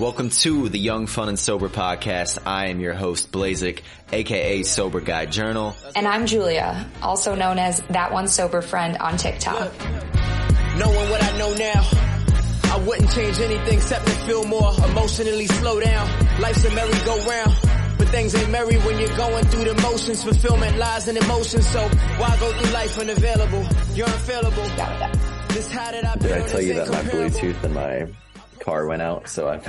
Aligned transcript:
Welcome 0.00 0.30
to 0.30 0.70
the 0.70 0.78
Young, 0.78 1.06
Fun, 1.06 1.28
and 1.28 1.38
Sober 1.38 1.68
podcast. 1.68 2.38
I 2.46 2.68
am 2.68 2.80
your 2.80 2.94
host, 2.94 3.30
Blazik, 3.30 3.82
aka 4.10 4.62
Sober 4.62 5.02
Guy 5.02 5.26
Journal. 5.26 5.76
And 5.94 6.08
I'm 6.08 6.24
Julia, 6.24 6.88
also 7.02 7.34
known 7.34 7.58
as 7.58 7.82
That 7.90 8.10
One 8.10 8.26
Sober 8.26 8.62
Friend 8.62 8.96
on 8.96 9.18
TikTok. 9.18 9.70
Knowing 10.78 11.10
what 11.10 11.22
I 11.22 11.36
know 11.36 11.52
now, 11.52 11.86
I 12.72 12.82
wouldn't 12.86 13.10
change 13.12 13.40
anything 13.40 13.74
except 13.74 14.06
to 14.06 14.12
feel 14.24 14.44
more 14.44 14.72
emotionally 14.88 15.46
slow 15.46 15.78
down. 15.78 16.08
Life's 16.40 16.64
a 16.64 16.74
merry-go-round. 16.74 17.54
But 17.98 18.08
things 18.08 18.34
ain't 18.34 18.50
merry 18.50 18.78
when 18.78 18.98
you're 18.98 19.16
going 19.18 19.44
through 19.48 19.64
the 19.64 19.82
motions. 19.82 20.24
Fulfillment 20.24 20.78
lies 20.78 21.08
in 21.08 21.18
emotion. 21.18 21.60
So 21.60 21.86
why 22.16 22.34
go 22.40 22.50
through 22.52 22.72
life 22.72 22.98
unavailable? 22.98 23.66
You're 23.94 24.08
unfailable. 24.08 24.64
This 25.48 25.70
how 25.70 25.90
did 25.90 26.06
I 26.06 26.16
Did 26.16 26.32
I 26.32 26.48
tell 26.48 26.62
you 26.62 26.72
that 26.72 26.88
my? 26.88 27.02
Bluetooth 27.02 27.64
in 27.64 27.74
my 27.74 28.06
car 28.60 28.86
went 28.86 29.02
out? 29.02 29.28
So 29.28 29.50
I've, 29.50 29.68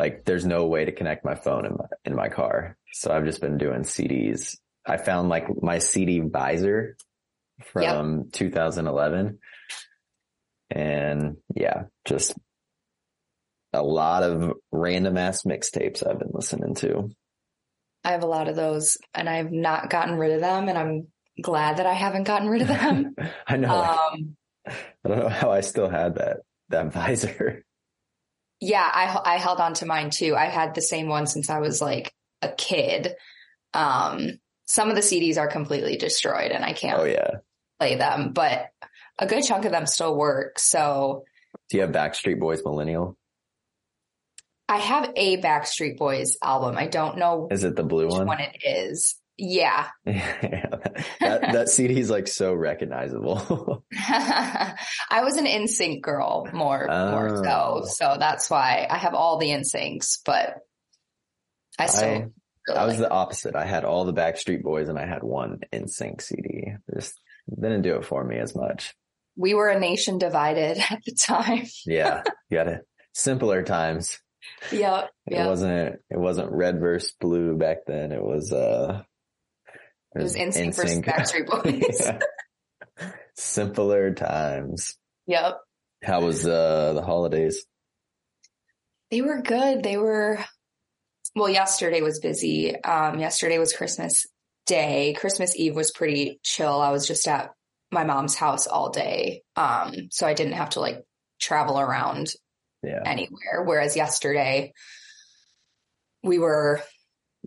like, 0.00 0.24
there's 0.24 0.46
no 0.46 0.64
way 0.64 0.86
to 0.86 0.92
connect 0.92 1.26
my 1.26 1.34
phone 1.34 1.66
in 1.66 1.72
my, 1.72 1.84
in 2.06 2.14
my 2.14 2.30
car. 2.30 2.78
So 2.94 3.12
I've 3.12 3.26
just 3.26 3.42
been 3.42 3.58
doing 3.58 3.82
CDs. 3.82 4.56
I 4.86 4.96
found 4.96 5.28
like 5.28 5.62
my 5.62 5.78
CD 5.78 6.20
visor 6.20 6.96
from 7.66 8.30
2011. 8.32 9.38
And 10.70 11.36
yeah, 11.54 11.84
just 12.06 12.34
a 13.74 13.82
lot 13.82 14.22
of 14.22 14.54
random 14.72 15.18
ass 15.18 15.42
mixtapes 15.42 16.06
I've 16.06 16.18
been 16.18 16.32
listening 16.32 16.76
to. 16.76 17.10
I 18.02 18.12
have 18.12 18.22
a 18.22 18.26
lot 18.26 18.48
of 18.48 18.56
those 18.56 18.96
and 19.12 19.28
I've 19.28 19.52
not 19.52 19.90
gotten 19.90 20.16
rid 20.16 20.32
of 20.32 20.40
them 20.40 20.70
and 20.70 20.78
I'm 20.78 21.08
glad 21.42 21.76
that 21.76 21.86
I 21.86 21.92
haven't 21.92 22.24
gotten 22.24 22.48
rid 22.48 22.62
of 22.62 22.68
them. 22.68 23.14
I 23.46 23.58
know. 23.58 23.82
um, 23.82 24.36
I 24.66 25.08
don't 25.08 25.18
know 25.18 25.28
how 25.28 25.52
I 25.52 25.60
still 25.60 25.90
had 25.90 26.14
that, 26.14 26.38
that 26.70 26.86
visor. 26.94 27.66
Yeah, 28.60 28.88
I, 28.92 29.34
I 29.34 29.36
held 29.38 29.58
on 29.60 29.74
to 29.74 29.86
mine 29.86 30.10
too. 30.10 30.36
I 30.36 30.46
had 30.46 30.74
the 30.74 30.82
same 30.82 31.08
one 31.08 31.26
since 31.26 31.48
I 31.48 31.60
was 31.60 31.80
like 31.80 32.12
a 32.42 32.48
kid. 32.50 33.14
Um, 33.74 34.38
some 34.66 34.88
of 34.90 34.96
the 34.96 35.00
CDs 35.02 35.38
are 35.38 35.48
completely 35.48 35.96
destroyed 35.96 36.50
and 36.50 36.64
I 36.64 36.72
can't 36.72 36.98
Oh 36.98 37.04
yeah. 37.04 37.30
play 37.78 37.96
them, 37.96 38.32
but 38.32 38.66
a 39.18 39.26
good 39.26 39.42
chunk 39.44 39.64
of 39.64 39.72
them 39.72 39.86
still 39.86 40.16
work. 40.16 40.58
So 40.58 41.24
Do 41.70 41.76
you 41.78 41.82
have 41.82 41.92
Backstreet 41.92 42.38
Boys 42.38 42.62
Millennium? 42.64 43.16
I 44.68 44.76
have 44.78 45.12
a 45.16 45.36
Backstreet 45.40 45.96
Boys 45.98 46.36
album. 46.42 46.76
I 46.76 46.86
don't 46.86 47.18
know 47.18 47.48
Is 47.50 47.64
it 47.64 47.74
the 47.76 47.82
blue 47.82 48.04
which 48.06 48.12
one? 48.14 48.26
one 48.26 48.40
it 48.40 48.56
is. 48.64 49.16
Yeah. 49.42 49.86
yeah, 50.04 50.66
that 51.20 51.40
that 51.52 51.68
CD 51.70 51.98
is 51.98 52.10
like 52.10 52.28
so 52.28 52.52
recognizable. 52.54 53.84
I 53.98 54.74
was 55.22 55.36
an 55.36 55.46
NSYNC 55.46 56.02
girl 56.02 56.46
more, 56.52 56.86
more 56.86 57.38
Oh. 57.46 57.84
so. 57.84 57.88
So 57.88 58.16
that's 58.18 58.50
why 58.50 58.86
I 58.90 58.98
have 58.98 59.14
all 59.14 59.38
the 59.38 59.48
NSYNCs, 59.48 60.18
but 60.26 60.56
I 61.78 61.86
still 61.86 62.08
I, 62.08 62.12
really 62.68 62.78
I 62.78 62.84
was 62.84 62.94
like 62.98 63.08
the 63.08 63.10
opposite. 63.10 63.56
I 63.56 63.64
had 63.64 63.84
all 63.86 64.04
the 64.04 64.12
Backstreet 64.12 64.62
Boys 64.62 64.88
and 64.90 64.98
I 64.98 65.06
had 65.06 65.22
one 65.22 65.60
NSYNC 65.72 66.20
CD. 66.20 66.74
Just 66.94 67.18
didn't 67.48 67.82
do 67.82 67.96
it 67.96 68.04
for 68.04 68.22
me 68.22 68.36
as 68.38 68.54
much. 68.54 68.94
we 69.36 69.54
were 69.54 69.68
a 69.68 69.80
nation 69.80 70.18
divided 70.18 70.76
at 70.90 71.00
the 71.06 71.12
time. 71.14 71.62
Yeah, 71.86 72.22
you 72.50 72.58
got 72.58 72.68
it. 72.68 72.82
Simpler 73.14 73.62
times. 73.62 74.20
Yep. 74.72 75.10
It 75.26 75.46
wasn't. 75.46 75.96
It 76.10 76.18
wasn't 76.18 76.52
red 76.52 76.78
versus 76.80 77.12
blue 77.20 77.56
back 77.56 77.86
then. 77.86 78.12
It 78.12 78.22
was. 78.22 78.52
uh 78.52 79.02
It 80.14 80.22
was 80.22 80.34
NSYNC 80.36 80.74
versus 80.74 80.98
Backstreet 81.02 81.46
Boys. 81.46 82.00
Yeah. 82.00 83.12
Simpler 83.36 84.12
times. 84.12 84.96
Yep. 85.26 85.58
How 86.02 86.20
was 86.22 86.46
uh 86.46 86.92
the 86.94 87.02
holidays? 87.02 87.64
They 89.10 89.22
were 89.22 89.42
good. 89.42 89.82
They 89.82 89.96
were, 89.96 90.38
well, 91.34 91.48
yesterday 91.48 92.00
was 92.00 92.20
busy. 92.20 92.80
Um, 92.80 93.18
yesterday 93.18 93.58
was 93.58 93.72
Christmas 93.72 94.26
day. 94.66 95.14
Christmas 95.18 95.56
Eve 95.56 95.74
was 95.74 95.90
pretty 95.90 96.38
chill. 96.44 96.80
I 96.80 96.92
was 96.92 97.06
just 97.08 97.26
at 97.26 97.50
my 97.90 98.04
mom's 98.04 98.36
house 98.36 98.66
all 98.68 98.90
day. 98.90 99.42
Um, 99.56 100.08
so 100.10 100.26
I 100.26 100.34
didn't 100.34 100.52
have 100.54 100.70
to 100.70 100.80
like 100.80 101.02
travel 101.40 101.78
around 101.80 102.32
Yeah. 102.84 103.02
anywhere. 103.04 103.64
Whereas 103.64 103.96
yesterday 103.96 104.72
we 106.22 106.38
were 106.38 106.80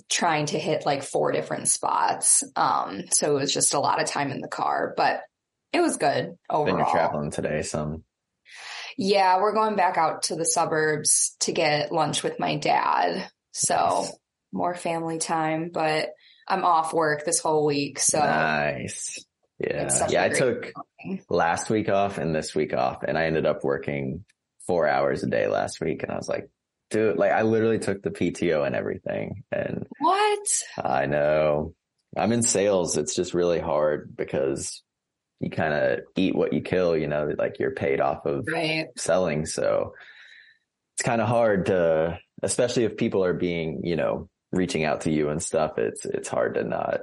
trying 0.10 0.48
to 0.48 0.60
hit 0.60 0.86
like 0.86 1.04
four 1.04 1.32
different 1.32 1.68
spots. 1.68 2.44
Um, 2.56 3.04
so 3.12 3.36
it 3.38 3.40
was 3.42 3.54
just 3.54 3.74
a 3.74 3.80
lot 3.80 4.02
of 4.02 4.08
time 4.08 4.32
in 4.32 4.42
the 4.42 4.48
car, 4.48 4.94
but 4.98 5.22
it 5.72 5.82
was 5.82 5.98
good 5.98 6.26
Then 6.26 6.36
overall. 6.50 6.78
you're 6.78 6.90
traveling 6.90 7.32
today. 7.32 7.62
Some. 7.62 8.04
Yeah, 8.98 9.42
we're 9.42 9.54
going 9.54 9.76
back 9.76 9.98
out 9.98 10.24
to 10.24 10.36
the 10.36 10.46
suburbs 10.46 11.36
to 11.42 11.52
get 11.52 11.92
lunch 11.92 12.24
with 12.24 12.40
my 12.40 12.58
dad. 12.58 13.28
So 13.52 13.76
Nice. 13.76 14.14
more 14.52 14.76
family 14.76 15.18
time, 15.18 15.70
but 15.74 16.10
I'm 16.48 16.64
off 16.64 16.94
work 16.94 17.26
this 17.26 17.40
whole 17.40 17.66
week. 17.66 18.00
So 18.00 18.20
nice. 18.20 19.24
Yeah. 19.60 19.90
Yeah. 20.10 20.24
I 20.24 20.30
took 20.30 20.72
feeling. 21.02 21.22
last 21.30 21.70
week 21.70 21.90
off 21.90 22.18
and 22.18 22.36
this 22.36 22.54
week 22.54 22.74
off 22.74 23.04
and 23.04 23.18
I 23.18 23.26
ended 23.26 23.46
up 23.46 23.64
working 23.64 24.26
four 24.68 24.88
hours 24.88 25.24
a 25.24 25.28
day 25.28 25.48
last 25.48 25.80
week. 25.82 26.04
And 26.04 26.12
I 26.12 26.16
was 26.18 26.28
like, 26.28 26.50
dude, 26.94 27.18
like 27.18 27.32
I 27.32 27.42
literally 27.42 27.80
took 27.80 28.02
the 28.02 28.12
PTO 28.12 28.66
and 28.66 28.76
everything. 28.76 29.44
And 29.52 29.86
what? 30.00 30.48
I 30.82 31.06
know 31.08 31.74
I'm 32.16 32.32
in 32.32 32.44
sales. 32.44 32.96
It's 32.98 33.16
just 33.16 33.34
really 33.34 33.60
hard 33.60 34.16
because 34.16 34.82
you 35.40 35.50
kind 35.50 35.74
of 35.74 36.00
eat 36.16 36.36
what 36.36 36.54
you 36.54 36.62
kill, 36.62 36.96
you 36.96 37.08
know, 37.08 37.34
like 37.38 37.60
you're 37.60 37.72
paid 37.72 38.00
off 38.00 38.26
of 38.26 38.48
Right. 38.50 38.88
selling. 38.98 39.46
So 39.46 39.94
it's 40.96 41.04
kind 41.04 41.20
of 41.22 41.28
hard 41.28 41.66
to, 41.66 42.20
especially 42.42 42.84
if 42.86 42.96
people 42.98 43.26
are 43.26 43.34
being, 43.34 43.82
you 43.84 43.96
know, 43.96 44.30
reaching 44.52 44.86
out 44.86 45.02
to 45.02 45.12
you 45.12 45.30
and 45.30 45.42
stuff. 45.42 45.78
It's, 45.78 46.06
it's 46.06 46.30
hard 46.30 46.54
to 46.56 46.64
not 46.64 47.02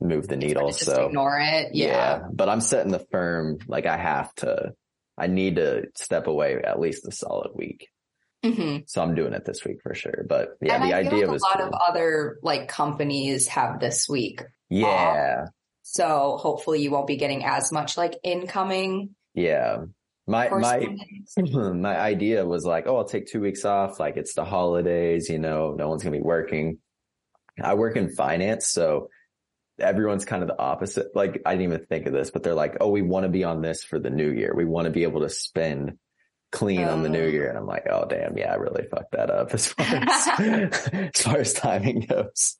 move 0.00 0.28
the 0.28 0.36
needle. 0.36 0.68
Just 0.68 0.84
So 0.84 1.06
ignore 1.06 1.38
it. 1.40 1.74
Yeah. 1.74 2.20
but 2.32 2.48
I'm 2.48 2.60
setting 2.60 2.92
the 2.92 3.04
firm, 3.10 3.58
like 3.66 3.86
I 3.86 3.96
have 3.96 4.32
to, 4.36 4.74
I 5.16 5.26
need 5.26 5.56
to 5.56 5.86
step 5.96 6.26
away 6.28 6.60
at 6.62 6.78
least 6.78 7.08
a 7.08 7.10
solid 7.12 7.50
week. 7.54 7.88
Hmm 8.44 8.78
So 8.86 9.02
I'm 9.02 9.14
doing 9.14 9.32
it 9.32 9.44
this 9.44 9.64
week 9.64 9.78
for 9.82 9.94
sure. 9.94 10.24
But 10.28 10.50
yeah, 10.60 10.74
and 10.74 10.84
the 10.84 10.94
I 10.94 10.98
idea 11.00 11.26
like 11.26 11.30
was 11.30 11.42
a 11.42 11.46
lot 11.46 11.58
cool. 11.58 11.66
of 11.68 11.80
other 11.88 12.38
like 12.42 12.68
companies 12.68 13.46
have 13.48 13.80
this 13.80 14.08
week. 14.08 14.42
yeah. 14.68 15.46
So 15.82 16.36
hopefully 16.38 16.82
you 16.82 16.90
won't 16.90 17.06
be 17.06 17.16
getting 17.16 17.44
as 17.46 17.72
much 17.72 17.96
like 17.96 18.14
incoming 18.22 19.14
Yeah. 19.34 19.84
My, 20.26 20.50
my, 20.50 20.86
my 21.72 21.98
idea 21.98 22.44
was 22.44 22.66
like, 22.66 22.86
oh, 22.86 22.98
I'll 22.98 23.04
take 23.06 23.26
two 23.26 23.40
weeks 23.40 23.64
off. 23.64 23.98
Like 23.98 24.18
it's 24.18 24.34
the 24.34 24.44
holidays, 24.44 25.30
you 25.30 25.38
know, 25.38 25.72
no 25.72 25.88
one's 25.88 26.02
going 26.02 26.12
to 26.12 26.18
be 26.18 26.22
working. 26.22 26.78
I 27.62 27.72
work 27.74 27.96
in 27.96 28.10
finance. 28.14 28.68
So 28.68 29.08
everyone's 29.80 30.26
kind 30.26 30.42
of 30.42 30.48
the 30.48 30.58
opposite. 30.58 31.16
Like 31.16 31.40
I 31.46 31.52
didn't 31.52 31.72
even 31.72 31.86
think 31.86 32.04
of 32.06 32.12
this, 32.12 32.30
but 32.30 32.42
they're 32.42 32.54
like, 32.54 32.76
oh, 32.82 32.90
we 32.90 33.00
want 33.00 33.24
to 33.24 33.30
be 33.30 33.44
on 33.44 33.62
this 33.62 33.82
for 33.82 33.98
the 33.98 34.10
new 34.10 34.30
year. 34.30 34.52
We 34.54 34.66
want 34.66 34.84
to 34.84 34.90
be 34.90 35.04
able 35.04 35.20
to 35.22 35.30
spend 35.30 35.96
clean 36.50 36.84
on 36.84 37.02
the 37.02 37.08
new 37.08 37.24
Oh. 37.24 37.28
year. 37.28 37.48
And 37.48 37.58
I'm 37.58 37.66
like, 37.66 37.86
oh, 37.90 38.06
damn. 38.08 38.36
Yeah, 38.38 38.52
I 38.52 38.56
really 38.56 38.84
fucked 38.90 39.12
that 39.12 39.30
up 39.30 39.50
as 39.54 39.66
far 39.68 39.86
as, 39.86 40.28
as 40.92 41.22
far 41.22 41.36
as 41.38 41.52
timing 41.52 42.00
goes. 42.00 42.56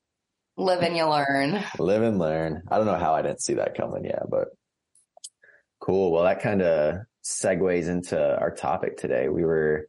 Live 0.56 0.82
and 0.82 0.97
you 0.97 1.06
learn. 1.09 1.62
Live 1.78 2.03
and 2.03 2.19
learn. 2.19 2.62
I 2.71 2.77
don't 2.77 2.87
know 2.87 2.97
how 2.97 3.15
I 3.15 3.22
didn't 3.22 3.43
see 3.43 3.54
that 3.54 3.77
coming. 3.77 4.04
Yeah, 4.04 4.22
but 4.28 4.48
cool. 5.81 6.10
Well, 6.12 6.25
that 6.25 6.43
kind 6.43 6.62
of 6.62 6.97
segues 7.25 7.88
into 7.88 8.19
our 8.38 8.50
topic 8.50 8.97
today. 8.97 9.28
We 9.28 9.44
were, 9.44 9.88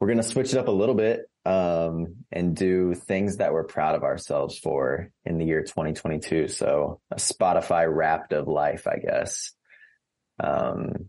we're 0.00 0.06
going 0.08 0.16
to 0.18 0.22
switch 0.22 0.52
it 0.54 0.58
up 0.58 0.68
a 0.68 0.72
little 0.72 0.94
bit, 0.94 1.28
um, 1.44 2.16
and 2.32 2.54
do 2.56 2.94
things 2.94 3.38
that 3.38 3.52
we're 3.52 3.64
proud 3.64 3.94
of 3.94 4.02
ourselves 4.04 4.58
for 4.58 5.10
in 5.24 5.38
the 5.38 5.44
year 5.46 5.62
2022. 5.62 6.48
So 6.48 7.00
a 7.10 7.16
Spotify 7.16 7.86
wrapped 7.90 8.32
of 8.32 8.48
life, 8.48 8.86
I 8.86 8.96
guess. 8.98 9.52
Um, 10.40 11.08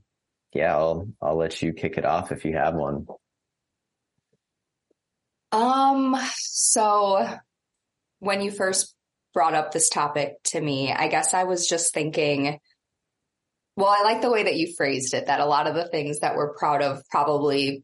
yeah, 0.53 0.75
I'll, 0.75 1.07
I'll 1.21 1.37
let 1.37 1.61
you 1.61 1.73
kick 1.73 1.97
it 1.97 2.05
off 2.05 2.31
if 2.31 2.45
you 2.45 2.55
have 2.55 2.73
one. 2.73 3.05
Um, 5.51 6.15
so 6.35 7.27
when 8.19 8.41
you 8.41 8.51
first 8.51 8.95
brought 9.33 9.53
up 9.53 9.71
this 9.71 9.89
topic 9.89 10.33
to 10.45 10.62
me, 10.62 10.91
I 10.91 11.07
guess 11.07 11.33
I 11.33 11.44
was 11.44 11.68
just 11.68 11.94
thinking, 11.94 12.59
well, 13.75 13.95
I 13.97 14.03
like 14.03 14.21
the 14.21 14.31
way 14.31 14.44
that 14.44 14.57
you 14.57 14.74
phrased 14.75 15.13
it, 15.13 15.27
that 15.27 15.39
a 15.39 15.45
lot 15.45 15.68
of 15.68 15.75
the 15.75 15.88
things 15.88 16.19
that 16.19 16.35
we're 16.35 16.53
proud 16.53 16.81
of 16.81 17.01
probably 17.09 17.83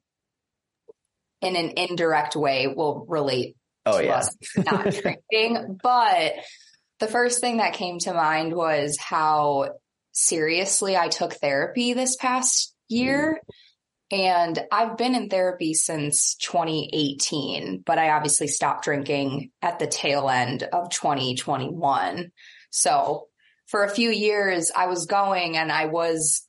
in 1.41 1.55
an 1.55 1.73
indirect 1.77 2.35
way 2.35 2.67
will 2.67 3.05
relate 3.07 3.55
Oh 3.85 3.99
to 3.99 4.05
yeah. 4.05 4.17
us 4.17 4.35
not 4.57 4.83
drinking. 5.01 5.79
But 5.81 6.33
the 6.99 7.07
first 7.07 7.39
thing 7.39 7.57
that 7.57 7.73
came 7.73 7.99
to 7.99 8.13
mind 8.13 8.53
was 8.53 8.97
how 8.99 9.69
seriously 10.15 10.95
I 10.97 11.09
took 11.09 11.33
therapy 11.33 11.93
this 11.93 12.15
past 12.15 12.73
year. 12.87 13.39
And 14.11 14.63
I've 14.71 14.97
been 14.97 15.15
in 15.15 15.29
therapy 15.29 15.73
since 15.73 16.35
2018, 16.35 17.83
but 17.85 17.97
I 17.97 18.11
obviously 18.11 18.47
stopped 18.47 18.85
drinking 18.85 19.51
at 19.61 19.79
the 19.79 19.87
tail 19.87 20.29
end 20.29 20.63
of 20.63 20.89
2021. 20.91 22.31
So 22.69 23.27
for 23.67 23.83
a 23.83 23.89
few 23.89 24.11
years, 24.11 24.71
I 24.75 24.87
was 24.87 25.07
going 25.07 25.57
and 25.57 25.71
I 25.71 25.87
was, 25.87 26.47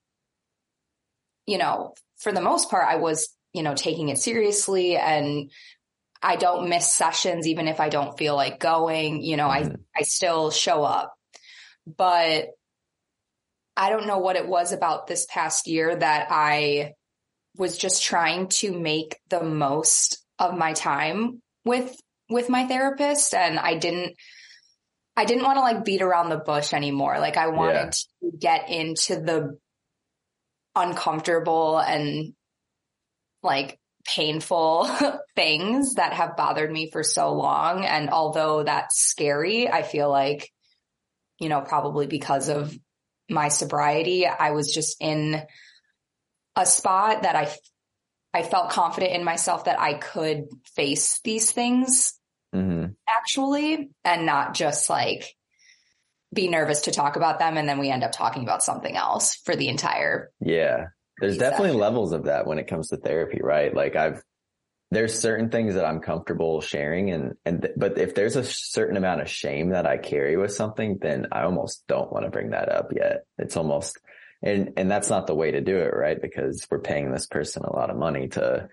you 1.46 1.56
know, 1.58 1.94
for 2.18 2.30
the 2.30 2.42
most 2.42 2.70
part, 2.70 2.86
I 2.86 2.96
was, 2.96 3.30
you 3.54 3.62
know, 3.62 3.74
taking 3.74 4.10
it 4.10 4.18
seriously 4.18 4.96
and 4.96 5.50
I 6.22 6.36
don't 6.36 6.68
miss 6.68 6.92
sessions 6.92 7.46
even 7.46 7.68
if 7.68 7.80
I 7.80 7.88
don't 7.88 8.18
feel 8.18 8.36
like 8.36 8.60
going, 8.60 9.22
you 9.22 9.36
know, 9.36 9.48
Mhm. 9.48 9.76
I 9.96 10.00
I 10.00 10.02
still 10.02 10.50
show 10.50 10.84
up. 10.84 11.14
But 11.86 12.50
I 13.76 13.90
don't 13.90 14.06
know 14.06 14.18
what 14.18 14.36
it 14.36 14.48
was 14.48 14.72
about 14.72 15.06
this 15.06 15.26
past 15.28 15.66
year 15.66 15.94
that 15.94 16.28
I 16.30 16.94
was 17.56 17.76
just 17.76 18.02
trying 18.02 18.48
to 18.48 18.72
make 18.78 19.16
the 19.28 19.42
most 19.42 20.24
of 20.38 20.56
my 20.56 20.72
time 20.72 21.42
with 21.64 21.94
with 22.28 22.48
my 22.48 22.66
therapist 22.66 23.34
and 23.34 23.58
I 23.58 23.76
didn't 23.76 24.14
I 25.16 25.24
didn't 25.24 25.44
want 25.44 25.56
to 25.56 25.62
like 25.62 25.84
beat 25.84 26.02
around 26.02 26.28
the 26.28 26.36
bush 26.36 26.74
anymore. 26.74 27.18
Like 27.18 27.36
I 27.36 27.48
wanted 27.48 27.94
Yeah. 28.22 28.30
to 28.30 28.36
get 28.38 28.68
into 28.70 29.16
the 29.20 29.58
uncomfortable 30.74 31.78
and 31.78 32.34
like 33.42 33.78
painful 34.06 34.88
things 35.36 35.94
that 35.94 36.12
have 36.12 36.36
bothered 36.36 36.70
me 36.70 36.90
for 36.90 37.02
so 37.02 37.32
long. 37.32 37.84
And 37.84 38.10
although 38.10 38.62
that's 38.62 39.00
scary, 39.00 39.68
I 39.68 39.82
feel 39.82 40.10
like, 40.10 40.50
you 41.40 41.48
know, 41.48 41.60
probably 41.62 42.06
because 42.06 42.48
of 42.48 42.76
my 43.28 43.48
sobriety, 43.48 44.26
I 44.26 44.52
was 44.52 44.72
just 44.72 44.96
in 45.00 45.42
a 46.54 46.66
spot 46.66 47.22
that 47.22 47.36
I, 47.36 47.54
I 48.32 48.42
felt 48.42 48.70
confident 48.70 49.12
in 49.12 49.24
myself 49.24 49.64
that 49.64 49.80
I 49.80 49.94
could 49.94 50.44
face 50.74 51.20
these 51.24 51.52
things 51.52 52.18
hmm 52.52 52.86
actually 53.08 53.90
and 54.04 54.24
not 54.24 54.54
just 54.54 54.88
like 54.88 55.34
be 56.32 56.48
nervous 56.48 56.82
to 56.82 56.90
talk 56.90 57.16
about 57.16 57.38
them 57.38 57.56
and 57.56 57.68
then 57.68 57.78
we 57.78 57.90
end 57.90 58.04
up 58.04 58.12
talking 58.12 58.42
about 58.42 58.62
something 58.62 58.96
else 58.96 59.36
for 59.44 59.56
the 59.56 59.68
entire 59.68 60.30
Yeah. 60.40 60.86
There's 61.20 61.38
definitely 61.38 61.78
levels 61.78 62.12
of 62.12 62.24
that 62.24 62.46
when 62.46 62.58
it 62.58 62.66
comes 62.66 62.88
to 62.88 62.98
therapy, 62.98 63.40
right? 63.42 63.74
Like 63.74 63.96
I've, 63.96 64.22
there's 64.90 65.18
certain 65.18 65.50
things 65.50 65.74
that 65.74 65.84
I'm 65.84 66.00
comfortable 66.00 66.60
sharing 66.60 67.10
and, 67.10 67.34
and, 67.44 67.62
th- 67.62 67.74
but 67.76 67.98
if 67.98 68.14
there's 68.14 68.36
a 68.36 68.44
certain 68.44 68.96
amount 68.96 69.20
of 69.20 69.28
shame 69.28 69.70
that 69.70 69.86
I 69.86 69.98
carry 69.98 70.36
with 70.36 70.52
something, 70.52 70.98
then 71.00 71.26
I 71.32 71.42
almost 71.42 71.84
don't 71.88 72.12
want 72.12 72.24
to 72.24 72.30
bring 72.30 72.50
that 72.50 72.70
up 72.70 72.92
yet. 72.94 73.24
It's 73.38 73.56
almost, 73.56 73.98
and, 74.42 74.74
and 74.76 74.90
that's 74.90 75.10
not 75.10 75.26
the 75.26 75.34
way 75.34 75.50
to 75.50 75.60
do 75.60 75.76
it, 75.78 75.94
right? 75.94 76.20
Because 76.20 76.66
we're 76.70 76.80
paying 76.80 77.10
this 77.10 77.26
person 77.26 77.64
a 77.64 77.74
lot 77.74 77.90
of 77.90 77.96
money 77.96 78.28
to 78.28 78.68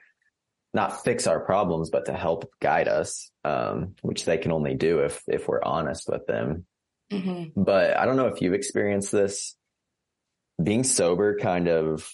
not 0.74 1.04
fix 1.04 1.26
our 1.28 1.40
problems, 1.40 1.90
but 1.90 2.06
to 2.06 2.14
help 2.14 2.52
guide 2.62 2.88
us, 2.88 3.32
um, 3.44 3.96
which 4.02 4.26
they 4.26 4.38
can 4.38 4.52
only 4.52 4.76
do 4.76 5.00
if, 5.00 5.24
if 5.28 5.48
we're 5.48 5.64
honest 5.64 6.08
with 6.10 6.26
them 6.28 6.66
but 7.56 7.98
I 7.98 8.06
don't 8.06 8.18
know 8.18 8.28
if 8.28 8.42
you've 8.42 8.54
experienced 8.54 9.12
this. 9.12 9.56
Being 10.62 10.84
sober 10.84 11.38
kind 11.38 11.68
of 11.68 12.08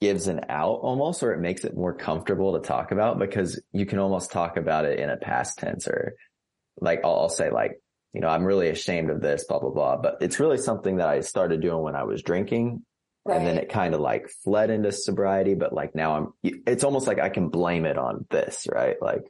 gives 0.00 0.28
an 0.28 0.40
out 0.48 0.80
almost, 0.82 1.22
or 1.22 1.32
it 1.32 1.40
makes 1.40 1.64
it 1.64 1.76
more 1.76 1.94
comfortable 1.94 2.54
to 2.54 2.66
talk 2.66 2.92
about 2.92 3.18
because 3.18 3.60
you 3.72 3.86
can 3.86 3.98
almost 3.98 4.30
talk 4.30 4.56
about 4.56 4.84
it 4.84 5.00
in 5.00 5.10
a 5.10 5.16
past 5.16 5.58
tense 5.58 5.88
or 5.88 6.14
like 6.80 7.00
I'll, 7.04 7.20
I'll 7.20 7.28
say 7.28 7.50
like, 7.50 7.80
you 8.12 8.20
know, 8.20 8.28
I'm 8.28 8.44
really 8.44 8.68
ashamed 8.68 9.10
of 9.10 9.20
this, 9.20 9.44
blah, 9.44 9.58
blah, 9.58 9.70
blah. 9.70 9.96
But 9.96 10.18
it's 10.20 10.40
really 10.40 10.58
something 10.58 10.96
that 10.96 11.08
I 11.08 11.20
started 11.20 11.60
doing 11.60 11.82
when 11.82 11.96
I 11.96 12.04
was 12.04 12.22
drinking. 12.22 12.84
And 13.30 13.46
then 13.46 13.58
it 13.58 13.68
kind 13.68 13.94
of 13.94 14.00
like 14.00 14.30
fled 14.42 14.70
into 14.70 14.90
sobriety, 14.90 15.54
but 15.54 15.74
like 15.74 15.94
now 15.94 16.16
I'm, 16.16 16.32
it's 16.42 16.82
almost 16.82 17.06
like 17.06 17.18
I 17.18 17.28
can 17.28 17.50
blame 17.50 17.84
it 17.84 17.98
on 17.98 18.24
this, 18.30 18.66
right? 18.72 18.96
Like 19.02 19.20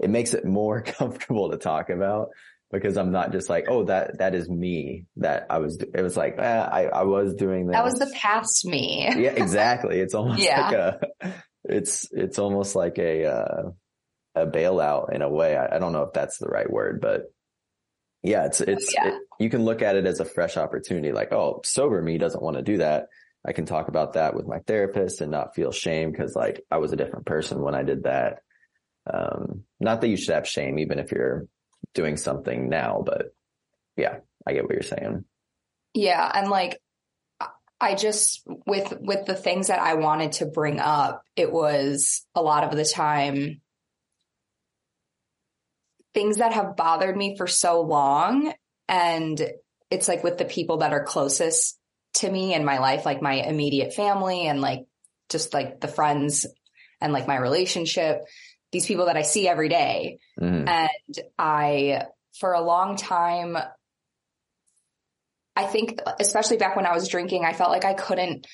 it 0.00 0.10
makes 0.10 0.34
it 0.34 0.44
more 0.44 0.82
comfortable 0.82 1.50
to 1.50 1.56
talk 1.56 1.88
about 1.90 2.30
because 2.72 2.96
I'm 2.96 3.12
not 3.12 3.32
just 3.32 3.48
like, 3.48 3.66
oh, 3.68 3.84
that, 3.84 4.18
that 4.18 4.34
is 4.34 4.48
me 4.48 5.04
that 5.16 5.46
I 5.50 5.58
was, 5.58 5.78
it 5.78 6.02
was 6.02 6.16
like, 6.16 6.36
eh, 6.38 6.42
I, 6.42 6.84
I 6.86 7.02
was 7.04 7.34
doing 7.34 7.66
that 7.66 7.72
That 7.74 7.84
was 7.84 7.94
the 7.94 8.10
past 8.14 8.64
me. 8.66 9.04
yeah, 9.16 9.30
exactly. 9.30 10.00
It's 10.00 10.14
almost 10.14 10.40
Yeah. 10.42 10.60
like 10.68 10.72
a, 10.74 11.34
it's, 11.64 12.08
it's 12.12 12.38
almost 12.38 12.74
like 12.74 12.98
a, 12.98 13.24
uh, 13.26 13.62
a 14.34 14.46
bailout 14.46 15.14
in 15.14 15.22
a 15.22 15.28
way. 15.30 15.56
I, 15.56 15.76
I 15.76 15.78
don't 15.78 15.92
know 15.92 16.02
if 16.02 16.12
that's 16.12 16.38
the 16.38 16.48
right 16.48 16.68
word, 16.70 17.00
but 17.00 17.22
yeah, 18.22 18.46
it's, 18.46 18.60
it's, 18.60 18.92
Yeah. 18.94 19.08
it- 19.08 19.22
you 19.38 19.50
can 19.50 19.64
look 19.64 19.82
at 19.82 19.96
it 19.96 20.06
as 20.06 20.18
a 20.20 20.24
fresh 20.24 20.56
opportunity. 20.56 21.12
Like, 21.12 21.30
oh, 21.32 21.60
sober 21.64 22.00
me 22.00 22.16
doesn't 22.18 22.42
want 22.42 22.56
to 22.56 22.62
do 22.62 22.78
that. 22.78 23.06
I 23.46 23.52
can 23.52 23.66
talk 23.66 23.88
about 23.88 24.14
that 24.14 24.34
with 24.34 24.46
my 24.48 24.58
therapist 24.66 25.20
and 25.20 25.30
not 25.30 25.54
feel 25.54 25.70
shame 25.72 26.10
because 26.10 26.34
like 26.34 26.62
I 26.70 26.78
was 26.78 26.92
a 26.92 26.96
different 26.96 27.26
person 27.26 27.60
when 27.62 27.74
I 27.74 27.82
did 27.84 28.04
that. 28.04 28.38
Um, 29.12 29.64
not 29.78 30.00
that 30.00 30.08
you 30.08 30.16
should 30.16 30.34
have 30.34 30.48
shame 30.48 30.78
even 30.80 30.98
if 30.98 31.12
you're 31.12 31.46
doing 31.94 32.16
something 32.16 32.68
now, 32.68 33.02
but 33.04 33.34
yeah, 33.96 34.18
I 34.46 34.52
get 34.52 34.64
what 34.64 34.74
you're 34.74 34.82
saying. 34.82 35.24
Yeah. 35.94 36.30
And 36.32 36.50
like, 36.50 36.80
I 37.80 37.94
just, 37.94 38.42
with, 38.66 38.94
with 39.00 39.26
the 39.26 39.34
things 39.34 39.68
that 39.68 39.80
I 39.80 39.94
wanted 39.94 40.32
to 40.32 40.46
bring 40.46 40.80
up, 40.80 41.22
it 41.36 41.52
was 41.52 42.24
a 42.34 42.42
lot 42.42 42.64
of 42.64 42.76
the 42.76 42.84
time 42.84 43.60
things 46.16 46.38
that 46.38 46.54
have 46.54 46.76
bothered 46.76 47.14
me 47.14 47.36
for 47.36 47.46
so 47.46 47.82
long. 47.82 48.50
And 48.88 49.38
it's 49.90 50.08
like 50.08 50.24
with 50.24 50.38
the 50.38 50.46
people 50.46 50.78
that 50.78 50.94
are 50.94 51.04
closest 51.04 51.78
to 52.14 52.30
me 52.30 52.54
in 52.54 52.64
my 52.64 52.78
life, 52.78 53.04
like 53.04 53.20
my 53.20 53.34
immediate 53.34 53.92
family 53.92 54.46
and 54.46 54.62
like 54.62 54.86
just 55.28 55.52
like 55.52 55.78
the 55.78 55.88
friends 55.88 56.46
and 57.02 57.12
like 57.12 57.28
my 57.28 57.36
relationship, 57.36 58.22
these 58.76 58.86
people 58.86 59.06
that 59.06 59.16
I 59.16 59.22
see 59.22 59.48
every 59.48 59.70
day. 59.70 60.18
Mhm. 60.38 60.68
And 60.68 61.20
I, 61.38 62.04
for 62.38 62.52
a 62.52 62.60
long 62.60 62.96
time, 62.96 63.56
I 65.56 65.64
think, 65.64 66.02
especially 66.20 66.58
back 66.58 66.76
when 66.76 66.84
I 66.84 66.92
was 66.92 67.08
drinking, 67.08 67.46
I 67.46 67.54
felt 67.54 67.70
like 67.70 67.86
I 67.86 67.94
couldn't 67.94 68.46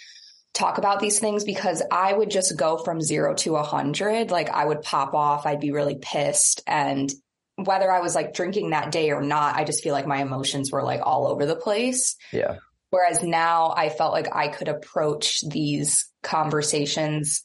talk 0.54 0.78
about 0.78 1.00
these 1.00 1.19
things 1.19 1.42
because 1.42 1.82
I 1.90 2.12
would 2.12 2.30
just 2.30 2.56
go 2.56 2.78
from 2.78 3.00
zero 3.00 3.34
to 3.36 3.56
a 3.56 3.64
hundred. 3.64 4.30
Like 4.30 4.48
I 4.48 4.64
would 4.64 4.82
pop 4.82 5.12
off. 5.12 5.44
I'd 5.44 5.58
be 5.58 5.72
really 5.72 5.98
pissed. 6.00 6.62
And 6.69 7.10
whether 7.56 7.90
I 7.90 7.98
was 7.98 8.14
like 8.14 8.32
drinking 8.32 8.70
that 8.70 8.92
day 8.92 9.10
or 9.10 9.22
not, 9.22 9.56
I 9.56 9.64
just 9.64 9.82
feel 9.82 9.92
like 9.92 10.06
my 10.06 10.22
emotions 10.22 10.70
were 10.70 10.84
like 10.84 11.00
all 11.02 11.26
over 11.26 11.46
the 11.46 11.56
place. 11.56 12.14
Yeah. 12.30 12.58
Whereas 12.90 13.24
now 13.24 13.74
I 13.76 13.88
felt 13.88 14.12
like 14.12 14.28
I 14.32 14.46
could 14.46 14.69
approach 14.69 15.40
these 15.48 16.08
conversations 16.22 17.44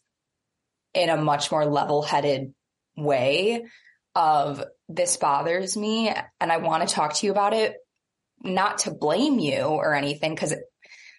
in 0.94 1.10
a 1.10 1.18
much 1.18 1.52
more 1.52 1.66
level 1.66 2.02
headed 2.02 2.54
way 2.98 3.66
of 4.16 4.64
this 4.90 5.18
bothers 5.18 5.78
me 5.78 6.12
and 6.40 6.52
I 6.52 6.58
want 6.58 6.88
to 6.88 6.94
talk 6.94 7.14
to 7.16 7.26
you 7.26 7.32
about 7.32 7.54
it, 7.54 7.76
not 8.44 8.80
to 8.80 8.92
blame 8.92 9.40
you 9.40 9.62
or 9.62 9.94
anything. 9.94 10.36
Cause 10.36 10.56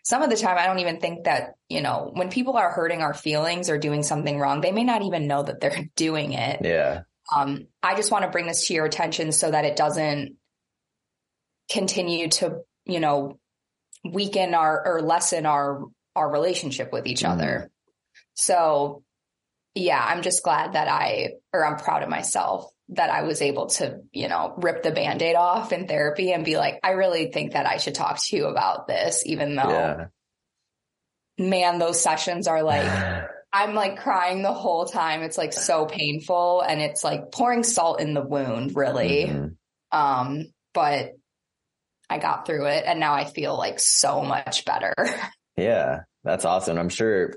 some 0.04 0.22
of 0.22 0.30
the 0.30 0.36
time 0.36 0.56
I 0.58 0.66
don't 0.66 0.78
even 0.78 1.00
think 1.00 1.24
that, 1.24 1.52
you 1.68 1.80
know, 1.82 2.10
when 2.14 2.30
people 2.30 2.56
are 2.56 2.70
hurting 2.70 3.02
our 3.02 3.14
feelings 3.14 3.68
or 3.70 3.78
doing 3.78 4.02
something 4.02 4.38
wrong, 4.38 4.60
they 4.60 4.72
may 4.72 4.84
not 4.84 5.02
even 5.02 5.26
know 5.26 5.42
that 5.42 5.60
they're 5.60 5.84
doing 5.96 6.32
it. 6.32 6.60
Yeah. 6.64 7.02
Um, 7.34 7.66
I 7.82 7.94
just 7.94 8.10
want 8.10 8.24
to 8.24 8.30
bring 8.30 8.46
this 8.46 8.66
to 8.68 8.74
your 8.74 8.86
attention 8.86 9.32
so 9.32 9.50
that 9.50 9.64
it 9.66 9.76
doesn't 9.76 10.36
continue 11.70 12.28
to, 12.28 12.60
you 12.86 13.00
know, 13.00 13.38
weaken 14.04 14.54
our 14.54 14.82
or 14.86 15.02
lessen 15.02 15.44
our 15.46 15.82
our 16.16 16.30
relationship 16.30 16.92
with 16.92 17.06
each 17.06 17.22
Mhm. 17.22 17.30
other. 17.32 17.70
So, 18.34 19.02
yeah, 19.74 20.04
I'm 20.04 20.22
just 20.22 20.42
glad 20.42 20.72
that 20.72 20.88
I 20.88 21.34
or 21.52 21.64
I'm 21.64 21.76
proud 21.76 22.02
of 22.02 22.08
myself 22.08 22.70
that 22.90 23.10
I 23.10 23.22
was 23.22 23.42
able 23.42 23.66
to, 23.66 24.00
you 24.12 24.28
know, 24.28 24.54
rip 24.56 24.82
the 24.82 24.90
band-aid 24.90 25.36
off 25.36 25.72
in 25.72 25.86
therapy 25.86 26.32
and 26.32 26.44
be 26.44 26.56
like, 26.56 26.80
I 26.82 26.92
really 26.92 27.30
think 27.30 27.52
that 27.52 27.66
I 27.66 27.76
should 27.76 27.94
talk 27.94 28.18
to 28.18 28.36
you 28.36 28.46
about 28.46 28.86
this, 28.88 29.22
even 29.26 29.56
though 29.56 29.68
Yeah. 29.68 30.06
man, 31.38 31.78
those 31.78 32.00
sessions 32.00 32.46
are 32.48 32.62
like 32.62 32.86
I'm 33.52 33.74
like 33.74 34.00
crying 34.00 34.42
the 34.42 34.52
whole 34.52 34.84
time. 34.84 35.22
It's 35.22 35.38
like 35.38 35.52
so 35.54 35.86
painful 35.86 36.60
and 36.60 36.80
it's 36.82 37.02
like 37.02 37.32
pouring 37.32 37.62
salt 37.62 38.00
in 38.00 38.12
the 38.12 38.20
wound, 38.22 38.76
really. 38.76 39.24
Mhm. 39.26 39.56
Um, 39.90 40.46
but 40.74 41.12
I 42.10 42.18
got 42.18 42.44
through 42.46 42.66
it 42.66 42.84
and 42.86 43.00
now 43.00 43.14
I 43.14 43.24
feel 43.24 43.56
like 43.56 43.80
so 43.80 44.22
much 44.22 44.64
better. 44.64 44.94
Yeah, 45.56 46.02
that's 46.22 46.44
awesome. 46.44 46.78
I'm 46.78 46.88
sure 46.88 47.32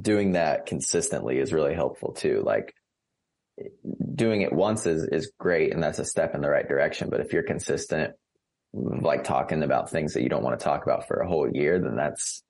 doing 0.00 0.32
that 0.32 0.66
consistently 0.66 1.38
is 1.38 1.52
really 1.52 1.74
helpful 1.74 2.12
too. 2.12 2.42
Like 2.44 2.74
doing 4.14 4.42
it 4.42 4.52
once 4.52 4.86
is, 4.86 5.04
is 5.04 5.32
great 5.38 5.72
and 5.72 5.82
that's 5.82 5.98
a 5.98 6.04
step 6.04 6.34
in 6.34 6.40
the 6.42 6.50
right 6.50 6.68
direction. 6.68 7.08
But 7.10 7.20
if 7.20 7.32
you're 7.32 7.42
consistent, 7.42 8.14
like 8.74 9.24
talking 9.24 9.62
about 9.62 9.90
things 9.90 10.14
that 10.14 10.22
you 10.22 10.28
don't 10.28 10.42
want 10.42 10.58
to 10.58 10.64
talk 10.64 10.82
about 10.84 11.06
for 11.08 11.20
a 11.20 11.28
whole 11.28 11.48
year, 11.50 11.78
then 11.78 11.96
that's, 11.96 12.42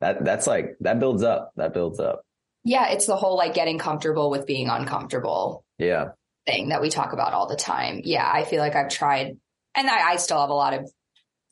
that, 0.00 0.24
that's 0.24 0.46
like, 0.46 0.76
that 0.80 0.98
builds 0.98 1.22
up, 1.22 1.52
that 1.56 1.74
builds 1.74 2.00
up. 2.00 2.22
yeah, 2.64 2.88
it's 2.90 3.06
the 3.06 3.16
whole 3.16 3.36
like 3.36 3.54
getting 3.54 3.78
comfortable 3.78 4.30
with 4.30 4.46
being 4.46 4.68
uncomfortable 4.68 5.64
Yeah. 5.78 6.10
thing 6.46 6.70
that 6.70 6.80
we 6.80 6.88
talk 6.88 7.12
about 7.12 7.34
all 7.34 7.46
the 7.48 7.56
time. 7.56 8.00
Yeah, 8.04 8.28
I 8.30 8.44
feel 8.44 8.60
like 8.60 8.74
I've 8.76 8.88
tried 8.90 9.36
and 9.76 9.90
I, 9.90 10.12
I 10.12 10.16
still 10.16 10.40
have 10.40 10.50
a 10.50 10.54
lot 10.54 10.72
of 10.74 10.90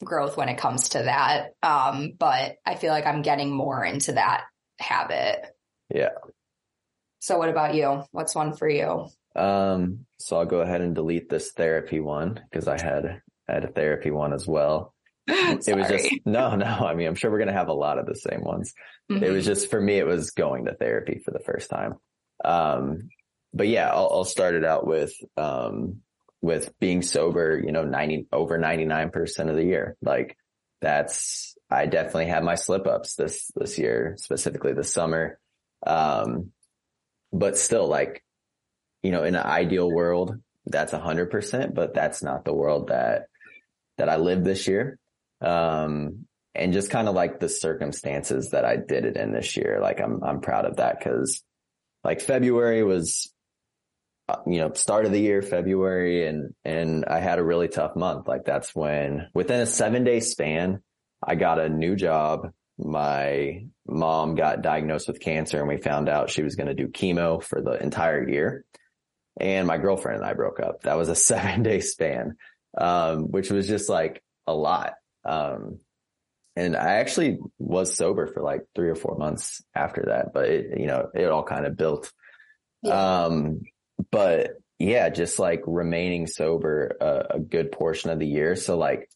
growth 0.02 0.36
when 0.36 0.48
it 0.48 0.56
comes 0.58 0.90
to 0.90 1.02
that. 1.02 1.50
Um, 1.62 2.12
but 2.18 2.56
I 2.64 2.74
feel 2.76 2.90
like 2.90 3.06
I'm 3.06 3.22
getting 3.22 3.50
more 3.50 3.84
into 3.84 4.12
that 4.12 4.44
habit. 4.82 5.46
Yeah. 5.94 6.10
So 7.20 7.38
what 7.38 7.48
about 7.48 7.74
you? 7.74 8.04
What's 8.10 8.34
one 8.34 8.54
for 8.54 8.68
you? 8.68 9.08
Um, 9.34 10.06
so 10.18 10.38
I'll 10.38 10.46
go 10.46 10.60
ahead 10.60 10.80
and 10.80 10.94
delete 10.94 11.28
this 11.30 11.52
therapy 11.52 12.00
one 12.00 12.40
because 12.50 12.68
I 12.68 12.82
had, 12.82 13.22
had 13.48 13.64
a 13.64 13.68
therapy 13.68 14.10
one 14.10 14.32
as 14.32 14.46
well. 14.46 14.94
it 15.28 15.76
was 15.76 15.88
just 15.88 16.12
no, 16.26 16.56
no. 16.56 16.66
I 16.66 16.94
mean, 16.94 17.06
I'm 17.06 17.14
sure 17.14 17.30
we're 17.30 17.38
gonna 17.38 17.52
have 17.52 17.68
a 17.68 17.74
lot 17.74 17.98
of 17.98 18.06
the 18.06 18.16
same 18.16 18.42
ones. 18.42 18.74
Mm-hmm. 19.10 19.22
It 19.22 19.30
was 19.30 19.46
just 19.46 19.70
for 19.70 19.80
me, 19.80 19.94
it 19.98 20.06
was 20.06 20.32
going 20.32 20.64
to 20.64 20.74
therapy 20.74 21.20
for 21.24 21.30
the 21.30 21.38
first 21.38 21.70
time. 21.70 21.94
Um, 22.44 23.08
but 23.54 23.68
yeah, 23.68 23.90
I'll, 23.90 24.10
I'll 24.12 24.24
start 24.24 24.54
it 24.54 24.64
out 24.64 24.86
with 24.86 25.12
um, 25.36 26.00
with 26.40 26.72
being 26.80 27.02
sober. 27.02 27.60
You 27.64 27.72
know, 27.72 27.84
ninety 27.84 28.26
over 28.32 28.58
ninety 28.58 28.84
nine 28.84 29.10
percent 29.10 29.48
of 29.48 29.56
the 29.56 29.64
year. 29.64 29.96
Like 30.02 30.36
that's 30.80 31.51
I 31.72 31.86
definitely 31.86 32.26
had 32.26 32.44
my 32.44 32.54
slip 32.54 32.86
ups 32.86 33.14
this 33.14 33.50
this 33.54 33.78
year, 33.78 34.16
specifically 34.18 34.72
this 34.72 34.92
summer. 34.92 35.38
Um, 35.86 36.52
but 37.32 37.58
still, 37.58 37.88
like 37.88 38.22
you 39.02 39.10
know, 39.10 39.24
in 39.24 39.34
an 39.34 39.44
ideal 39.44 39.90
world, 39.90 40.36
that's 40.66 40.92
a 40.92 41.00
hundred 41.00 41.30
percent. 41.30 41.74
But 41.74 41.94
that's 41.94 42.22
not 42.22 42.44
the 42.44 42.54
world 42.54 42.88
that 42.88 43.26
that 43.98 44.08
I 44.08 44.16
lived 44.16 44.44
this 44.44 44.68
year. 44.68 44.98
Um, 45.40 46.26
and 46.54 46.72
just 46.72 46.90
kind 46.90 47.08
of 47.08 47.14
like 47.14 47.40
the 47.40 47.48
circumstances 47.48 48.50
that 48.50 48.64
I 48.64 48.76
did 48.76 49.04
it 49.04 49.16
in 49.16 49.32
this 49.32 49.56
year. 49.56 49.78
Like 49.80 50.00
I'm, 50.00 50.22
I'm 50.22 50.40
proud 50.40 50.66
of 50.66 50.76
that 50.76 50.98
because 50.98 51.42
like 52.04 52.20
February 52.20 52.82
was, 52.82 53.32
uh, 54.28 54.36
you 54.46 54.60
know, 54.60 54.72
start 54.74 55.06
of 55.06 55.12
the 55.12 55.20
year, 55.20 55.40
February, 55.40 56.26
and, 56.26 56.54
and 56.64 57.04
I 57.06 57.20
had 57.20 57.38
a 57.38 57.44
really 57.44 57.68
tough 57.68 57.96
month. 57.96 58.28
Like 58.28 58.44
that's 58.44 58.74
when 58.74 59.28
within 59.34 59.60
a 59.60 59.66
seven 59.66 60.04
day 60.04 60.20
span, 60.20 60.82
I 61.22 61.34
got 61.34 61.58
a 61.58 61.68
new 61.68 61.96
job. 61.96 62.52
My 62.78 63.64
mom 63.86 64.34
got 64.34 64.62
diagnosed 64.62 65.08
with 65.08 65.20
cancer 65.20 65.58
and 65.58 65.68
we 65.68 65.76
found 65.76 66.08
out 66.08 66.30
she 66.30 66.42
was 66.42 66.56
going 66.56 66.68
to 66.68 66.74
do 66.74 66.88
chemo 66.88 67.42
for 67.42 67.60
the 67.60 67.82
entire 67.82 68.28
year. 68.28 68.64
And 69.38 69.66
my 69.66 69.78
girlfriend 69.78 70.18
and 70.18 70.26
I 70.26 70.34
broke 70.34 70.60
up. 70.60 70.82
That 70.82 70.96
was 70.96 71.08
a 71.08 71.14
seven 71.14 71.62
day 71.62 71.80
span, 71.80 72.36
um, 72.76 73.30
which 73.30 73.50
was 73.50 73.68
just 73.68 73.88
like 73.88 74.22
a 74.46 74.54
lot. 74.54 74.94
Um, 75.24 75.78
and 76.56 76.76
I 76.76 76.94
actually 76.94 77.38
was 77.58 77.94
sober 77.94 78.26
for 78.26 78.42
like 78.42 78.62
three 78.74 78.90
or 78.90 78.94
four 78.94 79.16
months 79.16 79.62
after 79.74 80.04
that, 80.08 80.34
but 80.34 80.48
it, 80.48 80.78
you 80.78 80.86
know, 80.86 81.08
it 81.14 81.26
all 81.26 81.44
kind 81.44 81.64
of 81.64 81.76
built. 81.76 82.12
Yeah. 82.82 83.24
Um, 83.24 83.60
but 84.10 84.58
yeah, 84.78 85.08
just 85.08 85.38
like 85.38 85.62
remaining 85.66 86.26
sober 86.26 86.96
a, 87.00 87.36
a 87.36 87.38
good 87.38 87.72
portion 87.72 88.10
of 88.10 88.18
the 88.18 88.26
year. 88.26 88.56
So 88.56 88.76
like 88.76 89.08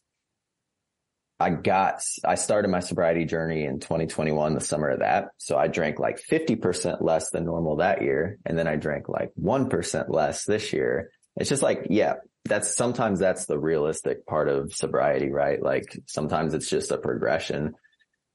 I 1.39 1.51
got, 1.51 2.01
I 2.25 2.35
started 2.35 2.69
my 2.69 2.79
sobriety 2.79 3.25
journey 3.25 3.65
in 3.65 3.79
2021, 3.79 4.55
the 4.55 4.61
summer 4.61 4.89
of 4.89 4.99
that. 4.99 5.29
So 5.37 5.55
I 5.55 5.67
drank 5.67 5.99
like 5.99 6.19
50% 6.19 7.01
less 7.01 7.29
than 7.29 7.45
normal 7.45 7.77
that 7.77 8.01
year. 8.01 8.39
And 8.45 8.57
then 8.57 8.67
I 8.67 8.75
drank 8.75 9.07
like 9.07 9.31
1% 9.39 10.05
less 10.09 10.45
this 10.45 10.73
year. 10.73 11.11
It's 11.35 11.49
just 11.49 11.61
like, 11.61 11.87
yeah, 11.91 12.15
that's 12.45 12.75
sometimes 12.75 13.19
that's 13.19 13.45
the 13.45 13.59
realistic 13.59 14.25
part 14.25 14.49
of 14.49 14.73
sobriety, 14.73 15.29
right? 15.29 15.61
Like 15.61 15.99
sometimes 16.07 16.55
it's 16.55 16.69
just 16.69 16.91
a 16.91 16.97
progression. 16.97 17.75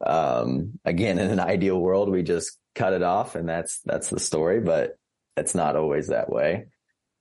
Um, 0.06 0.78
again, 0.84 1.18
in 1.18 1.30
an 1.30 1.40
ideal 1.40 1.78
world, 1.78 2.08
we 2.08 2.22
just 2.22 2.56
cut 2.76 2.92
it 2.92 3.02
off 3.02 3.34
and 3.34 3.48
that's, 3.48 3.80
that's 3.84 4.10
the 4.10 4.20
story, 4.20 4.60
but 4.60 4.96
it's 5.36 5.56
not 5.56 5.74
always 5.74 6.08
that 6.08 6.30
way. 6.30 6.66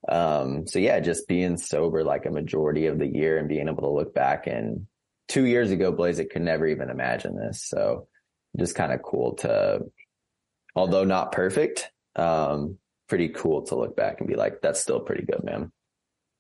Um, 0.07 0.67
so 0.67 0.77
yeah, 0.77 1.00
just 1.00 1.27
being 1.27 1.57
sober 1.57 2.03
like 2.03 2.27
a 2.27 2.31
majority 2.31 2.85
of 2.85 3.00
the 3.00 3.07
year 3.07 3.39
and 3.39 3.50
being 3.50 3.67
able 3.67 3.83
to 3.83 3.89
look 3.89 4.13
back 4.13 4.45
and 4.45 4.88
two 5.31 5.45
years 5.45 5.71
ago, 5.71 5.93
Blazik 5.93 6.29
could 6.29 6.41
never 6.41 6.67
even 6.67 6.89
imagine 6.89 7.38
this. 7.38 7.65
So 7.65 8.07
just 8.59 8.75
kind 8.75 8.91
of 8.91 9.01
cool 9.01 9.35
to, 9.38 9.79
although 10.75 11.05
not 11.05 11.31
perfect, 11.31 11.89
um, 12.17 12.77
pretty 13.07 13.29
cool 13.29 13.63
to 13.63 13.75
look 13.75 13.95
back 13.95 14.19
and 14.19 14.27
be 14.27 14.35
like, 14.35 14.61
that's 14.61 14.81
still 14.81 15.00
pretty 15.00 15.25
good, 15.25 15.41
man. 15.43 15.71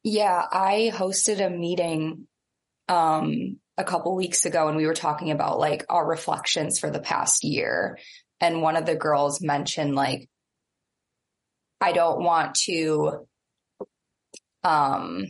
Yeah, 0.03 0.45
I 0.51 0.91
hosted 0.93 1.45
a 1.45 1.49
meeting 1.49 2.27
um 2.89 3.57
a 3.77 3.83
couple 3.85 4.13
weeks 4.15 4.45
ago 4.45 4.67
and 4.67 4.75
we 4.75 4.85
were 4.85 4.93
talking 4.93 5.31
about 5.31 5.59
like 5.59 5.85
our 5.87 6.05
reflections 6.05 6.77
for 6.79 6.89
the 6.89 6.99
past 6.99 7.45
year 7.45 7.97
and 8.41 8.61
one 8.61 8.75
of 8.75 8.85
the 8.85 8.95
girls 8.95 9.39
mentioned 9.39 9.95
like 9.95 10.27
I 11.79 11.93
don't 11.93 12.23
want 12.23 12.55
to 12.65 13.27
um 14.63 15.25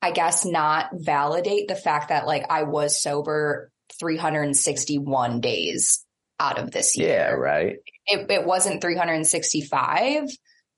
I 0.00 0.12
guess 0.12 0.44
not 0.44 0.90
validate 0.92 1.68
the 1.68 1.74
fact 1.74 2.10
that 2.10 2.26
like 2.26 2.46
I 2.50 2.62
was 2.62 3.02
sober 3.02 3.70
361 3.98 5.40
days 5.40 6.04
out 6.38 6.58
of 6.58 6.70
this 6.70 6.96
year. 6.96 7.08
Yeah, 7.08 7.30
right. 7.30 7.76
It, 8.06 8.30
it 8.30 8.46
wasn't 8.46 8.80
365, 8.80 10.30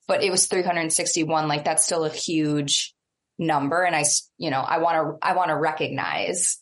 but 0.08 0.22
it 0.22 0.30
was 0.30 0.46
361. 0.46 1.48
Like 1.48 1.64
that's 1.64 1.84
still 1.84 2.04
a 2.04 2.10
huge 2.10 2.94
number. 3.38 3.82
And 3.82 3.94
I, 3.94 4.04
you 4.38 4.50
know, 4.50 4.60
I 4.60 4.78
want 4.78 5.20
to, 5.20 5.26
I 5.26 5.34
want 5.34 5.50
to 5.50 5.56
recognize, 5.56 6.58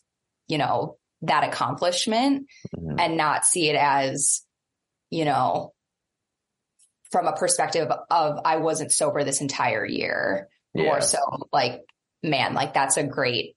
you 0.47 0.57
know, 0.57 0.97
that 1.21 1.43
accomplishment 1.43 2.47
mm-hmm. 2.75 2.99
and 2.99 3.17
not 3.17 3.45
see 3.45 3.69
it 3.69 3.75
as, 3.75 4.41
you 5.09 5.25
know, 5.25 5.73
from 7.11 7.25
a 7.25 7.33
perspective 7.33 7.89
of 8.09 8.39
I 8.45 8.57
wasn't 8.57 8.91
sober 8.91 9.23
this 9.23 9.41
entire 9.41 9.85
year. 9.85 10.49
Yeah. 10.73 10.83
More 10.83 11.01
so 11.01 11.17
like, 11.51 11.81
man, 12.23 12.53
like 12.53 12.73
that's 12.73 12.97
a 12.97 13.03
great, 13.03 13.55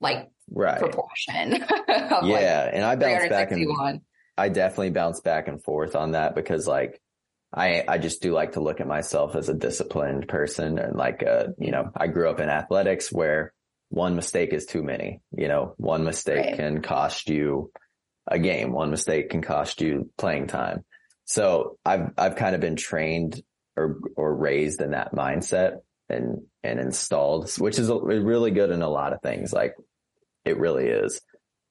like, 0.00 0.30
right. 0.50 0.78
proportion. 0.78 1.52
yeah. 1.88 2.18
Like 2.20 2.70
and 2.74 2.84
I 2.84 2.96
bounce 2.96 3.28
back 3.28 3.50
and 3.52 4.00
I 4.36 4.48
definitely 4.48 4.90
bounce 4.90 5.20
back 5.20 5.48
and 5.48 5.62
forth 5.62 5.94
on 5.94 6.12
that 6.12 6.34
because 6.34 6.66
like, 6.66 7.00
I, 7.52 7.84
I 7.86 7.98
just 7.98 8.22
do 8.22 8.32
like 8.32 8.52
to 8.52 8.60
look 8.60 8.80
at 8.80 8.86
myself 8.86 9.34
as 9.34 9.48
a 9.48 9.54
disciplined 9.54 10.28
person 10.28 10.78
and 10.78 10.96
like, 10.96 11.24
uh, 11.26 11.48
you 11.58 11.72
know, 11.72 11.90
I 11.96 12.06
grew 12.06 12.30
up 12.30 12.40
in 12.40 12.48
athletics 12.48 13.10
where 13.10 13.52
one 13.88 14.14
mistake 14.14 14.52
is 14.52 14.66
too 14.66 14.84
many, 14.84 15.20
you 15.36 15.48
know, 15.48 15.74
one 15.76 16.04
mistake 16.04 16.46
right. 16.46 16.56
can 16.56 16.80
cost 16.80 17.28
you 17.28 17.72
a 18.26 18.38
game. 18.38 18.72
One 18.72 18.90
mistake 18.90 19.30
can 19.30 19.42
cost 19.42 19.80
you 19.80 20.10
playing 20.16 20.46
time. 20.46 20.84
So 21.24 21.78
I've, 21.84 22.10
I've 22.16 22.36
kind 22.36 22.54
of 22.54 22.60
been 22.60 22.76
trained 22.76 23.42
or, 23.76 23.98
or 24.16 24.34
raised 24.34 24.80
in 24.80 24.92
that 24.92 25.12
mindset 25.12 25.78
and, 26.10 26.42
and 26.62 26.80
installed, 26.80 27.50
which 27.58 27.78
is 27.78 27.90
really 27.90 28.50
good 28.50 28.70
in 28.70 28.82
a 28.82 28.88
lot 28.88 29.12
of 29.12 29.22
things. 29.22 29.52
Like 29.52 29.74
it 30.44 30.58
really 30.58 30.86
is. 30.86 31.20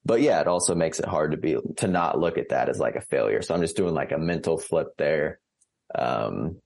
But 0.04 0.22
yeah, 0.22 0.40
it 0.40 0.48
also 0.48 0.74
makes 0.74 0.98
it 0.98 1.06
hard 1.06 1.32
to 1.32 1.36
be, 1.36 1.56
to 1.76 1.86
not 1.86 2.18
look 2.18 2.38
at 2.38 2.48
that 2.50 2.68
as 2.68 2.78
like 2.78 2.96
a 2.96 3.02
failure. 3.02 3.42
So 3.42 3.54
I'm 3.54 3.60
just 3.60 3.76
doing 3.76 3.94
like 3.94 4.12
a 4.12 4.18
mental 4.18 4.56
flip 4.56 4.88
there 4.96 5.40
um, 5.94 6.60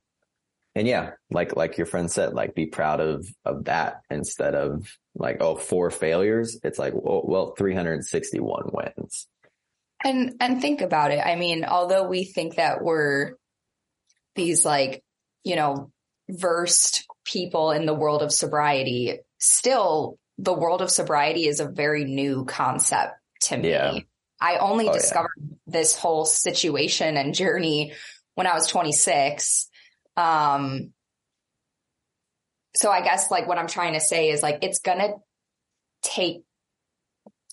and 0.74 0.88
yeah, 0.88 1.12
like, 1.30 1.56
like 1.56 1.78
your 1.78 1.86
friend 1.86 2.10
said, 2.10 2.34
like 2.34 2.54
be 2.54 2.66
proud 2.66 3.00
of, 3.00 3.26
of 3.44 3.64
that 3.64 4.00
instead 4.10 4.54
of 4.54 4.88
like, 5.14 5.36
oh, 5.40 5.54
four 5.54 5.90
failures. 5.90 6.58
It's 6.64 6.78
like, 6.78 6.94
well, 6.94 7.22
well 7.24 7.54
361 7.56 8.70
wins. 8.72 9.28
And, 10.02 10.34
and 10.40 10.60
think 10.60 10.80
about 10.80 11.12
it. 11.12 11.24
I 11.24 11.36
mean, 11.36 11.64
although 11.64 12.08
we 12.08 12.24
think 12.24 12.56
that 12.56 12.82
we're 12.82 13.34
these 14.34 14.64
like, 14.64 15.02
you 15.44 15.54
know, 15.54 15.92
versed 16.28 17.06
people 17.24 17.70
in 17.70 17.86
the 17.86 17.94
world 17.94 18.22
of 18.22 18.32
sobriety, 18.32 19.18
still 19.38 20.18
the 20.38 20.52
world 20.52 20.82
of 20.82 20.90
sobriety 20.90 21.46
is 21.46 21.60
a 21.60 21.68
very 21.68 22.04
new 22.04 22.44
concept 22.44 23.14
to 23.42 23.56
me. 23.56 23.70
Yeah. 23.70 23.98
I 24.40 24.58
only 24.58 24.88
oh, 24.88 24.92
discovered 24.92 25.30
yeah. 25.38 25.56
this 25.66 25.96
whole 25.96 26.24
situation 26.24 27.16
and 27.16 27.34
journey 27.34 27.92
when 28.34 28.46
I 28.46 28.54
was 28.54 28.66
26. 28.66 29.70
Um, 30.16 30.92
so 32.74 32.90
I 32.90 33.02
guess 33.02 33.30
like 33.30 33.46
what 33.46 33.58
I'm 33.58 33.68
trying 33.68 33.94
to 33.94 34.00
say 34.00 34.30
is 34.30 34.42
like, 34.42 34.58
it's 34.62 34.80
going 34.80 34.98
to 34.98 35.14
take, 36.02 36.42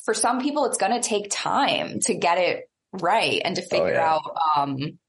for 0.03 0.13
some 0.13 0.41
people, 0.41 0.65
it's 0.65 0.77
going 0.77 0.99
to 0.99 1.07
take 1.07 1.27
time 1.29 1.99
to 2.01 2.15
get 2.15 2.39
it 2.39 2.69
right 2.91 3.41
and 3.45 3.55
to 3.55 3.61
oh, 3.61 3.67
figure 3.69 3.87
oh, 3.87 3.91
yeah. 3.91 4.13
out, 4.13 4.37
um, 4.57 4.99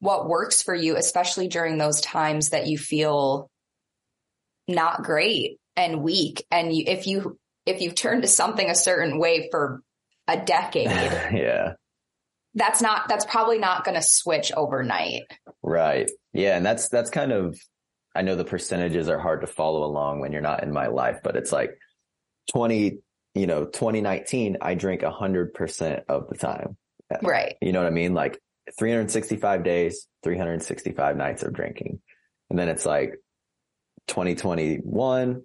what 0.00 0.28
works 0.28 0.62
for 0.62 0.74
you, 0.74 0.96
especially 0.96 1.48
during 1.48 1.76
those 1.78 2.00
times 2.00 2.50
that 2.50 2.66
you 2.66 2.78
feel 2.78 3.50
not 4.70 5.02
great 5.02 5.58
and 5.76 6.02
weak. 6.02 6.44
And 6.50 6.74
you, 6.74 6.84
if 6.86 7.06
you, 7.06 7.38
if 7.66 7.80
you've 7.80 7.94
turned 7.94 8.22
to 8.22 8.28
something 8.28 8.68
a 8.68 8.74
certain 8.74 9.18
way 9.18 9.48
for 9.50 9.82
a 10.28 10.38
decade, 10.38 10.86
yeah, 11.32 11.74
that's 12.54 12.82
not 12.82 13.08
that's 13.08 13.24
probably 13.24 13.58
not 13.58 13.84
going 13.84 13.96
to 13.96 14.02
switch 14.02 14.52
overnight. 14.52 15.22
Right. 15.62 16.10
Yeah, 16.32 16.56
and 16.56 16.64
that's 16.64 16.88
that's 16.88 17.10
kind 17.10 17.32
of 17.32 17.58
I 18.14 18.22
know 18.22 18.36
the 18.36 18.44
percentages 18.44 19.08
are 19.08 19.18
hard 19.18 19.42
to 19.42 19.46
follow 19.46 19.84
along 19.84 20.20
when 20.20 20.32
you're 20.32 20.40
not 20.40 20.62
in 20.62 20.72
my 20.72 20.88
life, 20.88 21.20
but 21.22 21.36
it's 21.36 21.52
like 21.52 21.78
20, 22.52 22.98
you 23.34 23.46
know, 23.46 23.64
2019 23.66 24.58
I 24.60 24.74
drink 24.74 25.02
100% 25.02 26.02
of 26.08 26.28
the 26.28 26.36
time. 26.36 26.76
Right. 27.22 27.56
You 27.60 27.72
know 27.72 27.80
what 27.80 27.86
I 27.86 27.90
mean? 27.90 28.14
Like 28.14 28.40
365 28.78 29.64
days, 29.64 30.06
365 30.24 31.16
nights 31.16 31.42
of 31.42 31.52
drinking. 31.52 32.00
And 32.48 32.58
then 32.58 32.68
it's 32.68 32.84
like 32.84 33.14
2021 34.10 35.42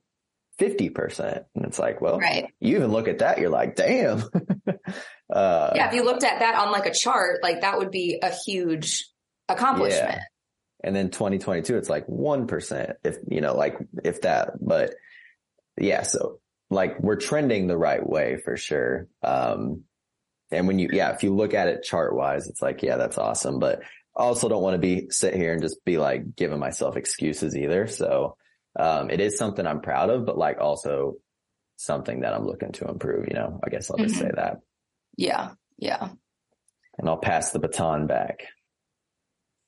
50%. 0.60 1.44
And 1.56 1.66
it's 1.66 1.80
like, 1.80 2.02
well, 2.02 2.20
right. 2.20 2.48
you 2.60 2.78
even 2.78 2.92
look 2.92 3.08
at 3.08 3.20
that, 3.20 3.40
you're 3.40 3.50
like, 3.50 3.76
damn. 3.76 4.20
uh, 5.34 5.72
yeah. 5.76 5.88
If 5.88 5.94
you 5.94 6.04
looked 6.04 6.24
at 6.24 6.40
that 6.40 6.56
on 6.56 6.72
like 6.72 6.86
a 6.86 6.94
chart, 6.94 7.44
like 7.44 7.62
that 7.62 7.78
would 7.78 7.92
be 7.92 8.20
a 8.22 8.32
huge 8.32 9.10
accomplishment. 9.50 10.16
Yeah. 10.16 10.20
And 10.84 10.96
then 10.96 11.10
2022, 11.10 11.78
it's 11.78 11.90
like 11.90 12.08
1%, 12.08 12.94
if, 13.04 13.18
you 13.28 13.42
know, 13.42 13.56
like 13.56 13.78
if 14.04 14.22
that, 14.22 14.52
but 14.62 14.96
yeah. 15.80 16.04
So 16.04 16.40
like 16.70 17.00
we're 17.00 17.16
trending 17.18 17.68
the 17.68 17.78
right 17.78 18.08
way 18.08 18.38
for 18.38 18.56
sure. 18.56 19.08
Um, 19.24 19.84
and 20.52 20.68
when 20.68 20.80
you, 20.80 20.90
yeah, 20.94 21.12
if 21.12 21.24
you 21.24 21.36
look 21.36 21.54
at 21.54 21.68
it 21.68 21.84
chart 21.84 22.16
wise, 22.16 22.48
it's 22.48 22.62
like, 22.62 22.82
yeah, 22.84 22.98
that's 22.98 23.18
awesome. 23.18 23.60
But 23.60 23.82
I 24.16 24.24
also 24.24 24.48
don't 24.48 24.62
want 24.62 24.76
to 24.76 24.80
be 24.80 25.08
sit 25.10 25.36
here 25.36 25.52
and 25.52 25.62
just 25.62 25.84
be 25.84 25.98
like 25.98 26.36
giving 26.36 26.60
myself 26.60 26.96
excuses 26.96 27.58
either. 27.58 27.88
So, 27.88 28.38
um, 28.76 29.10
it 29.10 29.20
is 29.20 29.38
something 29.38 29.66
I'm 29.66 29.82
proud 29.82 30.10
of, 30.10 30.26
but 30.26 30.38
like 30.38 30.60
also 30.60 31.16
something 31.78 32.22
that 32.22 32.34
I'm 32.34 32.46
looking 32.46 32.72
to 32.74 32.88
improve, 32.88 33.28
you 33.28 33.34
know, 33.34 33.60
I 33.64 33.70
guess 33.70 33.90
I'll 33.92 33.98
just 33.98 34.16
Mm-hmm. 34.16 34.24
say 34.26 34.32
that 34.36 34.58
Yeah. 35.18 35.52
Yeah. 35.78 36.10
and 36.98 37.10
I'll 37.10 37.18
pass 37.18 37.52
the 37.52 37.60
baton 37.60 38.08
back. 38.08 38.44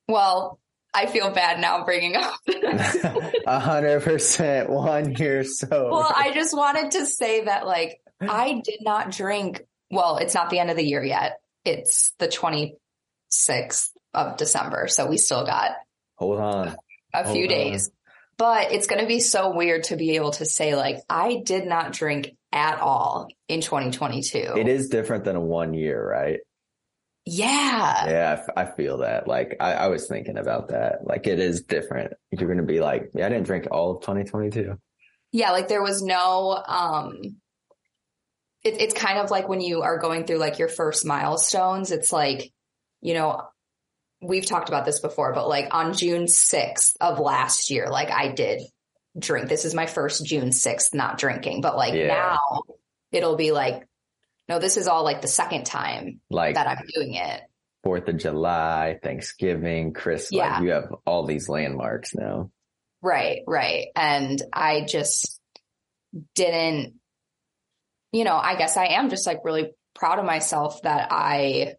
Well, 0.07 0.59
I 0.93 1.05
feel 1.05 1.31
bad 1.31 1.59
now 1.59 1.83
bringing 1.83 2.15
up. 2.15 2.33
A 2.47 3.59
hundred 3.59 4.03
percent 4.03 4.69
one 4.69 5.13
year 5.15 5.43
so. 5.43 5.67
well, 5.91 6.13
I 6.15 6.31
just 6.33 6.55
wanted 6.55 6.91
to 6.91 7.05
say 7.05 7.43
that 7.45 7.65
like 7.67 7.99
I 8.21 8.61
did 8.63 8.79
not 8.81 9.11
drink. 9.11 9.61
Well, 9.91 10.17
it's 10.17 10.33
not 10.33 10.49
the 10.49 10.59
end 10.59 10.69
of 10.71 10.77
the 10.77 10.85
year 10.85 11.03
yet. 11.03 11.39
It's 11.65 12.13
the 12.19 12.27
26th 12.27 13.89
of 14.13 14.37
December. 14.37 14.87
So 14.87 15.07
we 15.07 15.17
still 15.17 15.45
got 15.45 15.71
hold 16.15 16.39
on. 16.39 16.75
a 17.13 17.23
Hold 17.23 17.35
few 17.35 17.43
on. 17.43 17.49
days. 17.49 17.91
But 18.37 18.71
it's 18.71 18.87
going 18.87 19.01
to 19.01 19.07
be 19.07 19.19
so 19.19 19.55
weird 19.55 19.85
to 19.85 19.95
be 19.95 20.15
able 20.15 20.31
to 20.31 20.45
say 20.45 20.75
like 20.75 20.97
I 21.09 21.41
did 21.43 21.65
not 21.65 21.91
drink 21.91 22.35
at 22.51 22.79
all 22.79 23.27
in 23.47 23.61
2022. 23.61 24.53
It 24.55 24.67
is 24.67 24.89
different 24.89 25.23
than 25.23 25.35
a 25.35 25.41
one 25.41 25.73
year, 25.73 26.07
right? 26.07 26.39
Yeah. 27.25 28.09
Yeah, 28.09 28.43
I 28.55 28.65
feel 28.65 28.99
that. 28.99 29.27
Like 29.27 29.57
I, 29.59 29.73
I 29.73 29.87
was 29.87 30.07
thinking 30.07 30.37
about 30.37 30.69
that. 30.69 30.99
Like 31.05 31.27
it 31.27 31.39
is 31.39 31.63
different. 31.63 32.13
You're 32.31 32.47
going 32.47 32.65
to 32.65 32.71
be 32.71 32.79
like, 32.79 33.09
yeah, 33.13 33.25
I 33.25 33.29
didn't 33.29 33.47
drink 33.47 33.67
all 33.71 33.97
of 33.97 34.01
2022. 34.01 34.75
Yeah, 35.33 35.51
like 35.51 35.67
there 35.67 35.83
was 35.83 36.01
no 36.01 36.63
um 36.65 37.37
it, 38.63 38.81
it's 38.81 38.93
kind 38.93 39.19
of 39.19 39.31
like 39.31 39.47
when 39.47 39.61
you 39.61 39.81
are 39.81 39.97
going 39.97 40.25
through 40.25 40.37
like 40.37 40.59
your 40.59 40.67
first 40.67 41.05
milestones, 41.05 41.91
it's 41.91 42.11
like, 42.11 42.51
you 43.01 43.13
know, 43.13 43.41
we've 44.21 44.45
talked 44.45 44.69
about 44.69 44.85
this 44.85 44.99
before, 44.99 45.33
but 45.33 45.47
like 45.47 45.67
on 45.71 45.93
June 45.93 46.25
6th 46.25 46.93
of 46.99 47.19
last 47.19 47.69
year, 47.69 47.87
like 47.89 48.09
I 48.11 48.29
did 48.29 48.61
drink. 49.17 49.49
This 49.49 49.65
is 49.65 49.73
my 49.73 49.85
first 49.85 50.25
June 50.25 50.49
6th 50.49 50.93
not 50.93 51.17
drinking, 51.17 51.61
but 51.61 51.75
like 51.75 51.93
Yeah. 51.93 52.07
now 52.07 52.39
it'll 53.11 53.35
be 53.35 53.51
like 53.51 53.83
no, 54.49 54.59
this 54.59 54.77
is 54.77 54.87
all 54.87 55.03
like 55.03 55.21
the 55.21 55.27
second 55.27 55.65
time 55.65 56.21
Like 56.29 56.55
that 56.55 56.67
I'm 56.67 56.85
doing 56.95 57.15
it. 57.15 57.41
Fourth 57.83 58.07
of 58.07 58.17
July, 58.17 58.97
Thanksgiving, 59.03 59.93
Christmas. 59.93 60.31
Yeah. 60.31 60.53
Like 60.53 60.63
you 60.63 60.69
have 60.71 60.93
all 61.05 61.25
these 61.25 61.49
landmarks 61.49 62.15
now. 62.15 62.49
Right, 63.01 63.41
right. 63.45 63.87
And 63.95 64.41
I 64.53 64.85
just 64.87 65.39
didn't, 66.33 66.95
you 68.11 68.23
know, 68.23 68.35
I 68.35 68.55
guess 68.55 68.77
I 68.77 68.85
am 68.87 69.09
just 69.09 69.27
like 69.27 69.39
really 69.43 69.71
proud 69.95 70.19
of 70.19 70.25
myself 70.25 70.81
that 70.83 71.09
I, 71.11 71.73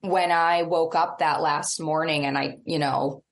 when 0.00 0.30
I 0.32 0.62
woke 0.62 0.94
up 0.94 1.18
that 1.18 1.40
last 1.40 1.80
morning 1.80 2.24
and 2.24 2.38
I, 2.38 2.58
you 2.64 2.78
know, 2.78 3.22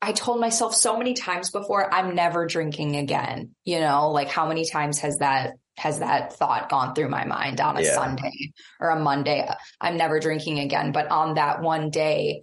I 0.00 0.12
told 0.12 0.40
myself 0.40 0.74
so 0.74 0.98
many 0.98 1.14
times 1.14 1.50
before, 1.50 1.92
I'm 1.92 2.14
never 2.14 2.46
drinking 2.46 2.96
again. 2.96 3.54
You 3.64 3.80
know, 3.80 4.10
like 4.10 4.28
how 4.28 4.48
many 4.48 4.68
times 4.68 4.98
has 5.00 5.18
that, 5.18 5.52
has 5.78 6.00
that 6.00 6.34
thought 6.34 6.68
gone 6.68 6.94
through 6.94 7.08
my 7.08 7.24
mind 7.24 7.60
on 7.60 7.76
a 7.76 7.82
Yeah. 7.82 7.94
Sunday 7.94 8.52
or 8.80 8.90
a 8.90 8.98
Monday? 8.98 9.46
Uh, 9.46 9.54
I'm 9.80 9.96
never 9.96 10.18
drinking 10.20 10.58
again. 10.58 10.92
But 10.92 11.10
on 11.10 11.34
that 11.34 11.62
one 11.62 11.90
day, 11.90 12.42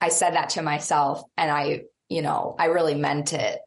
I 0.00 0.08
said 0.08 0.34
that 0.34 0.50
to 0.50 0.62
myself 0.62 1.22
and 1.36 1.50
I, 1.50 1.82
you 2.08 2.20
know, 2.20 2.54
I 2.58 2.66
really 2.66 2.94
meant 2.94 3.32
it. 3.32 3.58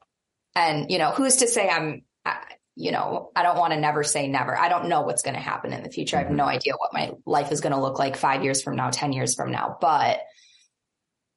And, 0.53 0.91
you 0.91 0.97
know, 0.97 1.11
who's 1.11 1.37
to 1.37 1.47
say 1.47 1.69
I'm, 1.69 2.03
I, 2.25 2.37
you 2.79 2.93
know, 2.93 3.29
I 3.35 3.43
don't 3.43 3.57
want 3.57 3.73
to 3.73 3.79
never 3.79 4.03
say 4.03 4.29
never. 4.29 4.57
I 4.57 4.69
don't 4.69 4.87
know 4.87 5.01
what's 5.01 5.21
going 5.21 5.33
to 5.33 5.41
happen 5.41 5.73
in 5.73 5.83
the 5.83 5.89
future. 5.89 6.15
I 6.15 6.21
have 6.21 6.31
no 6.31 6.43
mm-hmm. 6.43 6.55
idea 6.55 6.73
what 6.77 6.93
my 6.93 7.11
life 7.25 7.51
is 7.51 7.59
going 7.59 7.73
to 7.73 7.81
look 7.81 7.99
like 7.99 8.15
five 8.15 8.41
years 8.41 8.61
from 8.61 8.77
now, 8.77 8.89
10 8.89 9.11
years 9.11 9.35
from 9.35 9.51
now. 9.51 9.75
But 9.81 10.21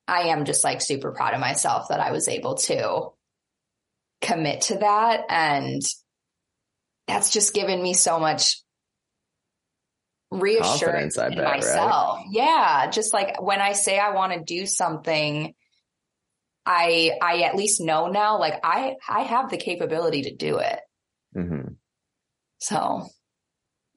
I 0.07 0.29
am 0.29 0.45
just 0.45 0.63
like 0.63 0.81
super 0.81 1.11
proud 1.11 1.35
of 1.35 1.41
myself 1.41 1.89
that 1.89 1.99
I 1.99 2.13
was 2.13 2.29
able 2.29 2.55
to 2.59 3.09
commit 4.21 4.61
to 4.63 4.79
that. 4.79 5.25
And 5.31 5.83
that's 7.09 7.33
just 7.33 7.55
given 7.55 7.83
me 7.83 7.95
so 7.95 8.21
much 8.21 8.63
reassurance 10.31 11.19
in 11.19 11.31
bet, 11.31 11.39
right? 11.39 11.57
myself. 11.57 12.21
Yeah. 12.31 12.89
Just 12.89 13.13
like 13.13 13.43
when 13.43 13.61
I 13.61 13.73
say 13.73 13.99
I 13.99 14.11
want 14.11 14.33
to 14.33 14.45
do 14.45 14.65
something, 14.65 15.55
I, 16.65 17.11
I 17.21 17.41
at 17.41 17.57
least 17.57 17.81
know 17.81 18.07
now, 18.07 18.39
like 18.39 18.61
I, 18.63 18.95
I 19.09 19.23
have 19.23 19.51
the 19.51 19.57
capability 19.57 20.23
to 20.23 20.37
do 20.37 20.59
it. 20.59 20.79
Hmm 21.35 21.69
So 22.59 23.07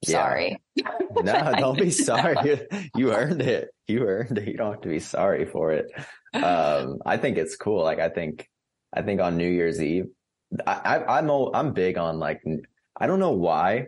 Yeah. 0.01 0.13
sorry. 0.13 0.61
No, 1.23 1.53
don't 1.57 1.79
be 1.79 1.91
sorry. 1.91 2.67
You, 2.95 3.13
earned 3.13 3.41
it. 3.41 3.69
You 3.87 4.03
earned 4.07 4.37
it. 4.37 4.47
You 4.47 4.57
don't 4.57 4.73
have 4.73 4.81
to 4.81 4.89
be 4.89 4.99
sorry 4.99 5.45
for 5.45 5.71
it. 5.71 5.91
Um, 6.33 6.97
I 7.05 7.17
think 7.17 7.37
it's 7.37 7.55
cool. 7.55 7.83
Like 7.83 7.99
I 7.99 8.09
think, 8.09 8.47
I 8.93 9.01
think 9.01 9.21
on 9.21 9.37
New 9.37 9.49
Year's 9.49 9.81
Eve, 9.81 10.05
I, 10.65 11.03
I'm, 11.07 11.29
I'm 11.29 11.73
big 11.73 11.97
on 11.97 12.19
like, 12.19 12.41
I 12.99 13.07
don't 13.07 13.19
know 13.19 13.31
why, 13.31 13.87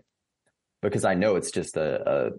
because 0.82 1.06
I 1.06 1.14
know 1.16 1.36
it's 1.36 1.52
just 1.52 1.78
a, 1.78 2.32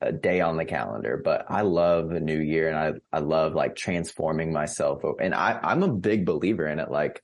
a, 0.00 0.08
a 0.08 0.12
day 0.12 0.40
on 0.40 0.56
the 0.56 0.64
calendar, 0.64 1.20
but 1.22 1.46
I 1.48 1.62
love 1.62 2.12
a 2.12 2.20
new 2.20 2.38
year 2.38 2.68
and 2.68 2.78
I, 2.78 3.16
I 3.16 3.20
love 3.20 3.54
like 3.54 3.74
transforming 3.74 4.52
myself. 4.52 5.02
And 5.20 5.34
I, 5.34 5.58
I'm 5.62 5.82
a 5.82 5.88
big 5.92 6.24
believer 6.24 6.66
in 6.66 6.78
it. 6.78 6.90
Like 6.90 7.22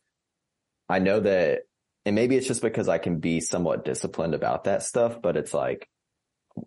I 0.88 0.98
know 0.98 1.20
that, 1.20 1.62
and 2.04 2.14
maybe 2.14 2.36
it's 2.36 2.46
just 2.46 2.62
because 2.62 2.88
I 2.88 2.98
can 2.98 3.18
be 3.18 3.40
somewhat 3.40 3.84
disciplined 3.84 4.34
about 4.34 4.64
that 4.64 4.82
stuff, 4.82 5.22
but 5.22 5.36
it's 5.36 5.54
like, 5.54 5.88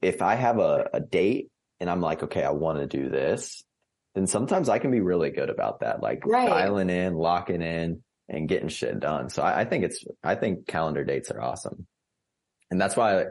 if 0.02 0.22
I 0.22 0.36
have 0.36 0.60
a, 0.60 0.90
a 0.94 1.00
date 1.00 1.50
and 1.80 1.90
I'm 1.90 2.02
like, 2.02 2.24
okay, 2.24 2.44
I 2.44 2.52
want 2.52 2.80
to 2.80 2.88
do 2.88 3.10
this, 3.10 3.64
then 4.16 4.26
sometimes 4.28 4.68
I 4.68 4.80
can 4.80 4.92
be 4.92 5.02
really 5.02 5.30
good 5.30 5.50
about 5.50 5.82
that, 5.82 6.02
like 6.02 6.24
Right. 6.26 6.50
dialing 6.50 6.90
in, 6.90 7.14
locking 7.14 7.62
in 7.62 8.04
and 8.28 8.50
getting 8.50 8.68
shit 8.70 9.00
done. 9.00 9.30
So 9.30 9.44
I, 9.44 9.62
I 9.62 9.66
think 9.66 9.84
it's, 9.86 10.04
I 10.24 10.36
think 10.36 10.68
calendar 10.68 11.04
dates 11.04 11.30
are 11.32 11.42
awesome. 11.42 11.86
And 12.72 12.82
that's 12.82 12.98
why, 12.98 13.26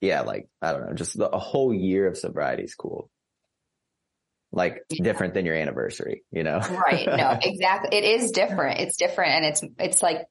yeah, 0.00 0.22
like, 0.22 0.48
I 0.62 0.72
don't 0.72 0.86
know, 0.86 0.94
just 0.94 1.16
the, 1.18 1.28
a 1.28 1.38
whole 1.38 1.72
year 1.74 2.08
of 2.08 2.16
sobriety 2.16 2.64
is 2.64 2.74
cool. 2.74 3.10
Like 4.52 4.80
Yeah. 4.88 5.04
different 5.04 5.34
than 5.34 5.44
your 5.46 5.54
anniversary, 5.54 6.24
you 6.32 6.42
know? 6.42 6.58
right. 6.58 7.06
No, 7.06 7.38
exactly. 7.42 7.96
It 7.96 8.04
is 8.04 8.32
different. 8.32 8.80
It's 8.80 8.96
different. 8.96 9.32
And 9.32 9.44
it's, 9.44 9.62
it's 9.78 10.02
like, 10.02 10.22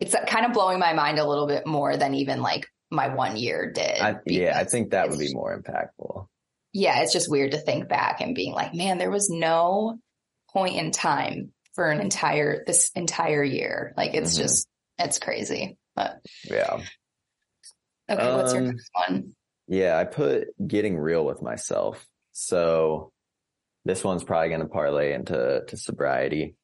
it's 0.00 0.14
kind 0.26 0.46
of 0.46 0.52
blowing 0.52 0.78
my 0.78 0.92
mind 0.94 1.18
a 1.18 1.28
little 1.28 1.46
bit 1.46 1.66
more 1.66 1.96
than 1.96 2.14
even 2.14 2.40
like 2.42 2.66
my 2.90 3.14
one 3.14 3.36
year 3.36 3.70
did. 3.72 4.00
I, 4.00 4.16
yeah, 4.26 4.58
I 4.58 4.64
think 4.64 4.90
that 4.90 5.08
would 5.10 5.18
be 5.18 5.32
more 5.34 5.56
impactful. 5.60 6.26
yeah, 6.72 7.02
it's 7.02 7.12
just 7.12 7.30
weird 7.30 7.52
to 7.52 7.58
think 7.58 7.88
back 7.88 8.20
and 8.20 8.34
being 8.34 8.52
like, 8.52 8.74
man, 8.74 8.98
there 8.98 9.10
was 9.10 9.28
no 9.30 9.98
point 10.52 10.76
in 10.76 10.90
time 10.90 11.52
for 11.74 11.88
an 11.90 12.00
entire, 12.00 12.64
this 12.66 12.90
entire 12.96 13.42
year. 13.44 13.92
Like 13.96 14.14
it's 14.14 14.34
Mhm. 14.36 14.42
just, 14.42 14.68
it's 14.98 15.18
crazy. 15.18 15.76
But 15.94 16.20
Yeah. 16.44 16.80
okay, 18.10 18.34
what's 18.34 18.52
your 18.52 18.62
Um, 18.62 18.68
next 18.68 18.90
one? 18.92 19.34
Yeah, 19.68 19.96
I 19.98 20.04
put 20.04 20.48
getting 20.66 20.96
real 20.98 21.24
with 21.24 21.42
myself. 21.42 22.06
So 22.32 23.12
this 23.84 24.02
one's 24.04 24.24
probably 24.24 24.48
going 24.48 24.60
to 24.62 24.66
parlay 24.68 25.12
into 25.12 25.62
to 25.66 25.76
sobriety. 25.76 26.56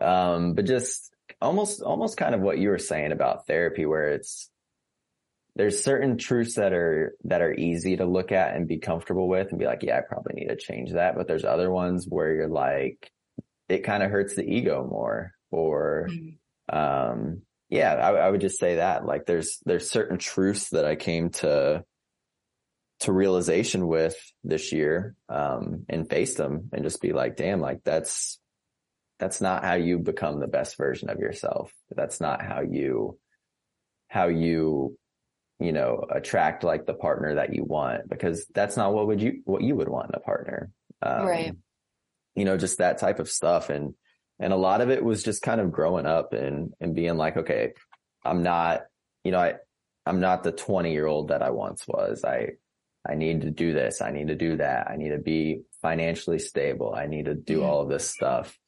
Um, 0.00 0.54
but 0.54 0.64
just 0.66 1.11
almost, 1.42 1.82
almost 1.82 2.16
kind 2.16 2.34
of 2.34 2.40
what 2.40 2.58
you 2.58 2.70
were 2.70 2.78
saying 2.78 3.12
about 3.12 3.46
therapy, 3.46 3.84
where 3.84 4.08
it's, 4.08 4.48
there's 5.54 5.84
certain 5.84 6.16
truths 6.16 6.54
that 6.54 6.72
are, 6.72 7.14
that 7.24 7.42
are 7.42 7.52
easy 7.52 7.96
to 7.98 8.06
look 8.06 8.32
at 8.32 8.56
and 8.56 8.66
be 8.66 8.78
comfortable 8.78 9.28
with 9.28 9.50
and 9.50 9.58
be 9.58 9.66
like, 9.66 9.82
yeah, 9.82 9.98
I 9.98 10.00
probably 10.00 10.34
need 10.34 10.48
to 10.48 10.56
change 10.56 10.92
that. 10.92 11.14
But 11.14 11.28
there's 11.28 11.44
other 11.44 11.70
ones 11.70 12.06
where 12.08 12.32
you're 12.32 12.48
like, 12.48 13.10
it 13.68 13.84
kind 13.84 14.02
of 14.02 14.10
hurts 14.10 14.34
the 14.34 14.44
ego 14.44 14.86
more 14.90 15.32
or, 15.50 16.08
Mhm. 16.10 16.38
um, 16.74 17.42
yeah, 17.68 17.92
I, 17.94 18.12
I 18.12 18.30
would 18.30 18.40
just 18.40 18.58
say 18.58 18.76
that 18.76 19.04
like 19.04 19.26
there's, 19.26 19.58
there's 19.66 19.90
certain 19.90 20.18
truths 20.18 20.70
that 20.70 20.84
I 20.84 20.94
came 20.96 21.30
to, 21.30 21.84
to 23.00 23.12
realization 23.12 23.86
with 23.88 24.16
this 24.44 24.72
year, 24.72 25.16
um, 25.28 25.84
and 25.88 26.08
faced 26.08 26.36
them 26.36 26.70
and 26.72 26.84
just 26.84 27.00
be 27.02 27.12
like, 27.12 27.36
damn, 27.36 27.60
like 27.60 27.80
that's, 27.84 28.38
that's 29.22 29.40
not 29.40 29.62
how 29.64 29.74
you 29.74 30.00
become 30.00 30.40
the 30.40 30.48
best 30.48 30.76
version 30.76 31.08
of 31.08 31.20
yourself. 31.20 31.72
That's 31.94 32.20
not 32.20 32.42
how 32.42 32.62
you, 32.62 33.20
how 34.08 34.26
you, 34.26 34.98
you 35.60 35.70
know, 35.70 36.04
attract 36.10 36.64
like 36.64 36.86
the 36.86 36.94
partner 36.94 37.36
that 37.36 37.54
you 37.54 37.62
want 37.62 38.08
because 38.08 38.44
that's 38.52 38.76
not 38.76 38.92
what 38.92 39.06
would 39.06 39.22
you, 39.22 39.42
what 39.44 39.62
you 39.62 39.76
would 39.76 39.88
want 39.88 40.08
in 40.08 40.16
a 40.16 40.20
partner. 40.20 40.72
Um, 41.00 41.24
Right. 41.24 41.54
You 42.34 42.44
know, 42.44 42.56
just 42.56 42.78
that 42.78 42.98
type 42.98 43.20
of 43.20 43.30
stuff. 43.30 43.70
And, 43.70 43.94
and 44.40 44.52
a 44.52 44.56
lot 44.56 44.80
of 44.80 44.90
it 44.90 45.04
was 45.04 45.22
just 45.22 45.40
kind 45.40 45.60
of 45.60 45.70
growing 45.70 46.04
up 46.06 46.32
and, 46.32 46.72
and 46.80 46.92
being 46.92 47.16
like, 47.16 47.36
okay, 47.36 47.74
I'm 48.24 48.42
not, 48.42 48.80
you 49.22 49.30
know, 49.30 49.38
I, 49.38 49.54
I'm 50.04 50.18
not 50.18 50.42
the 50.42 50.50
20 50.50 50.90
year 50.90 51.06
old 51.06 51.28
that 51.28 51.42
I 51.42 51.50
once 51.50 51.86
was. 51.86 52.24
I, 52.24 52.54
I 53.08 53.14
need 53.14 53.42
to 53.42 53.52
do 53.52 53.72
this. 53.72 54.02
I 54.02 54.10
need 54.10 54.28
to 54.28 54.34
do 54.34 54.56
that. 54.56 54.90
I 54.90 54.96
need 54.96 55.10
to 55.10 55.18
be 55.18 55.60
financially 55.80 56.40
stable. 56.40 56.92
I 56.92 57.06
need 57.06 57.26
to 57.26 57.34
do 57.34 57.62
all 57.62 57.82
of 57.82 57.88
this 57.88 58.10
stuff. 58.10 58.58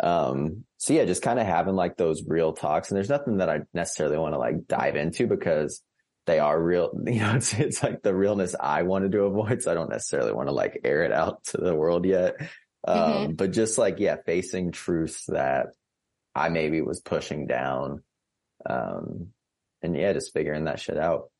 Um, 0.00 0.64
so 0.78 0.94
yeah, 0.94 1.04
just 1.04 1.22
kind 1.22 1.38
of 1.38 1.46
having 1.46 1.74
like 1.74 1.96
those 1.96 2.24
real 2.26 2.52
talks 2.52 2.90
and 2.90 2.96
there's 2.96 3.08
nothing 3.08 3.38
that 3.38 3.50
I 3.50 3.60
necessarily 3.74 4.18
want 4.18 4.34
to 4.34 4.38
like 4.38 4.66
dive 4.66 4.96
into 4.96 5.26
because 5.26 5.82
they 6.26 6.38
are 6.38 6.60
real, 6.60 6.90
you 7.06 7.20
know, 7.20 7.34
it's, 7.36 7.54
it's 7.54 7.82
like 7.82 8.02
the 8.02 8.14
realness 8.14 8.54
I 8.58 8.82
wanted 8.82 9.12
to 9.12 9.24
avoid. 9.24 9.62
So 9.62 9.70
I 9.70 9.74
don't 9.74 9.90
necessarily 9.90 10.32
want 10.32 10.48
to 10.48 10.54
like 10.54 10.80
air 10.84 11.04
it 11.04 11.12
out 11.12 11.44
to 11.46 11.58
the 11.58 11.74
world 11.74 12.04
yet. 12.04 12.36
Um, 12.84 12.98
mm-hmm. 12.98 13.32
but 13.34 13.52
just 13.52 13.78
like, 13.78 14.00
yeah, 14.00 14.16
facing 14.26 14.72
truths 14.72 15.26
that 15.28 15.68
I 16.34 16.48
maybe 16.48 16.80
was 16.80 17.00
pushing 17.00 17.46
down. 17.46 18.02
Um, 18.68 19.28
and 19.82 19.96
yeah, 19.96 20.12
just 20.12 20.32
figuring 20.32 20.64
that 20.64 20.80
shit 20.80 20.96
out. 20.96 21.30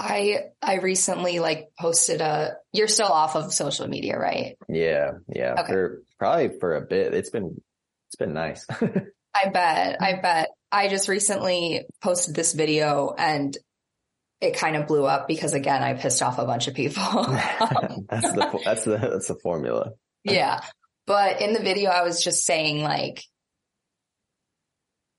I 0.00 0.44
I 0.62 0.76
recently 0.76 1.40
like 1.40 1.68
posted 1.78 2.22
a 2.22 2.56
you're 2.72 2.88
still 2.88 3.08
off 3.08 3.36
of 3.36 3.52
social 3.52 3.86
media, 3.86 4.18
right? 4.18 4.56
Yeah, 4.68 5.10
yeah. 5.28 5.56
Okay. 5.58 5.72
For 5.72 6.02
probably 6.18 6.58
for 6.58 6.76
a 6.76 6.80
bit. 6.80 7.12
It's 7.12 7.28
been 7.28 7.60
it's 8.08 8.16
been 8.16 8.32
nice. 8.32 8.66
I 9.34 9.48
bet. 9.50 10.00
I 10.00 10.20
bet. 10.20 10.48
I 10.72 10.88
just 10.88 11.08
recently 11.08 11.84
posted 12.02 12.34
this 12.34 12.54
video 12.54 13.14
and 13.16 13.56
it 14.40 14.56
kind 14.56 14.74
of 14.76 14.86
blew 14.86 15.04
up 15.04 15.28
because 15.28 15.52
again, 15.52 15.82
I 15.82 15.92
pissed 15.94 16.22
off 16.22 16.38
a 16.38 16.46
bunch 16.46 16.66
of 16.66 16.74
people. 16.74 16.94
that's 18.08 18.32
the 18.32 18.60
that's 18.64 18.84
the 18.84 18.96
that's 18.96 19.28
the 19.28 19.38
formula. 19.42 19.92
yeah. 20.24 20.60
But 21.06 21.42
in 21.42 21.52
the 21.52 21.60
video 21.60 21.90
I 21.90 22.02
was 22.02 22.24
just 22.24 22.46
saying 22.46 22.82
like 22.82 23.22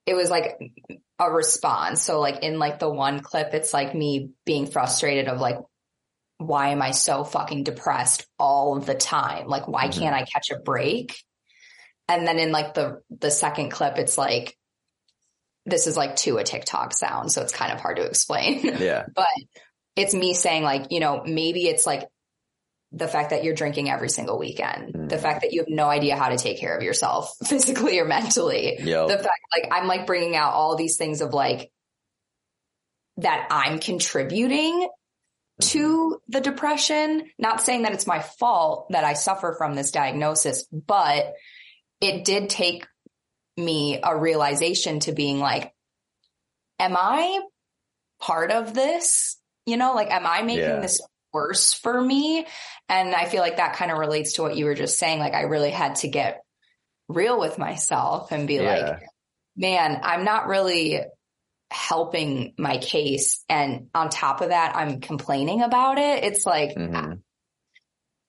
it 0.05 0.15
was 0.15 0.29
like 0.29 0.59
a 1.19 1.31
response. 1.31 2.01
So 2.01 2.19
like 2.19 2.43
in 2.43 2.59
like 2.59 2.79
the 2.79 2.89
one 2.89 3.19
clip, 3.19 3.53
it's 3.53 3.73
like 3.73 3.93
me 3.93 4.31
being 4.45 4.67
frustrated 4.67 5.27
of 5.27 5.39
like, 5.39 5.57
why 6.37 6.69
am 6.69 6.81
I 6.81 6.91
so 6.91 7.23
fucking 7.23 7.63
depressed 7.63 8.25
all 8.39 8.75
of 8.75 8.85
the 8.85 8.95
time? 8.95 9.47
Like, 9.47 9.67
why 9.67 9.87
mm-hmm. 9.87 9.99
can't 9.99 10.15
I 10.15 10.25
catch 10.25 10.49
a 10.49 10.59
break? 10.59 11.15
And 12.07 12.27
then 12.27 12.39
in 12.39 12.51
like 12.51 12.73
the, 12.73 13.01
the 13.19 13.29
second 13.29 13.69
clip, 13.69 13.97
it's 13.97 14.17
like, 14.17 14.57
this 15.67 15.85
is 15.85 15.95
like 15.95 16.15
to 16.17 16.37
a 16.37 16.43
TikTok 16.43 16.93
sound. 16.93 17.31
So 17.31 17.43
it's 17.43 17.53
kind 17.53 17.71
of 17.71 17.79
hard 17.79 17.97
to 17.97 18.05
explain. 18.05 18.65
Yeah. 18.79 19.05
but 19.15 19.27
it's 19.95 20.15
me 20.15 20.33
saying 20.33 20.63
like, 20.63 20.87
you 20.89 20.99
know, 20.99 21.21
maybe 21.23 21.67
it's 21.67 21.85
like 21.85 22.07
the 22.91 23.07
fact 23.07 23.29
that 23.29 23.43
you're 23.43 23.55
drinking 23.55 23.89
every 23.89 24.09
single 24.09 24.37
weekend, 24.37 24.93
mm. 24.93 25.09
the 25.09 25.17
fact 25.17 25.41
that 25.41 25.53
you 25.53 25.61
have 25.61 25.69
no 25.69 25.87
idea 25.87 26.17
how 26.17 26.29
to 26.29 26.37
take 26.37 26.59
care 26.59 26.75
of 26.75 26.83
yourself 26.83 27.33
physically 27.45 27.99
or 27.99 28.05
mentally, 28.05 28.77
yep. 28.79 29.07
the 29.07 29.17
fact 29.17 29.41
like 29.55 29.71
I'm 29.71 29.87
like 29.87 30.05
bringing 30.05 30.35
out 30.35 30.53
all 30.53 30.75
these 30.75 30.97
things 30.97 31.21
of 31.21 31.33
like 31.33 31.71
that 33.17 33.47
I'm 33.49 33.79
contributing 33.79 34.87
to 35.61 36.19
the 36.27 36.41
depression. 36.41 37.29
Not 37.37 37.61
saying 37.61 37.83
that 37.83 37.93
it's 37.93 38.07
my 38.07 38.19
fault 38.19 38.87
that 38.89 39.03
I 39.03 39.13
suffer 39.13 39.55
from 39.57 39.75
this 39.75 39.91
diagnosis, 39.91 40.65
but 40.71 41.33
it 42.01 42.25
did 42.25 42.49
take 42.49 42.87
me 43.57 43.99
a 44.03 44.17
realization 44.17 44.99
to 45.01 45.11
being 45.11 45.39
like, 45.39 45.71
am 46.79 46.95
I 46.97 47.41
part 48.19 48.51
of 48.51 48.73
this? 48.73 49.37
You 49.65 49.77
know, 49.77 49.93
like, 49.93 50.09
am 50.09 50.25
I 50.25 50.41
making 50.41 50.63
yeah. 50.63 50.79
this 50.79 50.99
worse 51.33 51.73
for 51.73 51.99
me. 51.99 52.45
And 52.89 53.15
I 53.15 53.25
feel 53.25 53.41
like 53.41 53.57
that 53.57 53.75
kind 53.75 53.91
of 53.91 53.97
relates 53.97 54.33
to 54.33 54.41
what 54.41 54.55
you 54.55 54.65
were 54.65 54.75
just 54.75 54.97
saying. 54.97 55.19
Like 55.19 55.33
I 55.33 55.43
really 55.43 55.71
had 55.71 55.95
to 55.97 56.07
get 56.07 56.41
real 57.07 57.39
with 57.39 57.57
myself 57.57 58.31
and 58.31 58.47
be 58.47 58.55
yeah. 58.55 58.73
like, 58.73 58.99
man, 59.55 59.99
I'm 60.03 60.23
not 60.23 60.47
really 60.47 61.01
helping 61.69 62.53
my 62.57 62.77
case. 62.77 63.43
And 63.47 63.87
on 63.95 64.09
top 64.09 64.41
of 64.41 64.49
that, 64.49 64.75
I'm 64.75 64.99
complaining 64.99 65.61
about 65.61 65.97
it. 65.97 66.23
It's 66.23 66.45
like, 66.45 66.75
mm-hmm. 66.75 67.13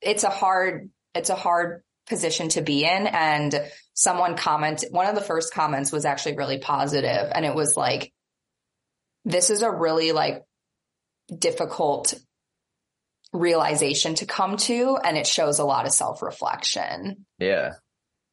it's 0.01 0.25
a 0.25 0.31
hard, 0.31 0.91
it's 1.15 1.31
a 1.31 1.35
hard 1.35 1.83
position 2.09 2.49
to 2.51 2.63
be 2.63 2.85
in. 2.85 3.07
And 3.07 3.61
someone 3.95 4.37
commented, 4.37 4.93
one 4.93 5.07
of 5.07 5.15
the 5.15 5.21
first 5.21 5.53
comments 5.53 5.91
was 5.91 6.05
actually 6.05 6.37
really 6.37 6.59
positive, 6.59 7.31
And 7.33 7.45
it 7.45 7.55
was 7.55 7.77
like, 7.77 8.13
this 9.25 9.51
is 9.51 9.63
a 9.63 9.71
really 9.71 10.13
like 10.13 10.43
difficult 11.37 12.15
realization 13.33 14.15
to 14.17 14.27
come 14.27 14.57
to 14.57 14.99
and 15.03 15.17
it 15.17 15.27
shows 15.27 15.59
a 15.59 15.65
lot 15.65 15.87
of 15.87 15.93
self 15.93 16.23
reflection. 16.23 17.25
Yeah. 17.39 17.73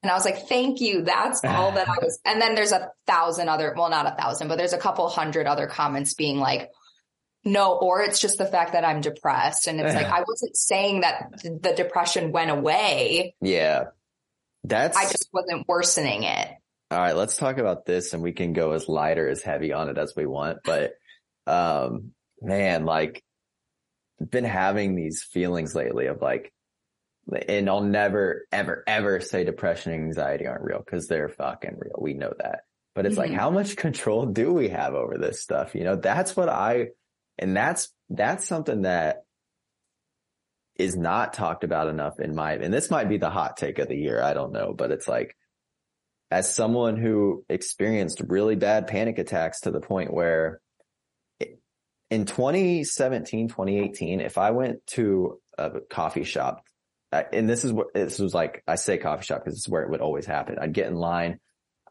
And 0.01 0.09
I 0.09 0.15
was 0.15 0.23
like, 0.23 0.47
thank 0.47 0.79
you. 0.79 1.01
That's 1.01 1.43
all 1.43 1.73
that 1.73 1.89
I 1.89 1.95
was. 2.01 2.19
And 2.25 2.41
then 2.41 2.55
there's 2.55 2.71
a 2.71 2.91
thousand 3.05 3.49
other, 3.49 3.73
well, 3.77 3.89
not 3.89 4.05
a 4.05 4.15
thousand, 4.15 4.47
but 4.47 4.57
there's 4.57 4.73
a 4.73 4.77
couple 4.77 5.07
hundred 5.09 5.45
other 5.45 5.67
comments 5.67 6.13
being 6.13 6.39
like, 6.39 6.69
no, 7.43 7.73
or 7.73 8.01
it's 8.01 8.19
just 8.19 8.38
the 8.38 8.45
fact 8.45 8.73
that 8.73 8.85
I'm 8.85 9.01
depressed. 9.01 9.67
And 9.67 9.79
it's 9.79 9.95
like, 9.95 10.05
I 10.12 10.23
wasn't 10.25 10.55
saying 10.55 11.01
that 11.01 11.41
the 11.41 11.73
depression 11.75 12.31
went 12.31 12.51
away. 12.51 13.35
Yeah. 13.41 13.85
That's, 14.63 14.97
I 14.97 15.03
just 15.03 15.29
wasn't 15.33 15.67
worsening 15.67 16.23
it. 16.23 16.49
All 16.91 16.97
right. 16.97 17.15
Let's 17.15 17.38
talk 17.38 17.57
about 17.57 17.85
this 17.85 18.13
and 18.13 18.23
we 18.23 18.31
can 18.31 18.53
go 18.53 18.71
as 18.71 18.88
light 18.88 19.17
or 19.17 19.27
as 19.27 19.41
heavy 19.41 19.73
on 19.73 19.89
it 19.89 19.97
as 19.97 20.13
we 20.15 20.25
want. 20.25 20.59
But, 20.63 20.93
um, 21.45 22.12
man, 22.41 22.85
like 22.85 23.23
been 24.19 24.43
having 24.43 24.95
these 24.95 25.23
feelings 25.23 25.75
lately 25.75 26.08
of 26.08 26.21
like, 26.21 26.53
and 27.47 27.69
I'll 27.69 27.84
never, 27.84 28.45
ever, 28.51 28.84
ever 28.88 29.19
say 29.19 29.43
depression 29.43 29.93
and 29.93 30.05
anxiety 30.05 30.47
aren't 30.47 30.63
real 30.63 30.82
because 30.84 31.08
they're 31.08 31.29
fucking 31.29 31.77
real. 31.77 31.95
We 31.99 32.13
know 32.13 32.34
that. 32.39 32.62
But 32.95 33.05
it's 33.05 33.17
mm-hmm. 33.17 33.32
like, 33.32 33.39
how 33.39 33.49
much 33.49 33.75
control 33.75 34.25
do 34.25 34.51
we 34.51 34.69
have 34.69 34.93
over 34.93 35.17
this 35.17 35.41
stuff? 35.41 35.75
You 35.75 35.84
know, 35.84 35.95
that's 35.95 36.36
what 36.36 36.49
I, 36.49 36.88
and 37.38 37.55
that's, 37.55 37.93
that's 38.10 38.47
something 38.47 38.82
that 38.82 39.23
is 40.75 40.97
not 40.97 41.34
talked 41.34 41.63
about 41.63 41.88
enough 41.88 42.19
in 42.19 42.34
my, 42.34 42.53
and 42.53 42.73
this 42.73 42.89
might 42.89 43.10
be 43.10 43.17
the 43.17 43.29
hot 43.29 43.58
take 43.58 43.79
of 43.79 43.89
the 43.89 43.97
year. 43.97 44.21
I 44.21 44.34
don't 44.34 44.53
know, 44.53 44.73
but 44.73 44.91
it's 44.91 45.08
like, 45.08 45.36
as 46.32 46.53
someone 46.53 46.95
who 46.95 47.43
experienced 47.49 48.21
really 48.27 48.55
bad 48.55 48.88
panic 48.88 49.17
attacks 49.17 49.62
to 49.62 49.71
the 49.71 49.82
point 49.82 50.13
where 50.13 50.62
in 52.10 52.26
2017, 52.26 53.50
2018, 53.50 54.22
if 54.22 54.38
I 54.38 54.52
went 54.52 54.86
to 54.88 55.39
a 55.58 55.80
coffee 55.89 56.24
shop, 56.24 56.63
and 57.12 57.50
this 57.50 57.63
is 57.63 57.74
what 57.74 57.88
this 57.93 58.19
was 58.19 58.34
like, 58.34 58.63
I 58.67 58.76
say 58.76 58.98
coffee 58.98 59.26
shop 59.26 59.43
because 59.43 59.58
it's 59.58 59.69
where 59.69 59.84
it 59.84 59.89
would 59.89 60.02
always 60.02 60.26
happen. 60.26 60.58
I'd 60.60 60.74
get 60.74 60.88
in 60.88 60.95
line. 60.95 61.39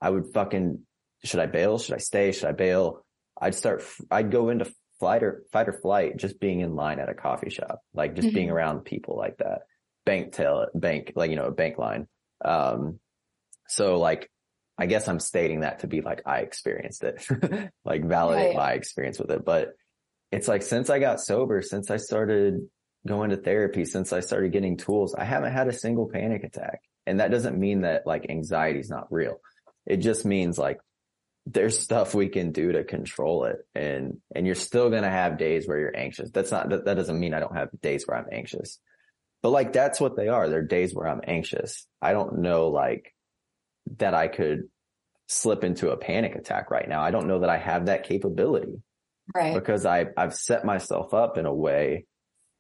I 0.01 0.11
would 0.11 0.33
fucking, 0.33 0.81
should 1.25 1.41
I 1.41 1.47
bail? 1.47 1.79
Should 1.79 1.95
I 1.95 1.99
stay? 1.99 2.33
Should 2.33 2.49
I 2.49 2.53
bail? 2.53 3.05
I'd 3.41 3.55
start, 3.55 3.85
I'd 4.11 4.31
go 4.31 4.49
into 4.49 4.73
flight 5.01 5.23
or 5.23 5.43
fight 5.53 5.69
or 5.69 5.73
flight 5.73 6.17
just 6.17 6.41
being 6.41 6.61
in 6.61 6.75
line 6.75 6.99
at 7.01 7.09
a 7.09 7.15
coffee 7.15 7.51
shop, 7.51 7.81
like 7.95 8.15
just 8.15 8.29
mm-hmm. 8.29 8.35
being 8.35 8.51
around 8.51 8.85
people 8.85 9.17
like 9.17 9.39
that. 9.39 9.63
Bank 10.05 10.33
tail, 10.33 10.67
bank, 10.75 11.13
like, 11.15 11.31
you 11.31 11.37
know, 11.37 11.47
a 11.47 11.53
bank 11.53 11.79
line. 11.79 12.07
Um, 12.45 12.99
so 13.69 13.99
like, 13.99 14.31
I 14.77 14.87
guess 14.87 15.09
I'm 15.09 15.21
stating 15.21 15.61
that 15.61 15.81
to 15.81 15.89
be 15.89 16.01
like, 16.01 16.23
I 16.25 16.39
experienced 16.39 17.03
it, 17.03 17.27
like 17.85 18.05
validate 18.05 18.49
right. 18.49 18.57
my 18.57 18.73
experience 18.73 19.19
with 19.19 19.31
it. 19.31 19.45
But 19.45 19.71
it's 20.31 20.49
like 20.49 20.63
since 20.63 20.91
I 20.91 20.99
got 20.99 21.21
sober, 21.21 21.63
since 21.63 21.91
I 21.91 21.97
started 21.97 22.69
going 23.07 23.31
to 23.31 23.37
therapy, 23.37 23.85
since 23.85 24.13
I 24.13 24.21
started 24.21 24.53
getting 24.53 24.77
tools, 24.77 25.15
I 25.15 25.25
haven't 25.25 25.53
had 25.53 25.69
a 25.69 25.73
single 25.73 26.09
panic 26.09 26.45
attack. 26.45 26.81
And 27.07 27.21
that 27.21 27.31
doesn't 27.31 27.59
mean 27.59 27.83
that 27.83 28.07
like 28.07 28.27
anxiety 28.29 28.81
is 28.81 28.91
not 28.91 29.11
real. 29.11 29.41
It 29.87 29.99
just 29.99 30.27
means 30.27 30.59
like 30.59 30.79
there's 31.47 31.79
stuff 31.79 32.15
we 32.15 32.29
can 32.29 32.53
do 32.53 32.73
to 32.73 32.85
control 32.85 33.45
it 33.45 33.57
and, 33.75 34.19
and 34.35 34.45
you're 34.45 34.55
still 34.55 34.91
going 34.91 35.05
to 35.05 35.11
have 35.11 35.39
days 35.39 35.67
where 35.67 35.79
you're 35.79 35.97
anxious. 35.97 36.31
That's 36.31 36.51
not, 36.51 36.69
that, 36.69 36.85
that 36.85 36.95
doesn't 36.95 37.19
mean 37.19 37.33
I 37.33 37.41
don't 37.41 37.57
have 37.57 37.69
days 37.81 38.05
where 38.07 38.19
I'm 38.19 38.27
anxious, 38.31 38.79
but 39.43 39.51
like 39.51 39.73
that's 39.73 39.99
what 39.99 40.17
they 40.17 40.29
are. 40.29 40.51
They're 40.51 40.63
days 40.63 40.95
where 40.95 41.09
I'm 41.09 41.23
anxious. 41.27 41.87
I 42.03 42.13
don't 42.13 42.41
know 42.41 42.69
like 42.69 43.15
that 43.97 44.13
I 44.13 44.29
could 44.29 44.65
slip 45.29 45.65
into 45.65 45.91
a 45.91 45.97
panic 45.97 46.35
attack 46.35 46.71
right 46.71 46.89
now. 46.89 47.01
I 47.01 47.11
don't 47.11 47.29
know 47.29 47.39
that 47.39 47.51
I 47.51 47.57
have 47.57 47.87
that 47.87 48.05
capability. 48.05 48.83
Right. 49.35 49.55
Because 49.55 49.87
I, 49.87 50.07
I've 50.17 50.35
set 50.35 50.65
myself 50.65 51.15
up 51.15 51.39
in 51.39 51.47
a 51.47 51.55
way 51.55 52.07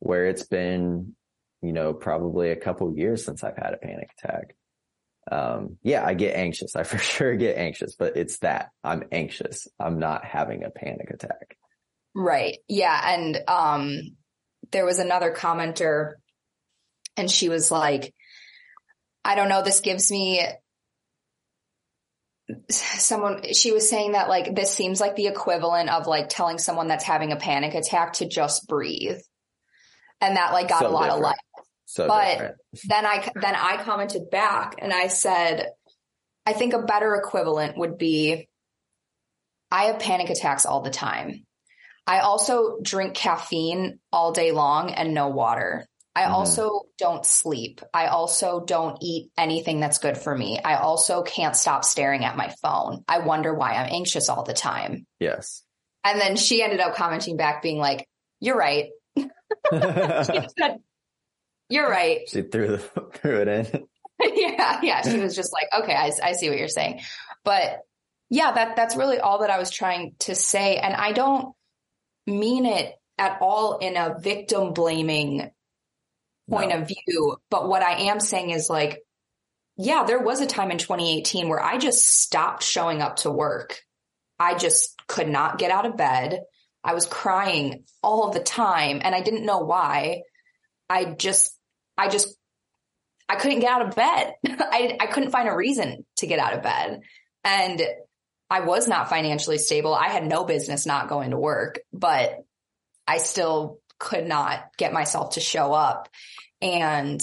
where 0.00 0.26
it's 0.26 0.46
been, 0.46 1.14
you 1.62 1.72
know, 1.72 1.92
probably 1.92 2.50
a 2.50 2.56
couple 2.56 2.96
years 2.96 3.24
since 3.24 3.42
I've 3.42 3.56
had 3.56 3.74
a 3.74 3.78
panic 3.78 4.10
attack. 4.18 4.54
Um, 5.30 5.76
yeah, 5.82 6.04
I 6.04 6.14
get 6.14 6.36
anxious. 6.36 6.76
I 6.76 6.82
for 6.84 6.98
sure 6.98 7.34
get 7.36 7.56
anxious, 7.56 7.96
but 7.96 8.16
it's 8.16 8.38
that 8.38 8.70
I'm 8.84 9.04
anxious. 9.12 9.66
I'm 9.78 9.98
not 9.98 10.24
having 10.24 10.64
a 10.64 10.70
panic 10.70 11.10
attack. 11.10 11.56
Right. 12.14 12.58
Yeah. 12.68 13.14
And, 13.14 13.38
um, 13.48 14.00
there 14.70 14.84
was 14.84 14.98
another 14.98 15.32
commenter 15.32 16.14
and 17.16 17.30
she 17.30 17.48
was 17.48 17.70
like, 17.70 18.14
I 19.24 19.34
don't 19.34 19.48
know, 19.48 19.62
this 19.62 19.80
gives 19.80 20.10
me 20.10 20.42
someone 22.70 23.42
she 23.52 23.72
was 23.72 23.88
saying 23.88 24.12
that 24.12 24.28
like 24.28 24.54
this 24.54 24.72
seems 24.72 25.00
like 25.00 25.16
the 25.16 25.26
equivalent 25.26 25.90
of 25.90 26.06
like 26.06 26.28
telling 26.28 26.58
someone 26.58 26.88
that's 26.88 27.04
having 27.04 27.32
a 27.32 27.36
panic 27.36 27.74
attack 27.74 28.14
to 28.14 28.26
just 28.26 28.66
breathe 28.66 29.18
and 30.20 30.36
that 30.36 30.52
like 30.52 30.68
got 30.68 30.80
so 30.80 30.88
a 30.88 30.90
lot 30.90 31.04
different. 31.04 31.18
of 31.18 31.22
light 31.22 31.36
so 31.84 32.08
but 32.08 32.30
different. 32.32 32.56
then 32.88 33.06
i 33.06 33.30
then 33.34 33.54
i 33.54 33.76
commented 33.82 34.30
back 34.30 34.76
and 34.78 34.94
i 34.94 35.08
said 35.08 35.66
i 36.46 36.54
think 36.54 36.72
a 36.72 36.82
better 36.82 37.14
equivalent 37.16 37.76
would 37.76 37.98
be 37.98 38.48
i 39.70 39.84
have 39.84 39.98
panic 39.98 40.30
attacks 40.30 40.64
all 40.64 40.80
the 40.80 40.90
time 40.90 41.44
i 42.06 42.20
also 42.20 42.78
drink 42.80 43.12
caffeine 43.12 43.98
all 44.10 44.32
day 44.32 44.52
long 44.52 44.90
and 44.90 45.12
no 45.12 45.28
water 45.28 45.86
I 46.18 46.24
Mhm. 46.24 46.30
also 46.32 46.82
don't 46.98 47.24
sleep. 47.24 47.80
I 47.94 48.06
also 48.06 48.60
don't 48.64 48.98
eat 49.02 49.30
anything 49.38 49.78
that's 49.80 49.98
good 49.98 50.18
for 50.18 50.36
me. 50.36 50.58
I 50.58 50.76
also 50.76 51.22
can't 51.22 51.54
stop 51.56 51.84
staring 51.84 52.24
at 52.24 52.36
my 52.36 52.48
phone. 52.62 53.04
I 53.06 53.18
wonder 53.20 53.54
why 53.54 53.74
I'm 53.74 53.88
anxious 53.92 54.28
all 54.28 54.42
the 54.42 54.52
time. 54.54 55.06
Yes. 55.20 55.62
And 56.04 56.20
then 56.20 56.36
she 56.36 56.62
ended 56.62 56.80
up 56.80 56.94
commenting 56.96 57.36
back 57.36 57.62
being 57.62 57.78
like, 57.78 58.08
you're 58.40 58.56
right. 58.56 58.90
She 59.16 59.28
said, 60.58 60.78
you're 61.68 61.88
right. 61.88 62.28
she 62.28 62.42
threw 62.42 62.68
the 62.68 62.78
threw 63.14 63.40
it 63.42 63.48
in. 63.48 63.86
yeah. 64.20 64.80
Yeah. 64.82 65.02
She 65.02 65.18
was 65.20 65.36
just 65.36 65.52
like, 65.52 65.82
okay, 65.82 65.94
I, 65.94 66.10
I 66.22 66.32
see 66.32 66.48
what 66.48 66.58
you're 66.58 66.68
saying. 66.68 67.00
But 67.44 67.80
yeah, 68.30 68.52
that, 68.52 68.76
that's 68.76 68.96
really 68.96 69.20
all 69.20 69.38
that 69.40 69.50
I 69.50 69.58
was 69.58 69.70
trying 69.70 70.14
to 70.20 70.34
say. 70.34 70.76
And 70.76 70.94
I 70.94 71.12
don't 71.12 71.54
mean 72.26 72.66
it 72.66 72.94
at 73.18 73.38
all 73.40 73.78
in 73.78 73.96
a 73.96 74.16
victim 74.18 74.72
blaming 74.72 75.50
point 76.48 76.70
No. 76.70 76.78
of 76.78 76.88
view. 76.88 77.36
But 77.50 77.68
what 77.68 77.82
I 77.82 78.02
am 78.08 78.20
saying 78.20 78.50
is 78.50 78.68
like, 78.70 79.00
yeah, 79.76 80.04
there 80.04 80.20
was 80.20 80.40
a 80.40 80.46
time 80.46 80.70
in 80.70 80.78
2018 80.78 81.48
where 81.48 81.62
I 81.62 81.78
just 81.78 82.04
stopped 82.04 82.62
showing 82.64 83.00
up 83.00 83.16
to 83.16 83.30
work. 83.30 83.80
I 84.38 84.54
just 84.56 84.94
could 85.06 85.28
not 85.28 85.58
get 85.58 85.70
out 85.70 85.86
of 85.86 85.96
bed. 85.96 86.42
I 86.82 86.94
was 86.94 87.06
crying 87.06 87.84
all 88.02 88.30
the 88.30 88.40
time 88.40 89.00
and 89.02 89.14
I 89.14 89.20
didn't 89.20 89.46
know 89.46 89.58
why. 89.58 90.22
I 90.88 91.04
just, 91.04 91.56
I 91.96 92.08
just, 92.08 92.36
I 93.28 93.36
couldn't 93.36 93.60
get 93.60 93.70
out 93.70 93.88
of 93.88 93.94
bed. 93.94 94.34
I, 94.46 94.96
I 95.00 95.06
couldn't 95.06 95.30
find 95.32 95.48
a 95.48 95.54
reason 95.54 96.06
to 96.16 96.26
get 96.26 96.38
out 96.38 96.54
of 96.54 96.62
bed. 96.62 97.00
And 97.44 97.82
I 98.50 98.60
was 98.60 98.88
not 98.88 99.10
financially 99.10 99.58
stable. 99.58 99.94
I 99.94 100.08
had 100.08 100.26
no 100.26 100.44
business 100.44 100.86
not 100.86 101.08
going 101.08 101.30
to 101.30 101.38
work, 101.38 101.80
but 101.92 102.38
I 103.06 103.18
still 103.18 103.78
could 103.98 104.26
not 104.26 104.76
get 104.76 104.92
myself 104.92 105.34
to 105.34 105.40
show 105.40 105.72
up. 105.72 106.08
And 106.60 107.20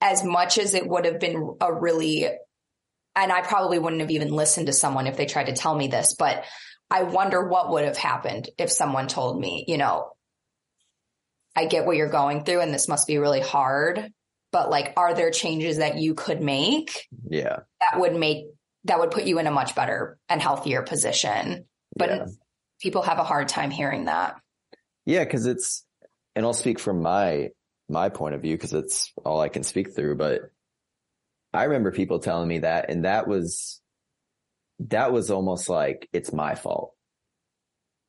as 0.00 0.24
much 0.24 0.58
as 0.58 0.74
it 0.74 0.86
would 0.86 1.04
have 1.04 1.20
been 1.20 1.56
a 1.60 1.72
really, 1.72 2.24
and 3.14 3.32
I 3.32 3.42
probably 3.42 3.78
wouldn't 3.78 4.00
have 4.00 4.10
even 4.10 4.32
listened 4.32 4.66
to 4.66 4.72
someone 4.72 5.06
if 5.06 5.16
they 5.16 5.26
tried 5.26 5.46
to 5.46 5.52
tell 5.54 5.74
me 5.74 5.86
this, 5.86 6.14
but 6.18 6.44
I 6.90 7.04
wonder 7.04 7.46
what 7.46 7.70
would 7.70 7.84
have 7.84 7.96
happened 7.96 8.50
if 8.58 8.70
someone 8.70 9.06
told 9.08 9.40
me, 9.40 9.64
you 9.68 9.78
know, 9.78 10.10
I 11.54 11.66
get 11.66 11.86
what 11.86 11.96
you're 11.96 12.08
going 12.08 12.44
through 12.44 12.60
and 12.60 12.72
this 12.74 12.88
must 12.88 13.06
be 13.06 13.18
really 13.18 13.40
hard, 13.40 14.10
but 14.50 14.70
like, 14.70 14.92
are 14.96 15.14
there 15.14 15.30
changes 15.30 15.78
that 15.78 15.96
you 15.96 16.14
could 16.14 16.40
make 16.40 17.06
Yeah. 17.28 17.60
that 17.80 18.00
would 18.00 18.14
make, 18.14 18.46
that 18.84 18.98
would 18.98 19.10
put 19.10 19.24
you 19.24 19.38
in 19.38 19.46
a 19.46 19.50
much 19.50 19.74
better 19.74 20.18
and 20.28 20.42
healthier 20.42 20.82
position? 20.82 21.66
But 21.96 22.10
yeah. 22.10 22.26
people 22.80 23.02
have 23.02 23.18
a 23.18 23.24
hard 23.24 23.48
time 23.48 23.70
hearing 23.70 24.06
that. 24.06 24.36
Yeah, 25.06 25.24
because 25.24 25.46
it's, 25.46 25.84
and 26.34 26.44
I'll 26.46 26.54
speak 26.54 26.78
from 26.78 27.02
my 27.02 27.50
my 27.88 28.08
point 28.08 28.34
of 28.34 28.40
view 28.42 28.56
because 28.56 28.72
it's 28.72 29.12
all 29.24 29.40
I 29.40 29.48
can 29.48 29.64
speak 29.64 29.94
through. 29.94 30.16
But 30.16 30.40
I 31.52 31.64
remember 31.64 31.90
people 31.92 32.20
telling 32.20 32.48
me 32.48 32.60
that, 32.60 32.88
and 32.90 33.04
that 33.04 33.26
was 33.28 33.80
that 34.88 35.12
was 35.12 35.30
almost 35.30 35.68
like 35.68 36.08
it's 36.12 36.32
my 36.32 36.54
fault, 36.54 36.94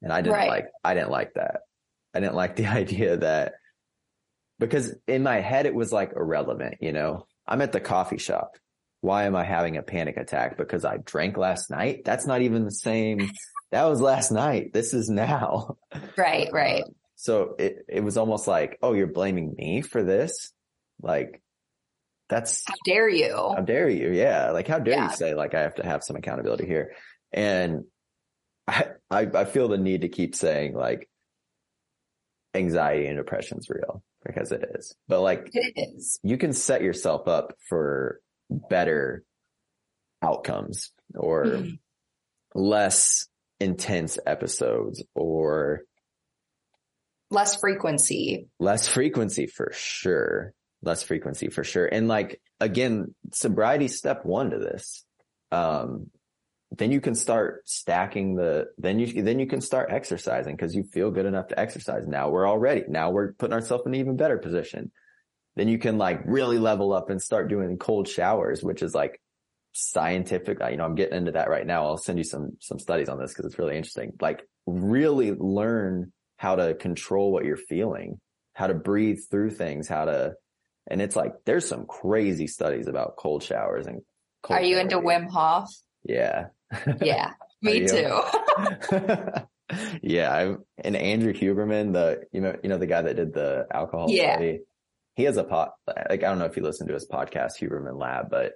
and 0.02 0.12
I 0.14 0.22
didn't 0.22 0.36
Right. 0.36 0.50
like 0.50 0.66
I 0.84 0.94
didn't 0.94 1.12
like 1.12 1.34
that. 1.36 1.62
I 2.14 2.20
didn't 2.20 2.36
like 2.36 2.56
the 2.58 2.68
idea 2.68 3.18
that 3.18 3.54
because 4.60 4.96
in 5.08 5.24
my 5.24 5.42
head 5.42 5.66
it 5.66 5.76
was 5.76 5.92
like 5.92 6.14
irrelevant. 6.16 6.76
You 6.80 6.94
know, 6.94 7.26
I'm 7.48 7.62
at 7.62 7.72
the 7.72 7.82
coffee 7.82 8.20
shop. 8.20 8.56
Why 9.02 9.26
am 9.26 9.36
I 9.36 9.44
having 9.44 9.76
a 9.76 9.84
panic 9.84 10.16
attack? 10.16 10.56
Because 10.56 10.86
I 10.86 10.96
drank 10.98 11.36
last 11.36 11.70
night. 11.70 12.06
That's 12.06 12.26
not 12.26 12.42
even 12.42 12.64
the 12.64 12.72
same. 12.72 13.30
That 13.74 13.86
was 13.86 14.00
last 14.00 14.32
night. 14.32 14.72
This 14.72 14.94
is 14.94 15.10
now. 15.10 15.78
Right, 16.18 16.48
right. 16.54 16.84
So 17.16 17.56
it, 17.58 17.86
it 17.90 18.04
was 18.04 18.18
almost 18.18 18.48
like, 18.48 18.78
oh, 18.84 18.94
you're 18.94 19.08
blaming 19.08 19.56
me 19.58 19.82
for 19.82 20.04
this? 20.04 20.52
Like, 21.02 21.42
that's, 22.30 22.64
How 22.68 22.76
dare 22.86 23.10
you? 23.10 23.34
how 23.36 23.62
dare 23.62 23.90
you? 23.90 24.12
Yeah. 24.12 24.52
Like, 24.52 24.68
how 24.68 24.78
dare 24.80 24.94
Yeah. 24.96 25.10
you 25.10 25.16
say, 25.16 25.34
like, 25.34 25.56
I 25.56 25.62
have 25.62 25.76
to 25.76 25.84
have 25.84 26.04
some 26.04 26.16
accountability 26.16 26.68
here? 26.68 26.94
And 27.32 27.86
I, 28.68 28.86
I, 29.10 29.22
I 29.34 29.46
feel 29.46 29.68
the 29.70 29.78
need 29.80 30.02
to 30.02 30.10
keep 30.10 30.36
saying, 30.36 30.76
like, 30.76 31.10
anxiety 32.54 33.08
and 33.08 33.18
depression 33.18 33.58
is 33.58 33.70
real 33.70 34.04
because 34.24 34.52
it 34.52 34.64
is. 34.76 34.96
But 35.08 35.22
like, 35.22 35.50
It 35.52 35.74
is. 35.76 36.20
you 36.22 36.38
can 36.38 36.54
set 36.54 36.84
yourself 36.84 37.28
up 37.28 37.54
for 37.70 38.20
better 38.50 39.24
outcomes 40.22 40.92
or 41.16 41.46
Mhm. 41.46 41.80
less 42.54 43.28
intense 43.64 44.20
episodes 44.26 45.04
or 45.16 45.82
Less 47.32 47.60
frequency. 47.60 48.48
less 48.60 48.88
frequency 48.88 49.48
for 49.48 49.72
sure. 49.74 50.54
Less 50.84 51.02
frequency 51.02 51.48
for 51.50 51.64
sure. 51.64 51.88
And 51.88 52.08
like 52.08 52.40
again 52.60 53.16
sobriety 53.34 53.88
step 53.88 54.24
one 54.24 54.52
to 54.52 54.60
this. 54.60 55.04
Um 55.52 56.12
then 56.78 56.92
you 56.92 57.02
can 57.02 57.16
start 57.16 57.68
stacking 57.68 58.36
the 58.36 58.68
then 58.78 59.00
you 59.00 59.24
then 59.24 59.40
you 59.40 59.48
can 59.48 59.62
start 59.62 59.90
exercising 59.92 60.56
because 60.56 60.76
you 60.76 60.84
feel 60.84 61.10
good 61.10 61.26
enough 61.26 61.48
to 61.48 61.60
exercise. 61.60 62.04
Now 62.08 62.30
we're 62.30 62.46
all 62.46 62.60
ready 62.60 62.84
now 62.88 63.10
we're 63.10 63.34
putting 63.34 63.54
ourselves 63.54 63.84
in 63.88 63.94
an 63.96 64.00
even 64.00 64.16
better 64.18 64.38
position. 64.38 64.92
Then 65.56 65.68
you 65.68 65.80
can 65.80 65.98
like 65.98 66.22
really 66.26 66.60
level 66.60 66.94
up 66.94 67.10
and 67.10 67.20
start 67.22 67.50
doing 67.50 67.78
cold 67.78 68.08
showers 68.08 68.62
which 68.62 68.84
is 68.84 68.94
like 68.94 69.20
scientific 69.74 70.60
you 70.70 70.78
know 70.78 70.86
i'm 70.86 70.96
getting 70.96 71.18
into 71.18 71.32
that 71.32 71.50
right 71.50 71.66
now 71.66 71.86
i'll 71.86 71.98
send 71.98 72.18
you 72.18 72.24
some 72.24 72.52
some 72.60 72.80
studies 72.80 73.10
on 73.10 73.20
this 73.20 73.32
because 73.34 73.46
it's 73.46 73.58
really 73.60 73.76
interesting 73.76 74.12
like 74.22 74.44
really 74.68 75.32
learn 75.32 76.12
how 76.38 76.56
to 76.56 76.74
control 76.76 77.32
what 77.32 77.44
you're 77.44 77.58
feeling 77.58 78.20
how 78.54 78.68
to 78.68 78.74
breathe 78.76 79.18
through 79.32 79.50
things 79.50 79.88
how 79.88 80.06
to 80.06 80.34
and 80.88 81.02
it's 81.02 81.16
like 81.16 81.34
there's 81.46 81.68
some 81.68 81.86
crazy 81.86 82.46
studies 82.48 82.88
about 82.88 83.16
cold 83.18 83.42
showers 83.42 83.88
and 83.88 84.02
cold 84.44 84.60
Are 84.60 84.64
you 84.64 84.78
into. 84.78 85.00
Wim 85.00 85.28
Hof? 85.30 85.68
yeah 86.04 86.48
Yeah, 87.02 87.32
me 87.62 87.88
too. 87.88 88.22
yeah, 90.02 90.34
I'm, 90.34 90.66
and 90.78 90.96
Andrew 90.96 91.34
Huberman, 91.34 91.94
the 91.94 92.24
you 92.32 92.42
know 92.42 92.56
you 92.64 92.70
know 92.70 92.78
the 92.78 92.88
guy 92.88 93.02
that 93.04 93.16
did 93.16 93.34
the 93.34 93.68
alcohol 93.72 94.08
Yeah. 94.10 94.36
study. 94.36 94.60
He 95.16 95.24
has 95.24 95.38
a 95.38 95.44
pot 95.44 95.74
like 95.88 96.24
I 96.24 96.30
don't 96.30 96.40
know 96.40 96.46
if 96.46 96.58
you 96.58 96.64
listen 96.64 96.88
to 96.88 96.94
his 96.94 97.08
podcast 97.08 97.60
Huberman 97.62 98.00
Lab, 98.00 98.30
but 98.30 98.54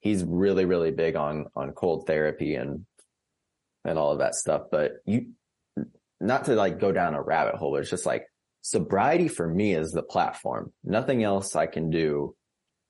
he's 0.00 0.24
really 0.24 0.64
really 0.64 0.90
big 0.90 1.16
on 1.16 1.46
on 1.56 1.72
cold 1.72 2.06
therapy 2.06 2.54
and 2.54 2.84
and 3.84 3.98
all 3.98 4.12
of 4.12 4.18
that 4.18 4.34
stuff. 4.34 4.62
But 4.70 4.92
you 5.06 5.32
not 6.20 6.46
to 6.46 6.54
like 6.54 6.80
go 6.80 6.92
down 6.92 7.14
a 7.14 7.22
rabbit 7.22 7.56
hole, 7.56 7.72
but 7.72 7.80
it's 7.80 7.90
just 7.90 8.06
like 8.06 8.26
sobriety 8.62 9.28
for 9.28 9.46
me 9.46 9.74
is 9.74 9.92
the 9.92 10.02
platform. 10.02 10.72
Nothing 10.84 11.22
else 11.22 11.54
I 11.56 11.66
can 11.66 11.90
do 11.90 12.34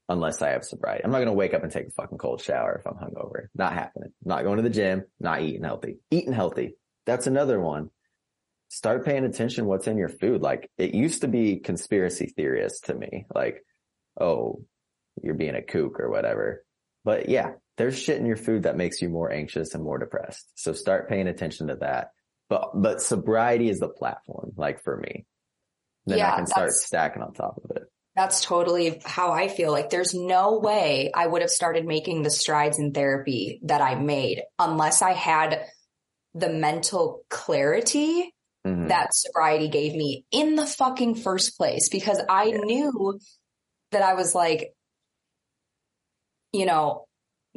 unless 0.09 0.41
I 0.41 0.51
have 0.51 0.65
sobriety. 0.65 1.05
I'm 1.05 1.11
not 1.11 1.19
going 1.19 1.29
to 1.29 1.35
wake 1.35 1.53
up 1.53 1.63
and 1.63 1.71
take 1.71 1.89
a 1.89 1.91
fucking 1.91 2.19
cold 2.19 2.41
shower 2.41 2.81
if 2.81 2.87
I'm 2.87 2.95
hungover. 2.95 3.49
Not 3.55 3.75
happening. 3.75 4.13
Not 4.25 4.45
going 4.45 4.57
to 4.57 4.63
the 4.63 4.71
gym, 4.71 5.05
not 5.21 5.43
eating 5.43 5.65
healthy. 5.65 5.99
Eating 6.11 6.33
healthy. 6.33 6.77
That's 7.05 7.27
another 7.27 7.61
one. 7.61 7.91
Start 8.71 9.05
paying 9.05 9.25
attention 9.25 9.67
what's 9.67 9.87
in 9.87 9.99
your 9.99 10.09
food. 10.09 10.43
Like 10.43 10.71
it 10.79 10.95
used 10.95 11.23
to 11.23 11.29
be 11.29 11.59
conspiracy 11.59 12.33
theorists 12.35 12.83
to 12.83 12.95
me. 12.95 13.27
Like, 13.35 13.65
oh, 14.19 14.63
you're 15.23 15.35
being 15.35 15.55
a 15.55 15.63
kook 15.63 16.01
or 16.01 16.11
whatever. 16.11 16.65
But 17.09 17.31
yeah, 17.31 17.53
there's 17.79 17.99
shit 17.99 18.19
in 18.19 18.27
your 18.27 18.37
food 18.37 18.65
that 18.65 18.77
makes 18.77 19.01
you 19.01 19.09
more 19.09 19.33
anxious 19.33 19.75
and 19.75 19.83
more 19.83 19.97
depressed. 19.97 20.47
So 20.57 20.75
start 20.75 21.09
paying 21.09 21.27
attention 21.27 21.69
to 21.69 21.77
that. 21.77 22.11
But, 22.51 22.73
but 22.75 23.01
sobriety 23.01 23.71
is 23.71 23.81
the 23.81 23.89
platform, 23.89 24.53
like 24.59 24.83
for 24.85 24.95
me. 24.95 25.25
Then 26.05 26.21
I 26.21 26.37
can 26.37 26.47
start 26.47 26.73
stacking 26.73 27.23
on 27.23 27.33
top 27.33 27.57
of 27.65 27.71
it. 27.75 27.85
That's 28.15 28.45
totally 28.45 29.01
how 29.07 29.33
I 29.33 29.49
feel. 29.49 29.73
Like 29.73 29.89
there's 29.89 30.13
no 30.13 30.59
way 30.59 31.11
I 31.15 31.27
would 31.27 31.41
have 31.41 31.51
started 31.51 31.87
making 31.87 32.25
the 32.25 32.31
strides 32.31 32.79
in 32.79 32.93
therapy 32.93 33.59
that 33.63 33.81
I 33.81 33.95
made 33.95 34.43
unless 34.59 35.01
I 35.01 35.13
had 35.15 35.65
the 36.35 36.51
mental 36.51 37.23
clarity 37.31 38.35
Mhm. 38.67 38.89
that 38.89 39.15
sobriety 39.15 39.69
gave 39.69 39.95
me 39.95 40.27
in 40.31 40.57
the 40.57 40.67
fucking 40.67 41.15
first 41.15 41.57
place 41.57 41.89
because 41.89 42.21
I 42.29 42.45
Yeah. 42.49 42.59
knew 42.59 43.19
that 43.93 44.03
I 44.03 44.13
was 44.13 44.35
like, 44.35 44.75
you 46.53 46.67
know, 46.67 47.07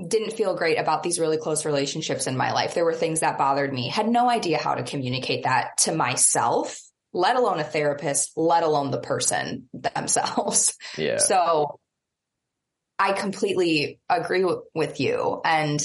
didn't 0.08 0.34
feel 0.34 0.56
great 0.56 0.78
about 0.78 1.04
these 1.04 1.20
really 1.20 1.38
close 1.38 1.66
relationships 1.66 2.28
in 2.28 2.38
my 2.38 2.52
life. 2.52 2.74
There 2.74 2.86
were 2.86 2.94
things 2.94 3.20
that 3.20 3.38
bothered 3.38 3.74
me, 3.74 3.90
had 3.90 4.08
no 4.08 4.30
idea 4.30 4.58
how 4.58 4.76
to 4.76 4.84
communicate 4.84 5.44
that 5.44 5.78
to 5.80 5.94
myself, 5.94 6.80
let 7.14 7.36
alone 7.36 7.60
a 7.60 7.64
therapist, 7.64 8.32
let 8.36 8.64
alone 8.64 8.92
the 8.92 9.00
person 9.00 9.70
themselves. 9.74 10.76
yeah. 10.98 11.18
So 11.18 11.80
I 12.98 13.14
completely 13.14 14.00
agree 14.10 14.42
w- 14.42 14.64
with 14.74 15.00
you. 15.00 15.42
And 15.44 15.82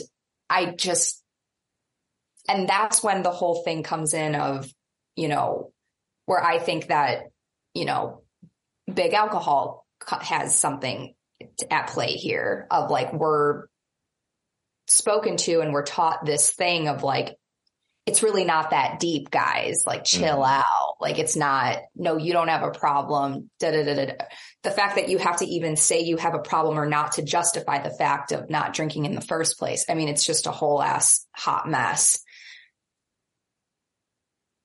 I 0.48 0.66
just, 0.66 1.22
and 2.48 2.68
that's 2.68 3.02
when 3.02 3.22
the 3.22 3.30
whole 3.30 3.62
thing 3.64 3.82
comes 3.82 4.14
in 4.14 4.34
of, 4.34 4.72
you 5.16 5.28
know, 5.28 5.72
where 6.26 6.42
I 6.42 6.58
think 6.58 6.88
that, 6.88 7.24
you 7.74 7.86
know, 7.86 8.22
big 8.92 9.14
alcohol 9.14 9.84
has 10.06 10.54
something 10.54 11.14
at 11.70 11.88
play 11.88 12.12
here 12.12 12.66
of 12.70 12.90
like, 12.90 13.12
we're 13.12 13.66
spoken 14.88 15.36
to 15.36 15.60
and 15.60 15.72
we're 15.72 15.82
taught 15.84 16.24
this 16.24 16.50
thing 16.52 16.88
of 16.88 17.02
like, 17.02 17.36
it's 18.06 18.22
really 18.22 18.44
not 18.44 18.70
that 18.70 19.00
deep, 19.00 19.30
guys. 19.30 19.82
Like 19.84 20.04
chill 20.04 20.38
Mhm. 20.38 20.58
out. 20.58 20.94
Like 21.00 21.18
it's 21.18 21.34
not, 21.34 21.78
no, 21.96 22.16
you 22.16 22.32
don't 22.32 22.48
have 22.48 22.62
a 22.62 22.70
problem. 22.70 23.50
Da, 23.58 23.72
da, 23.72 23.82
da. 23.82 24.12
The 24.62 24.70
fact 24.70 24.94
that 24.94 25.08
you 25.08 25.18
have 25.18 25.38
to 25.38 25.44
even 25.44 25.74
say 25.74 26.02
you 26.02 26.16
have 26.16 26.34
a 26.34 26.38
problem 26.38 26.78
or 26.78 26.86
not 26.86 27.12
to 27.12 27.22
justify 27.22 27.80
the 27.82 27.90
fact 27.90 28.30
of 28.30 28.48
not 28.48 28.74
drinking 28.74 29.06
in 29.06 29.14
the 29.16 29.20
first 29.20 29.58
place. 29.58 29.84
I 29.88 29.94
mean, 29.94 30.08
it's 30.08 30.24
just 30.24 30.46
a 30.46 30.52
whole 30.52 30.80
ass 30.80 31.26
hot 31.32 31.68
mess. 31.68 32.22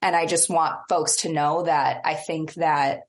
And 0.03 0.15
I 0.15 0.25
just 0.27 0.49
want 0.49 0.79
folks 0.87 1.17
to 1.17 1.29
know 1.31 1.63
that 1.63 2.01
I 2.05 2.13
think 2.15 2.53
that, 2.55 3.01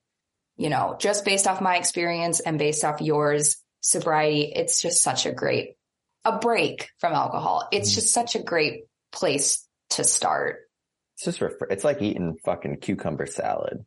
you 0.57 0.69
know, 0.69 0.95
just 0.99 1.25
based 1.25 1.47
off 1.47 1.61
my 1.61 1.77
experience 1.77 2.39
and 2.39 2.59
based 2.59 2.83
off 2.83 3.01
yours, 3.01 3.57
sobriety, 3.81 4.51
it's 4.55 4.81
just 4.81 5.01
such 5.03 5.25
a 5.25 5.31
great, 5.31 5.75
a 6.25 6.37
break 6.39 6.89
from 6.99 7.13
alcohol. 7.13 7.67
It's 7.71 7.91
Mhm. 7.91 7.95
just 7.95 8.13
such 8.13 8.35
a 8.35 8.43
great 8.43 8.85
place 9.11 9.67
to 9.91 10.03
start. 10.03 10.59
It's 11.15 11.25
just, 11.25 11.41
ref- 11.41 11.53
it's 11.69 11.83
like 11.83 12.01
eating 12.01 12.37
fucking 12.45 12.77
cucumber 12.77 13.25
salad. 13.25 13.85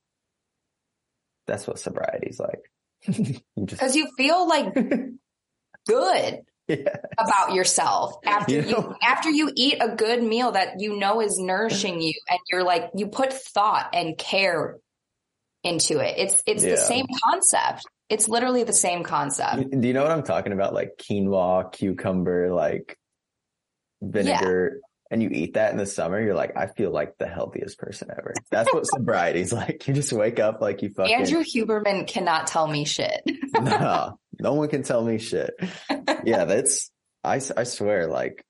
That's 1.47 1.67
what 1.67 1.79
sobriety's 1.79 2.41
like. 2.41 2.61
you 3.07 3.67
just, 3.67 3.95
you 3.97 4.09
feel 4.17 4.49
like 4.49 4.75
good 5.87 6.41
yeah. 6.69 6.97
about 7.19 7.55
yourself 7.55 8.17
after 8.27 8.53
You 8.55 8.63
you, 8.69 8.95
after 9.03 9.31
you 9.31 9.51
eat 9.55 9.77
a 9.81 9.95
good 9.95 10.23
meal 10.23 10.53
that 10.53 10.81
you 10.81 10.99
know 10.99 11.21
is 11.21 11.39
nourishing 11.39 12.01
you 12.01 12.13
and 12.29 12.39
you're 12.51 12.65
like, 12.65 12.91
you 12.95 13.07
put 13.09 13.33
thought 13.33 13.91
and 13.95 14.19
care 14.19 14.79
into 15.67 15.99
it. 15.99 16.15
It's, 16.17 16.43
it's 16.47 16.65
Yeah. 16.65 16.71
the 16.71 16.77
same 16.79 17.07
concept. 17.25 17.83
It's 18.09 18.29
literally 18.29 18.63
the 18.65 18.73
same 18.73 19.03
concept. 19.03 19.71
Do 19.71 19.87
you 19.89 19.93
know 19.95 20.03
what 20.03 20.13
I'm 20.13 20.23
talking 20.23 20.53
about? 20.53 20.73
Like 20.73 20.93
quinoa, 20.99 21.73
cucumber, 21.73 22.53
like 22.53 22.97
vinegar. 24.01 24.81
And 25.11 25.23
you 25.23 25.29
eat 25.31 25.55
that 25.55 25.71
in 25.71 25.77
the 25.79 25.87
summer, 25.87 26.21
you're 26.21 26.35
like, 26.35 26.57
I 26.57 26.67
feel 26.67 26.91
like 26.91 27.17
the 27.19 27.29
healthiest 27.29 27.79
person 27.79 28.09
ever. 28.11 28.35
That's 28.51 28.73
what 28.73 28.85
sobriety's 28.87 29.53
like. 29.61 29.87
You 29.87 29.95
just 29.95 30.13
wake 30.13 30.41
up 30.41 30.61
like 30.61 30.83
you 30.83 30.91
fucking 30.91 31.15
Andrew 31.15 31.45
Huberman 31.45 32.09
cannot 32.09 32.49
tell 32.49 32.67
me 32.67 32.85
shit. 32.85 33.23
no, 33.61 34.19
no 34.41 34.55
one 34.55 34.69
can 34.69 34.83
tell 34.83 35.05
me 35.05 35.19
shit. 35.19 35.55
Yeah, 36.25 36.45
that's, 36.45 36.91
I, 37.23 37.37
I 37.57 37.63
swear, 37.65 38.09
like 38.09 38.45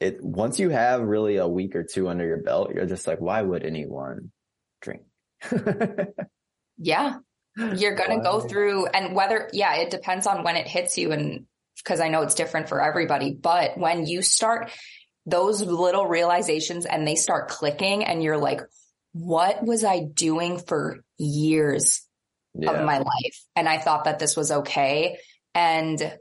it, 0.00 0.22
once 0.22 0.58
you 0.58 0.70
have 0.70 1.02
really 1.02 1.36
a 1.36 1.46
week 1.48 1.76
or 1.76 1.84
two 1.84 2.08
under 2.08 2.26
your 2.26 2.42
belt, 2.42 2.72
you're 2.74 2.86
just 2.86 3.06
like, 3.06 3.20
why 3.20 3.40
would 3.42 3.62
anyone 3.62 4.32
drink? 4.80 5.02
Yeah. 6.78 7.18
You're 7.56 7.94
going 7.94 8.18
to 8.18 8.22
go 8.22 8.40
through 8.40 8.86
and 8.86 9.14
whether, 9.14 9.48
yeah, 9.52 9.76
it 9.76 9.90
depends 9.90 10.26
on 10.26 10.44
when 10.44 10.56
it 10.56 10.68
hits 10.68 10.98
you 10.98 11.12
and 11.12 11.46
because 11.82 12.00
I 12.00 12.08
know 12.08 12.22
it's 12.22 12.34
different 12.34 12.68
for 12.68 12.82
everybody, 12.82 13.32
but 13.32 13.78
when 13.78 14.06
you 14.06 14.22
start 14.22 14.70
those 15.24 15.62
little 15.62 16.06
realizations 16.06 16.86
and 16.86 17.06
they 17.06 17.14
start 17.14 17.48
clicking 17.48 18.04
and 18.04 18.22
you're 18.22 18.36
like, 18.38 18.60
what 19.12 19.64
was 19.64 19.84
I 19.84 20.00
doing 20.00 20.58
for 20.58 21.02
years 21.18 22.06
yeah. 22.54 22.70
of 22.70 22.84
my 22.84 22.98
life? 22.98 23.44
And 23.54 23.68
I 23.68 23.78
thought 23.78 24.04
that 24.04 24.18
this 24.18 24.36
was 24.36 24.50
okay. 24.50 25.18
And 25.54 26.18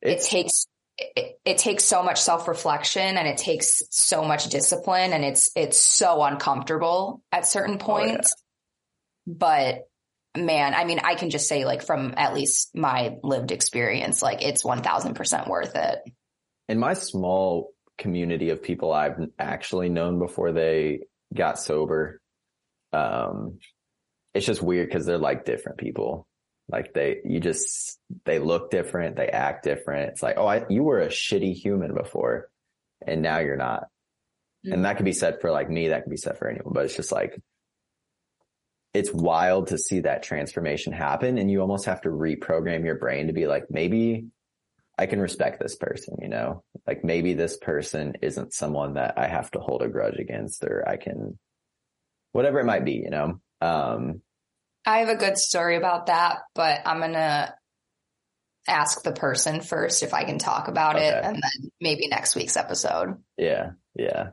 it 0.00 0.22
takes, 0.22 0.66
it, 0.98 1.38
it 1.44 1.58
takes 1.58 1.84
so 1.84 2.02
much 2.02 2.20
self 2.20 2.48
reflection 2.48 3.16
and 3.16 3.26
it 3.28 3.36
takes 3.38 3.82
so 3.90 4.24
much 4.24 4.48
discipline 4.48 5.12
and 5.12 5.24
it's, 5.24 5.50
it's 5.56 5.80
so 5.80 6.22
uncomfortable 6.22 7.22
at 7.32 7.46
certain 7.46 7.74
Oh, 7.74 7.78
yeah. 7.78 7.84
points. 8.14 8.34
But 9.26 9.88
man, 10.36 10.74
I 10.74 10.84
mean, 10.84 11.00
I 11.02 11.14
can 11.14 11.30
just 11.30 11.48
say 11.48 11.64
like 11.64 11.82
from 11.82 12.14
at 12.16 12.34
least 12.34 12.74
my 12.74 13.16
lived 13.22 13.50
experience, 13.52 14.22
like 14.22 14.42
it's 14.42 14.62
1000% 14.62 15.48
worth 15.48 15.74
it. 15.74 15.98
in 16.68 16.78
my 16.78 16.94
small 16.94 17.70
community 17.96 18.50
of 18.50 18.62
people 18.62 18.92
I've 18.92 19.18
actually 19.38 19.88
known 19.88 20.18
before 20.20 20.52
they 20.52 21.00
got 21.34 21.58
sober, 21.58 22.20
um, 22.92 23.58
it's 24.34 24.46
just 24.46 24.62
weird 24.62 24.88
because 24.88 25.04
they're 25.06 25.18
like 25.18 25.44
different 25.44 25.78
people. 25.78 26.27
Like 26.68 26.92
they, 26.92 27.18
you 27.24 27.40
just, 27.40 27.98
they 28.24 28.38
look 28.38 28.70
different. 28.70 29.16
They 29.16 29.28
act 29.28 29.64
different. 29.64 30.10
It's 30.10 30.22
like, 30.22 30.36
oh, 30.38 30.46
I, 30.46 30.66
you 30.68 30.82
were 30.82 31.00
a 31.00 31.08
shitty 31.08 31.54
human 31.54 31.94
before 31.94 32.50
and 33.06 33.22
now 33.22 33.38
you're 33.38 33.56
not. 33.56 33.88
And 34.64 34.84
that 34.84 34.96
could 34.96 35.06
be 35.06 35.12
said 35.12 35.40
for 35.40 35.50
like 35.50 35.70
me. 35.70 35.88
That 35.88 36.02
could 36.02 36.10
be 36.10 36.16
said 36.16 36.36
for 36.36 36.48
anyone, 36.48 36.72
but 36.74 36.84
it's 36.84 36.96
just 36.96 37.12
like, 37.12 37.40
it's 38.92 39.12
wild 39.12 39.68
to 39.68 39.78
see 39.78 40.00
that 40.00 40.22
transformation 40.22 40.92
happen. 40.92 41.38
And 41.38 41.50
you 41.50 41.60
almost 41.60 41.86
have 41.86 42.02
to 42.02 42.08
reprogram 42.08 42.84
your 42.84 42.96
brain 42.96 43.28
to 43.28 43.32
be 43.32 43.46
like, 43.46 43.70
maybe 43.70 44.26
I 44.98 45.06
can 45.06 45.20
respect 45.20 45.60
this 45.60 45.76
person, 45.76 46.16
you 46.20 46.28
know, 46.28 46.64
like 46.86 47.04
maybe 47.04 47.34
this 47.34 47.56
person 47.56 48.14
isn't 48.20 48.52
someone 48.52 48.94
that 48.94 49.14
I 49.16 49.28
have 49.28 49.50
to 49.52 49.60
hold 49.60 49.82
a 49.82 49.88
grudge 49.88 50.18
against 50.18 50.64
or 50.64 50.86
I 50.86 50.96
can, 50.96 51.38
whatever 52.32 52.58
it 52.58 52.66
might 52.66 52.84
be, 52.84 52.94
you 52.94 53.10
know? 53.10 53.40
Um, 53.60 54.22
I 54.88 54.98
have 54.98 55.08
a 55.10 55.16
good 55.16 55.36
story 55.38 55.76
about 55.76 56.06
that, 56.06 56.38
but 56.54 56.80
I'm 56.86 56.98
going 56.98 57.12
to 57.12 57.54
ask 58.66 59.02
the 59.02 59.12
person 59.12 59.60
first 59.60 60.02
if 60.02 60.12
I 60.14 60.24
can 60.24 60.38
talk 60.38 60.68
about 60.68 60.96
it 60.96 61.12
and 61.14 61.36
then 61.36 61.70
maybe 61.80 62.08
next 62.08 62.34
week's 62.36 62.56
episode. 62.56 63.16
yeah, 63.36 63.70
yeah. 63.94 64.30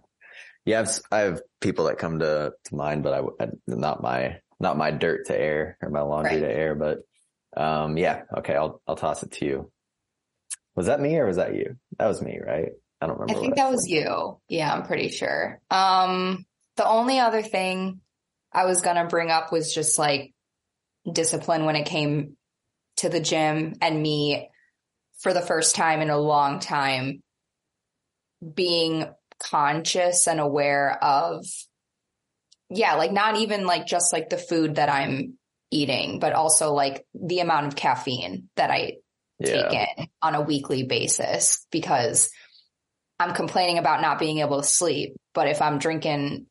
Yeah. 0.66 0.80
I've, 0.80 1.00
I 1.12 1.20
have 1.20 1.42
people 1.62 1.86
that 1.86 2.00
come 2.00 2.20
to, 2.20 2.54
to 2.66 2.76
mind, 2.76 3.04
but 3.04 3.14
I, 3.14 3.44
I- 3.44 3.50
not 3.68 4.02
my, 4.02 4.38
not 4.60 4.78
my 4.78 4.90
dirt 4.92 5.28
to 5.28 5.38
air 5.40 5.78
or 5.82 5.90
my 5.90 6.02
laundry 6.02 6.42
Right. 6.42 6.48
to 6.48 6.52
air, 6.52 6.74
but, 6.76 7.00
um, 7.56 7.98
yeah. 7.98 8.22
Okay. 8.38 8.56
I'll, 8.56 8.82
I'll 8.88 8.96
toss 8.96 9.24
it 9.24 9.32
to 9.34 9.46
you. 9.46 9.72
Was 10.76 10.88
that 10.88 11.00
me 11.00 11.16
or 11.18 11.28
was 11.28 11.38
that 11.38 11.54
you? 11.56 11.78
That 12.00 12.08
was 12.08 12.22
me, 12.22 12.40
right? 12.46 12.70
I 13.00 13.06
don't 13.08 13.20
remember. 13.20 13.38
I 13.38 13.42
think 13.42 13.56
that 13.58 13.72
was 13.72 13.88
you. 13.88 14.40
Yeah, 14.50 14.74
I'm 14.74 14.84
pretty 14.84 15.10
sure. 15.10 15.62
Um, 15.70 16.46
the 16.78 16.86
only 16.88 17.20
other 17.20 17.42
thing 17.42 18.02
I 18.52 18.66
was 18.66 18.82
going 18.82 18.96
to 18.98 19.06
bring 19.06 19.30
up 19.32 19.52
was 19.52 19.74
just 19.74 19.98
like 20.00 20.34
discipline 21.12 21.66
when 21.66 21.76
it 21.76 21.86
came 21.86 22.38
to 22.98 23.10
the 23.10 23.20
gym 23.20 23.76
and 23.82 24.02
me 24.02 24.50
for 25.20 25.34
the 25.34 25.42
first 25.42 25.76
time 25.76 26.02
in 26.02 26.10
a 26.10 26.18
long 26.18 26.60
time 26.60 27.22
being 28.54 29.06
conscious 29.40 30.28
and 30.28 30.40
aware 30.40 30.98
of 31.04 31.46
yeah, 32.70 32.96
like 32.96 33.12
not 33.12 33.38
even 33.38 33.66
like 33.66 33.86
just 33.86 34.12
like 34.12 34.30
the 34.30 34.38
food 34.38 34.76
that 34.76 34.90
I'm 34.90 35.38
eating, 35.72 36.20
but 36.20 36.34
also 36.34 36.74
like 36.74 37.06
the 37.14 37.40
amount 37.40 37.68
of 37.68 37.76
caffeine 37.76 38.50
that 38.56 38.72
I 38.72 38.98
Yeah. 39.40 39.70
take 39.70 39.74
in 39.74 40.08
on 40.22 40.36
a 40.36 40.42
weekly 40.42 40.84
basis 40.84 41.66
because 41.72 42.32
I'm 43.20 43.36
complaining 43.36 43.78
about 43.78 44.02
not 44.02 44.20
being 44.20 44.40
able 44.40 44.62
to 44.62 44.68
sleep. 44.68 45.16
But 45.34 45.48
if 45.48 45.62
I'm 45.62 45.78
drinking 45.78 46.48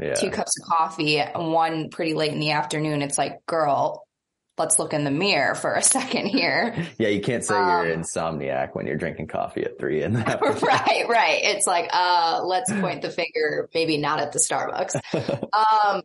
Yeah. 0.00 0.14
two 0.14 0.30
cups 0.30 0.52
of 0.60 0.66
coffee 0.68 1.20
one 1.34 1.90
pretty 1.90 2.14
late 2.14 2.32
in 2.32 2.40
the 2.40 2.52
afternoon, 2.52 3.02
it's 3.02 3.18
like, 3.18 3.44
girl, 3.46 4.04
let's 4.58 4.78
look 4.78 4.92
in 4.94 5.04
the 5.04 5.10
mirror 5.10 5.54
for 5.54 5.74
a 5.74 5.82
second 5.96 6.26
here. 6.26 6.86
Yeah. 6.98 7.08
You 7.08 7.20
can't 7.20 7.44
say 7.44 7.54
Um, 7.54 7.86
you're 7.86 7.96
insomniac 7.96 8.70
when 8.74 8.86
you're 8.86 8.96
drinking 8.96 9.28
coffee 9.28 9.64
at 9.64 9.78
three 9.78 10.02
in 10.02 10.12
the 10.12 10.20
afternoon. 10.28 10.58
right, 10.62 11.04
right. 11.08 11.40
It's 11.42 11.66
like, 11.66 11.88
uh, 11.92 12.40
let's 12.44 12.70
point 12.72 13.02
the 13.02 13.10
finger, 13.10 13.68
maybe 13.74 13.96
not 13.98 14.20
at 14.20 14.32
the 14.32 14.38
Starbucks. 14.38 15.00
Um, 15.52 16.02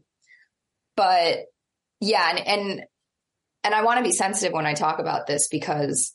but 0.96 1.40
yeah, 2.00 2.30
and, 2.30 2.48
and, 2.48 2.82
and 3.64 3.74
I 3.76 3.84
want 3.84 3.98
to 4.00 4.04
be 4.04 4.12
sensitive 4.14 4.54
when 4.54 4.66
I 4.66 4.74
talk 4.74 5.00
about 5.00 5.28
this 5.28 5.48
because 5.50 6.14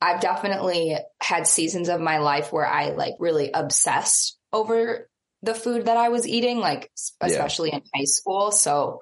I've 0.00 0.20
definitely 0.20 0.96
had 1.20 1.46
seasons 1.46 1.88
of 1.88 2.00
my 2.00 2.18
life 2.18 2.52
where 2.52 2.66
I 2.66 2.90
like 2.90 3.14
really 3.18 3.50
obsessed 3.52 4.36
over 4.52 5.08
the 5.42 5.54
food 5.54 5.86
that 5.86 5.96
I 5.96 6.08
was 6.08 6.26
eating, 6.26 6.58
like 6.58 6.90
Yeah. 7.20 7.26
especially 7.28 7.72
in 7.72 7.82
high 7.94 8.04
school. 8.04 8.50
So 8.52 9.00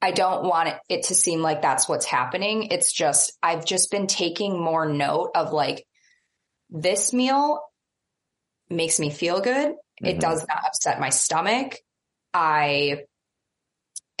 I 0.00 0.10
don't 0.12 0.44
want 0.44 0.68
it, 0.68 0.78
it 0.88 1.02
to 1.04 1.14
seem 1.14 1.42
like 1.42 1.62
that's 1.62 1.88
what's 1.88 2.06
happening. 2.06 2.68
It's 2.70 2.92
just, 2.92 3.32
I've 3.42 3.64
just 3.64 3.90
been 3.90 4.06
taking 4.06 4.60
more 4.62 4.86
note 4.86 5.32
of 5.34 5.52
like, 5.52 5.86
this 6.70 7.12
meal 7.12 7.60
makes 8.70 9.00
me 9.00 9.10
feel 9.10 9.40
good. 9.40 9.74
It 10.02 10.16
Mhm. 10.16 10.20
does 10.20 10.46
not 10.46 10.64
upset 10.66 11.00
my 11.00 11.08
stomach. 11.10 11.76
I 12.34 13.04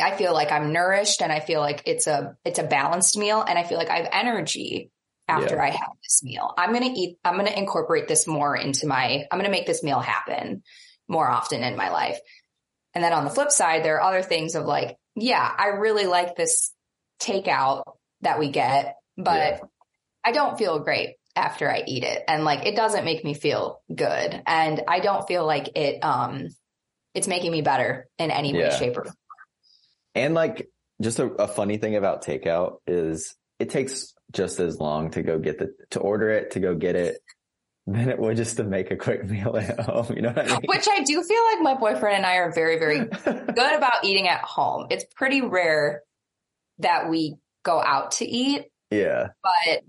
I 0.00 0.16
feel 0.16 0.32
like 0.32 0.52
I'm 0.52 0.72
nourished 0.72 1.22
and 1.22 1.32
I 1.32 1.40
feel 1.40 1.60
like 1.60 1.82
it's 1.86 2.06
a 2.06 2.36
it's 2.44 2.58
a 2.58 2.62
balanced 2.64 3.16
meal 3.18 3.42
and 3.46 3.58
I 3.58 3.64
feel 3.64 3.78
like 3.78 3.90
I 3.90 3.96
have 3.98 4.08
energy 4.12 4.90
after 5.26 5.56
Yeah. 5.56 5.62
I 5.64 5.70
have 5.70 5.90
this 6.02 6.22
meal. 6.22 6.54
I'm 6.56 6.72
going 6.72 6.84
to 6.94 7.00
eat 7.00 7.18
I'm 7.24 7.34
going 7.34 7.46
to 7.46 7.58
incorporate 7.58 8.08
this 8.08 8.26
more 8.26 8.56
into 8.56 8.86
my 8.86 9.26
I'm 9.30 9.38
going 9.38 9.44
to 9.50 9.56
make 9.56 9.66
this 9.66 9.82
meal 9.82 10.00
happen 10.00 10.62
more 11.08 11.28
often 11.28 11.62
in 11.62 11.76
my 11.76 11.90
life. 11.90 12.18
And 12.94 13.02
then 13.02 13.12
on 13.12 13.24
the 13.24 13.30
flip 13.30 13.50
side 13.50 13.84
there 13.84 13.96
are 13.96 14.08
other 14.08 14.22
things 14.22 14.54
of 14.54 14.64
like 14.64 14.96
yeah, 15.20 15.52
I 15.56 15.68
really 15.68 16.06
like 16.06 16.36
this 16.36 16.72
takeout 17.20 17.82
that 18.22 18.38
we 18.38 18.50
get, 18.50 18.96
but 19.16 19.34
Yeah. 19.34 19.60
I 20.24 20.32
don't 20.32 20.58
feel 20.58 20.78
great 20.80 21.16
after 21.34 21.70
I 21.70 21.82
eat 21.86 22.04
it. 22.04 22.22
And 22.28 22.44
like, 22.44 22.66
it 22.66 22.76
doesn't 22.76 23.04
make 23.04 23.24
me 23.24 23.34
feel 23.34 23.80
good. 23.92 24.42
And 24.46 24.82
I 24.88 25.00
don't 25.00 25.26
feel 25.26 25.46
like 25.46 25.76
it, 25.76 26.02
um, 26.04 26.48
it's 27.14 27.28
making 27.28 27.52
me 27.52 27.62
better 27.62 28.08
in 28.18 28.30
any 28.30 28.52
way, 28.52 28.70
shape 28.70 28.96
or 28.96 29.04
form. 29.04 29.16
And 30.14 30.34
like, 30.34 30.68
just 31.00 31.20
a, 31.20 31.26
a 31.26 31.48
funny 31.48 31.78
thing 31.78 31.96
about 31.96 32.24
takeout 32.24 32.78
is 32.86 33.36
it 33.58 33.70
takes 33.70 34.14
just 34.32 34.58
as 34.60 34.78
long 34.78 35.10
to 35.12 35.22
go 35.22 35.38
get 35.38 35.58
the, 35.58 35.72
to 35.90 36.00
order 36.00 36.30
it, 36.30 36.52
to 36.52 36.60
go 36.60 36.74
get 36.74 36.96
it 36.96 37.18
than 37.92 38.08
it 38.08 38.18
would 38.18 38.36
just 38.36 38.56
to 38.58 38.64
make 38.64 38.90
a 38.90 38.96
quick 38.96 39.24
meal 39.24 39.56
at 39.56 39.80
home. 39.80 40.14
You 40.14 40.22
know 40.22 40.30
what 40.30 40.50
I 40.50 40.58
mean? 40.58 40.60
Which 40.66 40.86
I 40.88 41.02
do 41.02 41.22
feel 41.22 41.44
like 41.52 41.60
my 41.60 41.74
boyfriend 41.74 42.16
and 42.16 42.26
I 42.26 42.36
are 42.36 42.52
very, 42.52 42.78
very 42.78 42.98
good 43.24 43.74
about 43.74 44.04
eating 44.04 44.28
at 44.28 44.40
home. 44.40 44.86
It's 44.90 45.04
pretty 45.14 45.40
rare 45.40 46.02
that 46.78 47.08
we 47.08 47.36
go 47.64 47.80
out 47.80 48.12
to 48.12 48.26
eat, 48.26 48.66
yeah. 48.90 49.28
but 49.42 49.82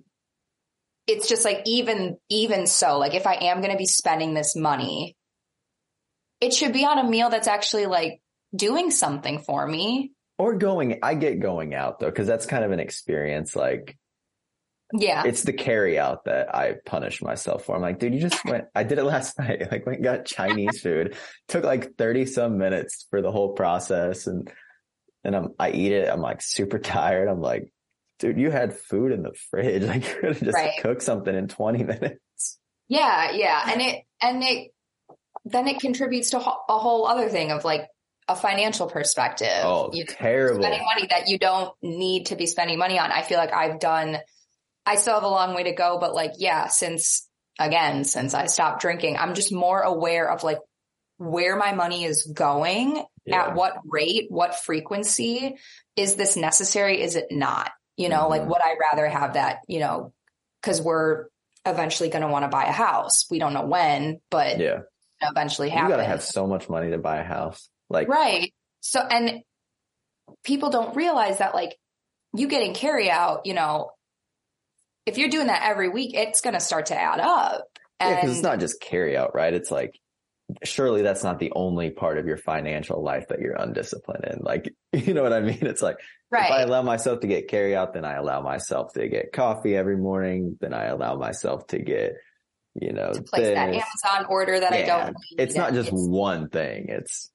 it's 1.08 1.28
just 1.28 1.46
like 1.46 1.62
even 1.66 2.18
even 2.30 2.68
so, 2.68 2.98
like 2.98 3.14
if 3.14 3.28
I 3.28 3.36
am 3.36 3.60
going 3.62 3.72
to 3.72 3.78
be 3.78 3.86
spending 3.86 4.34
this 4.34 4.56
money, 4.56 5.16
it 6.42 6.54
should 6.54 6.74
be 6.74 6.86
on 6.86 7.00
a 7.00 7.04
meal 7.04 7.30
that's 7.30 7.48
actually 7.48 7.86
like 7.86 8.22
doing 8.56 8.92
something 8.92 9.40
for 9.40 9.66
me. 9.66 10.12
Or 10.38 10.56
going, 10.56 11.00
I 11.04 11.16
get 11.16 11.42
going 11.42 11.74
out 11.74 12.00
though, 12.00 12.12
cause 12.12 12.28
that's 12.28 12.46
kind 12.46 12.64
of 12.64 12.72
an 12.72 12.80
experience. 12.80 13.56
Like 13.56 13.98
Yeah. 14.94 15.24
it's 15.26 15.44
the 15.44 15.54
carry 15.54 16.00
out 16.00 16.26
that 16.26 16.54
I 16.56 16.76
punish 16.86 17.22
myself 17.22 17.66
for. 17.66 17.76
I'm 17.76 17.82
like, 17.82 18.00
dude, 18.00 18.14
you 18.16 18.20
just 18.22 18.44
went, 18.46 18.66
I 18.74 18.84
did 18.84 18.98
it 18.98 19.04
last 19.04 19.38
night. 19.40 19.72
Like 19.72 19.86
went 19.86 19.98
and 20.00 20.04
got 20.04 20.26
Chinese 20.26 20.82
food. 20.84 21.16
Took 21.48 21.64
like 21.64 21.96
30 21.98 22.26
some 22.26 22.58
minutes 22.58 23.06
for 23.10 23.22
the 23.22 23.32
whole 23.32 23.54
process. 23.54 24.26
And, 24.28 24.52
and 25.24 25.36
I'm, 25.36 25.50
I 25.60 25.72
eat 25.72 25.92
it. 25.92 26.10
I'm 26.10 26.22
like 26.22 26.42
super 26.42 26.80
tired. 26.80 27.28
I'm 27.28 27.42
like, 27.42 27.72
dude, 28.20 28.40
you 28.40 28.50
had 28.52 28.74
food 28.78 29.12
in 29.12 29.22
the 29.24 29.34
fridge. 29.52 29.84
Like 29.88 30.08
you 30.08 30.16
could 30.16 30.30
have 30.36 30.44
just 30.44 30.56
Right. 30.56 30.82
cooked 30.82 31.04
something 31.04 31.36
in 31.36 31.48
20 31.48 31.84
minutes. 31.84 32.58
Yeah, 32.88 33.32
yeah, 33.34 33.70
and 33.72 33.82
it 33.82 34.04
and 34.20 34.42
it 34.44 34.72
then 35.46 35.68
it 35.68 35.80
contributes 35.80 36.32
to 36.32 36.38
a 36.40 36.42
whole 36.80 37.06
other 37.06 37.30
thing 37.30 37.52
of 37.52 37.64
like 37.64 37.88
a 38.28 38.36
financial 38.36 38.88
perspective. 38.88 39.48
Oh, 39.62 39.92
you 39.94 40.06
terrible. 40.06 40.62
spending 40.64 40.84
money 40.84 41.06
that 41.12 41.28
you 41.28 41.38
don't 41.38 41.72
need 41.84 42.26
to 42.28 42.36
be 42.36 42.48
spending 42.48 42.80
money 42.80 42.98
on. 42.98 43.12
I 43.12 43.22
feel 43.22 43.38
like 43.38 43.54
I've 43.54 43.80
done. 43.80 44.18
I 44.86 44.96
still 44.96 45.14
have 45.16 45.24
a 45.24 45.28
long 45.28 45.54
way 45.56 45.64
to 45.64 45.74
go, 45.74 45.98
but 46.00 46.14
like, 46.16 46.34
yeah, 46.38 46.68
since 46.68 47.28
again, 47.60 48.04
since 48.06 48.34
I 48.34 48.46
stopped 48.48 48.82
drinking, 48.82 49.18
I'm 49.18 49.34
just 49.34 49.52
more 49.52 49.82
aware 49.82 50.30
of 50.32 50.44
like 50.44 50.60
where 51.18 51.56
my 51.58 51.74
money 51.74 52.06
is 52.06 52.24
going, 52.26 53.04
Yeah. 53.26 53.48
at 53.50 53.56
what 53.56 53.78
rate, 53.86 54.28
what 54.30 54.56
frequency. 54.56 55.58
Is 55.96 56.16
this 56.16 56.36
necessary? 56.38 57.02
Is 57.02 57.16
it 57.16 57.28
not? 57.32 57.72
You 57.98 58.08
know, 58.10 58.30
like 58.30 58.44
Mhm. 58.44 58.48
would 58.48 58.62
I 58.62 58.76
rather 58.90 59.08
have 59.08 59.34
that? 59.34 59.60
You 59.68 59.80
know, 59.82 60.14
because 60.62 60.82
we're 60.82 61.26
eventually 61.66 62.08
going 62.10 62.22
to 62.22 62.30
want 62.30 62.44
to 62.46 62.50
buy 62.50 62.64
a 62.66 62.72
house. 62.72 63.26
We 63.30 63.38
don't 63.40 63.54
know 63.54 63.66
when, 63.66 64.22
but 64.32 64.58
Yeah. 64.60 64.80
eventually 65.22 65.70
You 65.70 65.76
gotta 65.90 66.06
have 66.06 66.24
so 66.24 66.48
much 66.48 66.70
money 66.70 66.92
to 66.92 66.98
buy 66.98 67.18
a 67.18 67.24
house. 67.24 67.70
Like, 67.90 68.08
Right. 68.08 68.54
So, 68.80 69.02
and 69.02 69.44
people 70.44 70.70
don't 70.70 70.96
realize 70.96 71.40
that 71.40 71.54
like 71.54 71.78
you 72.34 72.48
getting 72.48 72.74
carry 72.74 73.12
out, 73.12 73.46
you 73.46 73.54
know, 73.54 73.92
if 75.10 75.18
you're 75.18 75.30
doing 75.30 75.48
that 75.48 75.64
every 75.64 75.90
week, 75.90 76.12
it's 76.14 76.42
going 76.42 76.54
to 76.54 76.60
start 76.60 76.88
to 76.88 76.96
add 77.00 77.20
up. 77.20 77.66
yeah, 78.00 78.10
And 78.10 78.22
cause 78.22 78.32
it's 78.32 78.44
not 78.44 78.60
just 78.60 78.80
carry 78.80 79.18
out, 79.18 79.36
right? 79.36 79.54
It's 79.54 79.72
like, 79.72 80.00
surely 80.64 81.02
that's 81.02 81.24
not 81.24 81.40
the 81.40 81.52
only 81.56 81.90
part 81.92 82.18
of 82.18 82.26
your 82.26 82.38
financial 82.38 83.04
life 83.04 83.28
that 83.30 83.40
you're 83.40 83.56
undisciplined 83.56 84.26
in. 84.26 84.40
Like, 84.42 84.74
you 84.94 85.14
know 85.14 85.24
what 85.24 85.34
I 85.34 85.42
mean? 85.42 85.60
It's 85.62 85.82
like, 85.82 85.98
if 86.32 86.52
I 86.52 86.62
allow 86.62 86.84
myself 86.84 87.22
to 87.22 87.28
get 87.28 87.48
carry 87.48 87.76
out, 87.76 87.94
then 87.94 88.06
I 88.06 88.14
allow 88.14 88.42
myself 88.42 88.94
to 88.94 89.08
get 89.08 89.32
coffee 89.34 89.76
every 89.76 89.98
morning. 89.98 90.58
Then 90.62 90.74
I 90.74 90.86
allow 90.86 91.16
myself 91.16 91.66
to 91.68 91.80
get, 91.80 92.14
you 92.76 92.94
know, 92.94 93.12
to 93.12 93.22
place 93.24 93.48
that. 93.48 93.70
Amazon 93.70 94.26
order 94.30 94.60
that 94.60 94.72
I 94.72 94.84
don't 94.84 95.08
need. 95.08 95.42
It's 95.44 95.56
not 95.56 95.74
just 95.74 95.88
it's- 95.88 96.08
one 96.08 96.50
thing. 96.50 96.86
It's 96.90 97.32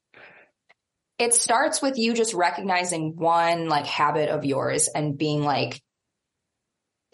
it 1.18 1.34
starts 1.34 1.80
with 1.80 1.96
you 1.96 2.12
just 2.14 2.34
recognizing 2.34 3.14
one 3.16 3.68
like 3.68 3.86
habit 3.86 4.30
of 4.30 4.44
yours 4.44 4.88
and 4.92 5.16
being 5.16 5.42
like, 5.44 5.80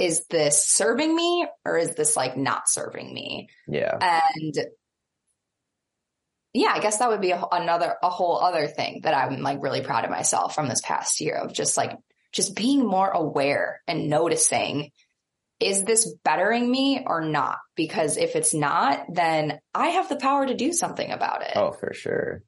is 0.01 0.25
this 0.31 0.67
serving 0.67 1.15
me 1.15 1.47
or 1.67 1.77
is 1.77 1.95
this 1.95 2.17
like 2.17 2.35
not 2.35 2.71
serving 2.71 3.13
me? 3.13 3.51
yeah, 3.69 3.99
And 4.01 4.67
yeah, 6.55 6.73
I 6.75 6.81
guess 6.81 6.99
that 6.99 7.11
would 7.11 7.21
be 7.21 7.33
a, 7.33 7.45
another, 7.53 7.95
a 8.03 8.09
whole 8.09 8.39
other 8.39 8.67
thing 8.67 9.03
that 9.03 9.15
I'm 9.15 9.43
like 9.43 9.63
really 9.63 9.83
proud 9.83 10.05
of 10.05 10.11
myself 10.11 10.55
from 10.55 10.69
this 10.69 10.81
past 10.81 11.21
year 11.21 11.37
of 11.37 11.53
just 11.53 11.77
like, 11.77 11.93
just 12.33 12.57
being 12.57 12.87
more 12.87 13.11
aware 13.11 13.83
and 13.87 14.09
noticing, 14.09 14.91
is 15.61 15.85
this 15.85 16.15
bettering 16.25 16.71
me 16.71 17.05
or 17.07 17.21
not? 17.21 17.59
Because 17.77 18.17
if 18.17 18.37
it's 18.37 18.55
not, 18.55 19.05
then 19.13 19.61
I 19.75 19.89
have 19.89 20.09
the 20.09 20.17
power 20.17 20.47
to 20.47 20.55
do 20.55 20.73
something 20.73 21.11
about 21.11 21.43
it. 21.43 21.53
oh, 21.57 21.73
for 21.73 21.93
sure. 21.93 22.43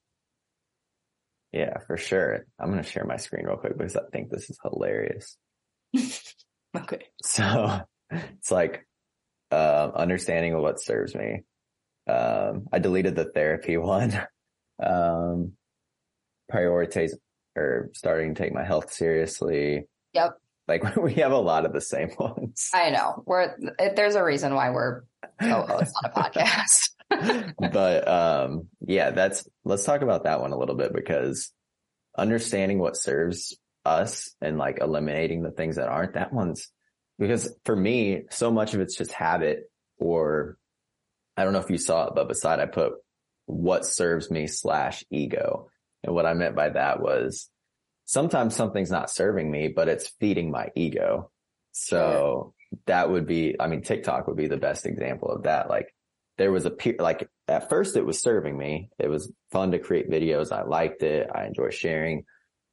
Yeah, 1.53 1.77
for 1.87 1.99
sure. 1.99 2.47
I'm 2.59 2.71
going 2.71 2.83
to 2.83 2.89
share 2.89 3.05
my 3.05 3.19
screen 3.19 3.45
real 3.45 3.59
quick 3.59 3.77
because 3.77 3.95
I 3.95 4.05
think 4.11 4.31
this 4.31 4.49
is 4.49 4.59
hilarious. 4.63 5.37
Okay. 6.75 7.07
So 7.23 7.81
it's 8.11 8.51
like, 8.51 8.87
um, 9.51 9.93
understanding 9.95 10.57
what 10.61 10.81
serves 10.81 11.15
me. 11.15 11.43
Um, 12.09 12.67
I 12.73 12.79
deleted 12.79 13.15
the 13.15 13.27
therapy 13.27 13.77
one. 13.79 14.19
Um, 14.83 15.53
prioritize 16.51 17.13
or 17.57 17.91
starting 17.95 18.35
to 18.35 18.43
take 18.43 18.55
my 18.55 18.65
health 18.65 18.93
seriously. 18.93 19.87
Yep. 20.15 20.39
Like 20.69 20.97
we 21.03 21.15
have 21.15 21.33
a 21.33 21.39
lot 21.39 21.67
of 21.67 21.73
the 21.73 21.81
same 21.81 22.11
ones. 22.19 22.71
I 22.73 22.91
know 22.91 23.23
we're, 23.27 23.55
there's 23.95 24.15
a 24.15 24.25
reason 24.25 24.55
why 24.55 24.71
we're 24.71 25.03
co-hosts 25.41 25.95
on 26.03 26.11
a 26.11 26.15
podcast. 26.15 26.89
but 27.73 28.09
um 28.09 28.69
yeah 28.81 29.11
that's 29.11 29.47
let's 29.65 29.85
talk 29.85 30.01
about 30.01 30.25
that 30.25 30.41
one 30.41 30.53
a 30.53 30.57
little 30.57 30.75
bit 30.75 30.95
because 30.95 31.53
understanding 32.17 32.79
what 32.79 32.97
serves 32.97 33.55
us 33.85 34.35
and 34.41 34.59
like 34.59 34.79
eliminating 34.81 35.43
the 35.43 35.51
things 35.51 35.77
that 35.77 35.89
aren't 35.89 36.15
that 36.15 36.33
one's 36.33 36.69
because 37.19 37.55
for 37.65 37.75
me 37.75 38.23
so 38.31 38.51
much 38.51 38.75
of 38.75 38.81
it's 38.81 38.97
just 38.97 39.13
habit 39.13 39.71
or 39.99 40.57
i 41.37 41.45
don't 41.45 41.53
know 41.53 41.59
if 41.59 41.71
you 41.71 41.79
saw 41.79 42.07
it 42.07 42.15
but 42.15 42.29
beside 42.29 42.61
i 42.61 42.67
put 42.67 42.93
what 43.47 43.85
serves 43.85 44.31
me 44.31 44.47
slash 44.47 45.05
ego 45.11 45.69
and 46.05 46.15
what 46.15 46.27
i 46.27 46.35
meant 46.35 46.55
by 46.55 46.69
that 46.71 47.01
was 47.01 47.51
sometimes 48.05 48.55
something's 48.55 48.91
not 48.91 49.11
serving 49.11 49.51
me 49.51 49.69
but 49.69 49.89
it's 49.89 50.13
feeding 50.21 50.51
my 50.51 50.69
ego 50.77 51.31
so 51.73 52.55
that 52.87 53.11
would 53.11 53.27
be 53.27 53.57
i 53.59 53.67
mean 53.67 53.83
tiktok 53.83 54.27
would 54.27 54.37
be 54.37 54.49
the 54.49 54.57
best 54.57 54.87
example 54.87 55.29
of 55.29 55.43
that 55.43 55.69
like 55.69 55.93
there 56.39 56.53
was 56.53 56.65
a 56.65 56.71
pe- 56.71 56.97
like 56.99 57.29
at 57.49 57.69
first 57.69 57.97
it 57.97 58.07
was 58.07 58.21
serving 58.21 58.57
me. 58.57 58.91
It 58.99 59.09
was 59.09 59.33
fun 59.51 59.73
to 59.73 59.79
create 59.79 60.11
videos. 60.11 60.53
I 60.53 60.63
liked 60.63 61.03
it. 61.03 61.29
I 61.33 61.47
enjoy 61.47 61.71
sharing. 61.71 62.25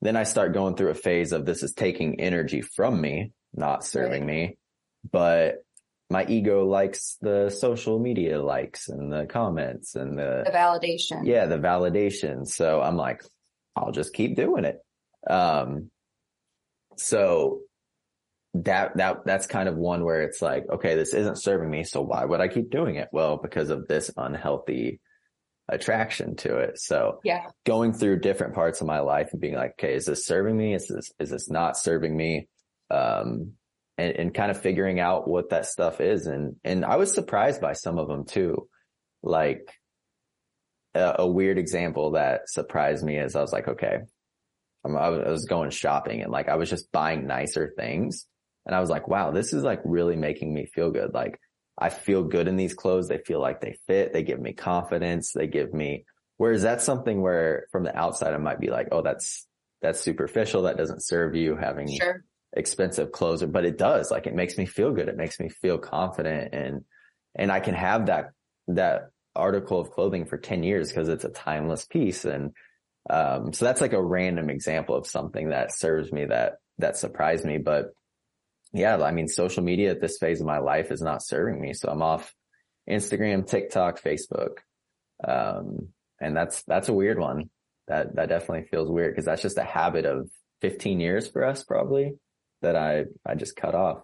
Then 0.01 0.15
I 0.15 0.23
start 0.23 0.53
going 0.53 0.75
through 0.75 0.91
a 0.91 0.95
phase 0.95 1.31
of 1.33 1.45
this 1.45 1.63
is 1.63 1.73
taking 1.73 2.21
energy 2.21 2.61
from 2.61 3.01
me, 3.01 3.31
not 3.53 3.83
serving 3.83 4.25
me, 4.25 4.57
but 5.11 5.55
my 6.09 6.25
ego 6.25 6.65
likes 6.65 7.17
the 7.21 7.49
social 7.49 7.99
media 7.99 8.41
likes 8.41 8.89
and 8.89 9.11
the 9.11 9.25
comments 9.27 9.95
and 9.95 10.17
the 10.17 10.43
the, 10.45 10.51
validation. 10.51 11.25
yeah, 11.25 11.45
the 11.45 11.57
validation. 11.57 12.47
So 12.47 12.81
I'm 12.81 12.95
like, 12.95 13.23
I'll 13.75 13.91
just 13.91 14.13
keep 14.13 14.35
doing 14.35 14.65
it. 14.65 14.79
Um, 15.29 15.91
so 16.97 17.59
that, 18.55 18.97
that, 18.97 19.25
that's 19.25 19.45
kind 19.45 19.69
of 19.69 19.75
one 19.75 20.03
where 20.03 20.23
it's 20.23 20.41
like, 20.41 20.65
okay, 20.69 20.95
this 20.95 21.13
isn't 21.13 21.37
serving 21.37 21.69
me. 21.69 21.83
So 21.83 22.01
why 22.01 22.25
would 22.25 22.41
I 22.41 22.47
keep 22.47 22.71
doing 22.71 22.95
it? 22.95 23.09
Well, 23.11 23.37
because 23.37 23.69
of 23.69 23.87
this 23.87 24.09
unhealthy 24.17 24.99
attraction 25.69 26.35
to 26.37 26.57
it. 26.57 26.79
So 26.79 27.19
Yeah. 27.23 27.45
going 27.65 27.93
through 27.93 28.19
different 28.19 28.55
parts 28.55 28.81
of 28.81 28.87
my 28.87 28.99
life 28.99 29.29
and 29.31 29.41
being 29.41 29.55
like, 29.55 29.71
okay, 29.79 29.93
is 29.93 30.05
this 30.05 30.25
serving 30.25 30.57
me? 30.57 30.73
Is 30.73 30.87
this, 30.87 31.11
is 31.19 31.29
this 31.29 31.49
not 31.49 31.77
serving 31.77 32.15
me? 32.15 32.47
Um, 32.91 33.53
and, 33.97 34.15
and 34.15 34.33
kind 34.33 34.49
of 34.49 34.59
figuring 34.61 34.99
out 34.99 35.27
what 35.27 35.49
that 35.49 35.65
stuff 35.65 35.99
is. 36.01 36.25
And, 36.25 36.55
and 36.63 36.85
I 36.85 36.95
was 36.95 37.13
surprised 37.13 37.61
by 37.61 37.73
some 37.73 37.99
of 37.99 38.07
them 38.07 38.25
too. 38.25 38.67
Like 39.21 39.69
a, 40.95 41.17
a 41.19 41.27
weird 41.27 41.57
example 41.57 42.11
that 42.11 42.49
surprised 42.49 43.03
me 43.03 43.17
is 43.17 43.35
I 43.35 43.41
was 43.41 43.51
like, 43.51 43.67
okay, 43.67 43.99
I'm, 44.85 44.95
I 44.95 45.09
was 45.09 45.23
I 45.27 45.29
was 45.29 45.45
going 45.45 45.69
shopping 45.71 46.21
and 46.21 46.31
like 46.31 46.47
I 46.47 46.55
was 46.55 46.69
just 46.69 46.91
buying 46.91 47.27
nicer 47.27 47.73
things. 47.77 48.25
And 48.65 48.73
I 48.75 48.79
was 48.79 48.89
like, 48.89 49.07
wow, 49.07 49.31
this 49.31 49.51
is 49.53 49.63
like 49.63 49.81
really 49.83 50.15
making 50.15 50.53
me 50.53 50.65
feel 50.65 50.91
good. 50.91 51.13
Like 51.13 51.39
I 51.81 51.89
feel 51.89 52.23
good 52.23 52.47
in 52.49 52.57
these 52.57 52.73
clothes. 52.73 53.07
They 53.07 53.19
feel 53.19 53.39
like 53.39 53.61
they 53.61 53.77
fit. 53.87 54.11
They 54.11 54.23
give 54.23 54.39
me 54.39 54.51
confidence. 54.53 55.31
They 55.31 55.47
give 55.47 55.73
me, 55.73 56.05
whereas 56.37 56.61
that's 56.61 56.83
something 56.83 57.21
where 57.21 57.67
from 57.71 57.83
the 57.83 57.97
outside, 57.97 58.33
I 58.33 58.37
might 58.37 58.59
be 58.59 58.69
like, 58.69 58.89
oh, 58.91 59.01
that's, 59.01 59.47
that's 59.81 60.01
superficial. 60.01 60.63
That 60.63 60.77
doesn't 60.77 61.05
serve 61.05 61.35
you 61.35 61.55
having 61.55 61.87
Sure. 61.89 62.25
expensive 62.51 63.13
clothes, 63.13 63.43
but 63.45 63.63
it 63.65 63.77
does. 63.77 64.11
Like 64.11 64.27
it 64.27 64.35
makes 64.35 64.57
me 64.57 64.65
feel 64.65 64.91
good. 64.91 65.07
It 65.07 65.15
makes 65.15 65.39
me 65.39 65.47
feel 65.47 65.77
confident 65.77 66.53
and, 66.53 66.83
and 67.35 67.49
I 67.51 67.61
can 67.61 67.75
have 67.75 68.07
that, 68.07 68.31
that 68.67 69.11
article 69.35 69.79
of 69.79 69.91
clothing 69.91 70.25
for 70.25 70.37
10 70.37 70.63
years 70.63 70.89
because 70.89 71.07
it's 71.07 71.23
a 71.23 71.29
timeless 71.29 71.85
piece. 71.85 72.25
And, 72.25 72.51
um, 73.09 73.53
so 73.53 73.63
that's 73.63 73.79
like 73.79 73.93
a 73.93 74.03
random 74.03 74.49
example 74.49 74.95
of 74.95 75.07
something 75.07 75.49
that 75.49 75.73
serves 75.73 76.11
me 76.11 76.25
that, 76.25 76.55
that 76.79 76.97
surprised 76.97 77.45
me. 77.45 77.57
But 77.57 77.93
yeah, 78.73 79.01
I 79.01 79.11
mean, 79.11 79.27
social 79.27 79.63
media 79.63 79.91
at 79.91 80.01
this 80.01 80.17
phase 80.17 80.41
of 80.41 80.47
my 80.47 80.59
life 80.59 80.91
is 80.91 81.01
not 81.01 81.23
serving 81.23 81.59
me. 81.59 81.73
So 81.73 81.89
I'm 81.89 82.01
off 82.01 82.33
Instagram, 82.89 83.47
TikTok, 83.47 84.01
Facebook. 84.01 84.57
Um, 85.25 85.89
and 86.21 86.35
that's, 86.35 86.63
that's 86.63 86.89
a 86.89 86.93
weird 86.93 87.19
one. 87.19 87.49
That, 87.87 88.15
that 88.15 88.29
definitely 88.29 88.67
feels 88.69 88.89
weird 88.89 89.13
because 89.13 89.25
that's 89.25 89.41
just 89.41 89.57
a 89.57 89.63
habit 89.63 90.05
of 90.05 90.29
15 90.61 90.99
years 90.99 91.27
for 91.27 91.43
us 91.43 91.63
probably 91.63 92.13
that 92.61 92.75
I, 92.75 93.05
I 93.25 93.35
just 93.35 93.55
cut 93.55 93.73
off. 93.73 94.03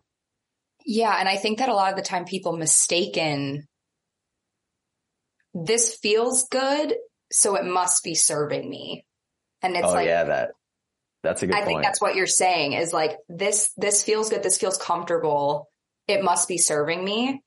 Yeah. 0.86 1.16
And 1.20 1.30
I 1.30 1.36
think 1.36 1.60
that 1.60 1.70
a 1.70 1.74
lot 1.74 1.92
of 1.92 1.98
the 1.98 2.02
time 2.02 2.26
people 2.26 2.58
mistaken 2.58 3.68
this 5.56 5.96
feels 5.96 6.48
good, 6.50 6.96
so 7.32 7.56
it 7.56 7.66
must 7.66 8.04
be 8.04 8.14
serving 8.14 8.70
me. 8.70 9.06
And 9.62 9.76
it's 9.76 9.88
oh 9.88 9.94
like, 9.94 10.06
yeah, 10.06 10.26
that 10.26 10.50
that's 11.26 11.44
a 11.44 11.48
good 11.48 11.56
I 11.56 11.60
point. 11.60 11.68
think 11.68 11.84
that's 11.84 12.00
what 12.00 12.16
you're 12.16 12.28
saying 12.28 12.74
is 12.74 12.94
like 12.94 13.18
this 13.28 13.72
this 13.76 14.04
feels 14.04 14.30
good, 14.30 14.44
this 14.44 14.58
feels 14.58 14.78
comfortable. 14.78 15.70
It 16.08 16.24
must 16.24 16.48
be 16.48 16.58
serving 16.58 17.04
me. 17.04 17.42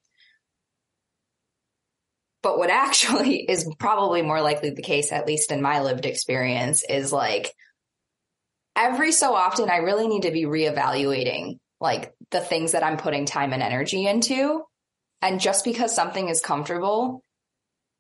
But 2.43 2.59
what 2.59 2.71
actually 2.87 3.37
is 3.49 3.73
probably 3.79 4.23
more 4.23 4.43
likely 4.43 4.71
the 4.71 4.83
case, 4.83 5.13
at 5.13 5.27
least 5.27 5.53
in 5.53 5.63
my 5.63 5.81
lived 5.81 6.07
experience, 6.07 6.85
is 6.87 7.13
like 7.13 7.55
every 8.77 9.13
so 9.13 9.35
often 9.35 9.71
I 9.71 9.79
really 9.79 10.09
need 10.09 10.23
to 10.23 10.31
be 10.31 10.45
reevaluating 10.45 11.59
like 11.81 12.13
the 12.31 12.41
things 12.41 12.73
that 12.73 12.83
I'm 12.83 12.97
putting 12.97 13.25
time 13.25 13.53
and 13.53 13.63
energy 13.63 14.07
into. 14.07 14.65
And 15.23 15.41
just 15.41 15.65
because 15.65 15.95
something 15.95 16.29
is 16.29 16.41
comfortable 16.41 17.23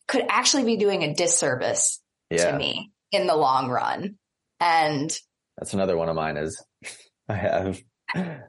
could 0.07 0.25
actually 0.29 0.65
be 0.65 0.77
doing 0.77 1.03
a 1.03 1.15
disservice 1.15 2.01
yeah. 2.31 2.51
to 2.51 2.57
me 2.57 2.91
in 3.13 3.27
the 3.27 3.37
long 3.37 3.69
run. 3.69 4.17
And 4.61 5.17
that's 5.59 5.75
another 5.75 5.97
one 5.97 6.09
of 6.09 6.17
mine 6.17 6.37
is 6.37 6.63
I 7.29 7.35
have 7.35 7.81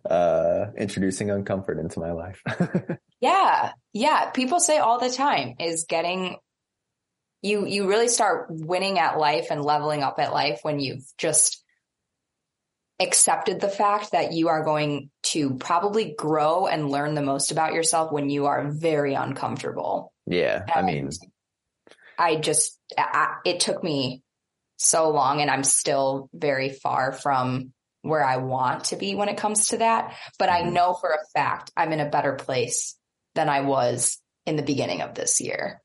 uh 0.10 0.66
introducing 0.78 1.28
uncomfort 1.28 1.80
into 1.80 2.00
my 2.00 2.12
life. 2.12 2.42
yeah. 3.20 3.74
Yeah. 3.94 4.30
People 4.30 4.60
say 4.60 4.78
all 4.78 5.00
the 5.00 5.10
time 5.10 5.56
is 5.60 5.86
getting 5.90 6.38
you 7.42 7.66
you 7.66 7.88
really 7.88 8.08
start 8.08 8.48
winning 8.50 9.00
at 9.00 9.18
life 9.18 9.48
and 9.52 9.62
leveling 9.62 10.02
up 10.04 10.20
at 10.20 10.32
life 10.32 10.60
when 10.62 10.80
you've 10.80 11.04
just 11.18 11.64
accepted 13.00 13.62
the 13.62 13.70
fact 13.70 14.12
that 14.12 14.34
you 14.34 14.50
are 14.50 14.64
going 14.64 15.10
to 15.24 15.56
probably 15.56 16.14
grow 16.18 16.68
and 16.68 16.90
learn 16.90 17.16
the 17.16 17.22
most 17.22 17.52
about 17.52 17.74
yourself 17.74 18.12
when 18.12 18.30
you 18.30 18.46
are 18.46 18.70
very 18.70 19.14
uncomfortable. 19.14 20.12
Yeah. 20.26 20.64
And 20.76 20.86
I 20.90 20.92
mean, 20.92 21.10
I 22.18 22.36
just, 22.36 22.78
I, 22.98 23.36
it 23.46 23.62
took 23.62 23.82
me 23.82 24.22
so 24.80 25.10
long 25.10 25.42
and 25.42 25.52
I'm 25.52 25.64
still 25.64 26.30
very 26.34 26.70
far 26.70 27.12
from 27.12 27.74
where 28.02 28.24
I 28.24 28.38
want 28.38 28.86
to 28.86 28.96
be 28.96 29.14
when 29.14 29.28
it 29.30 29.38
comes 29.38 29.68
to 29.68 29.78
that. 29.78 30.16
But 30.40 30.50
I 30.50 30.62
know 30.62 30.94
for 30.94 31.10
a 31.10 31.26
fact 31.34 31.72
I'm 31.76 31.92
in 31.92 32.00
a 32.00 32.10
better 32.10 32.34
place 32.34 32.96
than 33.36 33.50
I 33.50 33.62
was 33.62 34.20
in 34.46 34.56
the 34.56 34.64
beginning 34.64 35.02
of 35.02 35.14
this 35.14 35.42
year. 35.42 35.82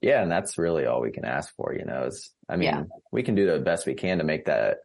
Yeah. 0.00 0.22
And 0.22 0.30
that's 0.30 0.56
really 0.56 0.86
all 0.86 1.02
we 1.02 1.10
can 1.10 1.24
ask 1.24 1.52
for, 1.56 1.74
you 1.76 1.84
know, 1.84 2.04
is, 2.04 2.30
I 2.48 2.56
mean, 2.56 2.68
Yeah. 2.68 2.84
we 3.12 3.22
can 3.22 3.34
do 3.34 3.50
the 3.50 3.58
best 3.58 3.84
we 3.84 3.94
can 3.94 4.18
to 4.18 4.24
make 4.24 4.46
that, 4.46 4.78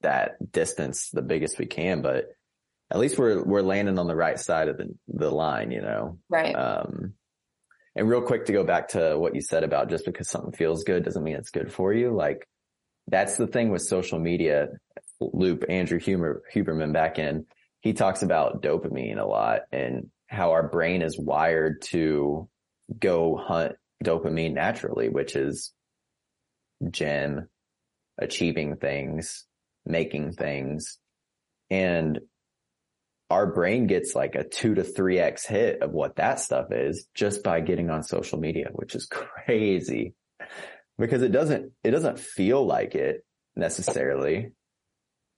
that 0.00 0.32
distance 0.50 1.10
the 1.10 1.22
biggest 1.22 1.58
we 1.58 1.66
can, 1.66 2.00
but 2.00 2.24
at 2.90 2.98
least 2.98 3.18
we're, 3.18 3.42
we're 3.44 3.62
landing 3.62 3.98
on 3.98 4.08
the 4.08 4.16
right 4.16 4.40
side 4.40 4.68
of 4.68 4.78
the, 4.78 4.88
the 5.08 5.30
line, 5.30 5.70
you 5.70 5.82
know? 5.82 6.18
Right. 6.28 6.54
Um, 6.54 7.14
and 7.96 8.08
real 8.08 8.22
quick 8.22 8.46
to 8.46 8.52
go 8.52 8.64
back 8.64 8.88
to 8.88 9.18
what 9.18 9.34
you 9.34 9.40
said 9.40 9.64
about 9.64 9.90
just 9.90 10.04
because 10.04 10.28
something 10.28 10.52
feels 10.52 10.84
good 10.84 11.04
doesn't 11.04 11.24
mean 11.24 11.36
it's 11.36 11.50
good 11.50 11.72
for 11.72 11.92
you. 11.92 12.14
Like 12.14 12.46
that's 13.08 13.36
the 13.36 13.46
thing 13.46 13.70
with 13.70 13.82
social 13.82 14.18
media. 14.18 14.68
Loop 15.20 15.64
Andrew 15.68 15.98
Huber, 15.98 16.42
Huberman 16.54 16.92
back 16.94 17.18
in, 17.18 17.46
he 17.80 17.92
talks 17.92 18.22
about 18.22 18.62
dopamine 18.62 19.18
a 19.18 19.26
lot 19.26 19.62
and 19.72 20.08
how 20.28 20.52
our 20.52 20.68
brain 20.68 21.02
is 21.02 21.18
wired 21.18 21.82
to 21.82 22.48
go 22.98 23.36
hunt 23.36 23.74
dopamine 24.02 24.54
naturally, 24.54 25.08
which 25.08 25.36
is 25.36 25.72
gym, 26.90 27.48
achieving 28.18 28.76
things, 28.76 29.44
making 29.84 30.32
things. 30.32 30.98
And 31.70 32.20
our 33.30 33.46
brain 33.46 33.86
gets 33.86 34.14
like 34.14 34.34
a 34.34 34.42
two 34.44 34.74
to 34.74 34.82
three 34.82 35.18
X 35.18 35.46
hit 35.46 35.82
of 35.82 35.92
what 35.92 36.16
that 36.16 36.40
stuff 36.40 36.72
is 36.72 37.06
just 37.14 37.42
by 37.44 37.60
getting 37.60 37.88
on 37.88 38.02
social 38.02 38.38
media, 38.38 38.68
which 38.72 38.94
is 38.94 39.06
crazy 39.10 40.14
because 40.98 41.22
it 41.22 41.32
doesn't, 41.32 41.72
it 41.84 41.92
doesn't 41.92 42.18
feel 42.18 42.66
like 42.66 42.94
it 42.94 43.24
necessarily, 43.56 44.52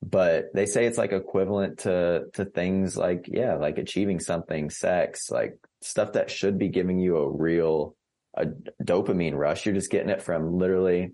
but 0.03 0.47
they 0.55 0.66
say 0.66 0.86
it's 0.86 0.99
like 0.99 1.12
equivalent 1.12 1.80
to, 1.80 2.24
to 2.34 2.45
things 2.47 2.97
like, 2.97 3.26
yeah, 3.28 3.55
like 3.55 3.78
achieving 3.78 4.18
something, 4.18 4.70
sex, 4.70 5.30
like 5.30 5.59
stuff 5.82 6.14
that 6.14 6.30
should 6.30 6.59
be 6.59 6.68
giving 6.68 6.99
you 6.99 7.18
a 7.18 7.30
real, 7.30 7.95
a 8.34 8.47
dopamine 8.82 9.34
rush. 9.34 9.66
You're 9.66 9.74
just 9.74 9.90
getting 9.90 10.09
it 10.09 10.22
from 10.22 10.57
literally, 10.59 11.12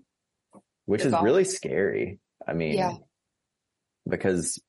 which 0.85 1.03
Your 1.03 1.13
is 1.15 1.21
really 1.21 1.43
scary. 1.43 2.19
I 2.47 2.53
mean, 2.53 2.73
Yeah. 2.73 2.93
because 4.07 4.59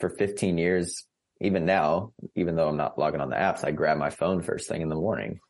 for 0.00 0.10
15 0.10 0.58
years, 0.58 1.06
even 1.42 1.66
now, 1.66 2.12
even 2.36 2.56
though 2.56 2.68
I'm 2.68 2.76
not 2.76 2.98
logging 2.98 3.20
on 3.20 3.28
the 3.30 3.36
apps, 3.36 3.64
I 3.64 3.72
grab 3.72 3.98
my 3.98 4.10
phone 4.10 4.42
first 4.42 4.68
thing 4.68 4.80
in 4.80 4.88
the 4.88 4.94
morning. 4.94 5.40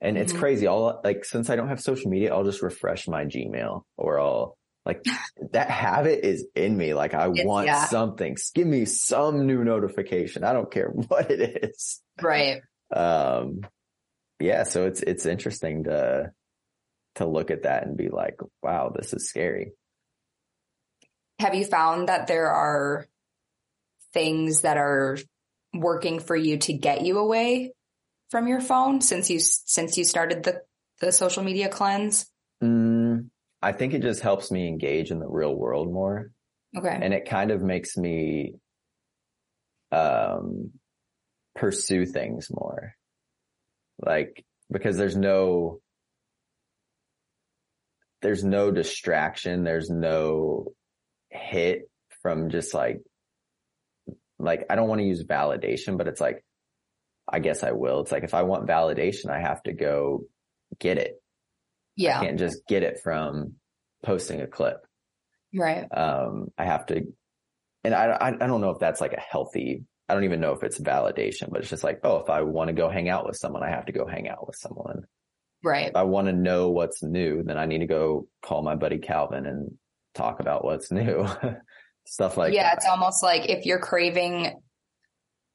And 0.00 0.18
it's 0.18 0.32
Mhm. 0.32 0.38
crazy. 0.38 0.66
I'll 0.66 1.00
like, 1.04 1.24
since 1.24 1.48
I 1.48 1.56
don't 1.56 1.68
have 1.68 1.80
social 1.80 2.10
media, 2.10 2.34
I'll 2.34 2.44
just 2.44 2.60
refresh 2.62 3.06
my 3.08 3.24
Gmail 3.24 3.82
or 3.96 4.18
I'll 4.20 4.58
like 4.84 5.04
that 5.52 5.70
habit 5.70 6.26
is 6.26 6.44
in 6.56 6.76
me. 6.76 6.92
Like 6.92 7.14
I 7.14 7.28
It's- 7.30 7.46
want 7.46 7.66
yeah. 7.68 7.84
something. 7.86 8.36
Give 8.54 8.66
me 8.66 8.84
some 8.84 9.46
new 9.46 9.62
notification. 9.62 10.42
I 10.42 10.52
don't 10.52 10.70
care 10.72 10.88
what 11.08 11.30
it 11.30 11.62
is. 11.64 12.02
Right. 12.20 12.60
Um, 12.92 13.60
yeah. 14.40 14.64
So 14.64 14.86
it's, 14.86 15.02
it's 15.02 15.24
interesting 15.24 15.84
to, 15.84 16.32
to 17.16 17.26
look 17.26 17.52
at 17.52 17.62
that 17.62 17.86
and 17.86 17.96
be 17.96 18.08
like, 18.08 18.40
wow, 18.60 18.92
this 18.92 19.12
is 19.14 19.28
scary. 19.28 19.72
Have 21.38 21.54
you 21.54 21.64
found 21.64 22.08
that 22.08 22.26
there 22.26 22.50
are 22.50 23.06
things 24.12 24.62
that 24.62 24.76
are 24.76 25.18
working 25.74 26.20
for 26.20 26.36
you 26.36 26.58
to 26.58 26.72
get 26.72 27.02
you 27.02 27.18
away 27.18 27.72
from 28.30 28.46
your 28.46 28.60
phone 28.60 29.00
since 29.00 29.30
you 29.30 29.38
since 29.40 29.96
you 29.96 30.04
started 30.04 30.42
the 30.42 30.62
the 31.00 31.12
social 31.12 31.42
media 31.42 31.68
cleanse? 31.68 32.26
Mm, 32.62 33.28
I 33.60 33.72
think 33.72 33.94
it 33.94 34.02
just 34.02 34.20
helps 34.20 34.50
me 34.50 34.68
engage 34.68 35.10
in 35.10 35.18
the 35.18 35.28
real 35.28 35.54
world 35.54 35.92
more. 35.92 36.30
Okay. 36.76 36.98
and 37.02 37.12
it 37.12 37.28
kind 37.28 37.50
of 37.50 37.62
makes 37.62 37.98
me 37.98 38.54
um 39.90 40.70
pursue 41.54 42.06
things 42.06 42.48
more 42.50 42.94
like 44.00 44.42
because 44.70 44.96
there's 44.96 45.16
no 45.16 45.80
there's 48.22 48.42
no 48.42 48.70
distraction 48.70 49.64
there's 49.64 49.90
no 49.90 50.72
hit 51.28 51.90
from 52.22 52.48
just 52.48 52.72
like 52.72 53.02
like 54.42 54.66
I 54.68 54.74
don't 54.74 54.88
want 54.88 55.00
to 55.00 55.06
use 55.06 55.24
validation 55.24 55.96
but 55.96 56.08
it's 56.08 56.20
like 56.20 56.44
I 57.30 57.38
guess 57.38 57.62
I 57.62 57.72
will 57.72 58.00
it's 58.00 58.12
like 58.12 58.24
if 58.24 58.34
I 58.34 58.42
want 58.42 58.66
validation 58.68 59.30
I 59.30 59.40
have 59.40 59.62
to 59.64 59.72
go 59.72 60.24
get 60.78 60.98
it 60.98 61.14
Yeah. 61.96 62.18
I 62.18 62.24
can't 62.24 62.38
just 62.38 62.66
get 62.66 62.82
it 62.82 63.00
from 63.02 63.54
posting 64.04 64.40
a 64.40 64.46
clip 64.46 64.78
Right. 65.54 65.86
um, 65.92 66.48
I 66.56 66.64
have 66.64 66.86
to, 66.86 67.02
and 67.84 67.94
I, 67.94 68.06
I, 68.06 68.28
I 68.28 68.46
don't 68.46 68.62
know 68.62 68.70
if 68.70 68.78
that's 68.78 69.00
like 69.02 69.12
a 69.12 69.20
healthy, 69.20 69.84
I 70.08 70.14
don't 70.14 70.24
even 70.24 70.40
know 70.40 70.52
if 70.52 70.62
it's 70.62 70.80
validation, 70.80 71.50
but 71.50 71.60
it's 71.60 71.68
just 71.68 71.84
like, 71.84 72.00
oh, 72.04 72.16
if 72.20 72.30
I 72.30 72.40
want 72.40 72.68
to 72.68 72.74
go 72.74 72.88
hang 72.88 73.08
out 73.10 73.26
with 73.26 73.36
someone, 73.36 73.62
I 73.62 73.68
have 73.70 73.84
to 73.86 73.92
go 73.92 74.06
hang 74.06 74.28
out 74.28 74.46
with 74.46 74.56
someone. 74.56 75.02
Right. 75.62 75.88
If 75.88 75.96
I 75.96 76.04
want 76.04 76.26
to 76.28 76.32
know 76.32 76.70
what's 76.70 77.02
new, 77.02 77.42
then 77.42 77.58
I 77.58 77.66
need 77.66 77.80
to 77.80 77.86
go 77.86 78.26
call 78.42 78.62
my 78.62 78.74
buddy 78.76 78.98
Calvin 78.98 79.46
and 79.46 79.76
talk 80.14 80.40
about 80.40 80.64
what's 80.64 80.90
new. 80.90 81.26
Stuff 82.06 82.36
like 82.36 82.52
yeah, 82.54 82.64
that. 82.64 82.78
it's 82.78 82.86
almost 82.86 83.22
like 83.22 83.48
if 83.48 83.64
you're 83.66 83.78
craving 83.78 84.60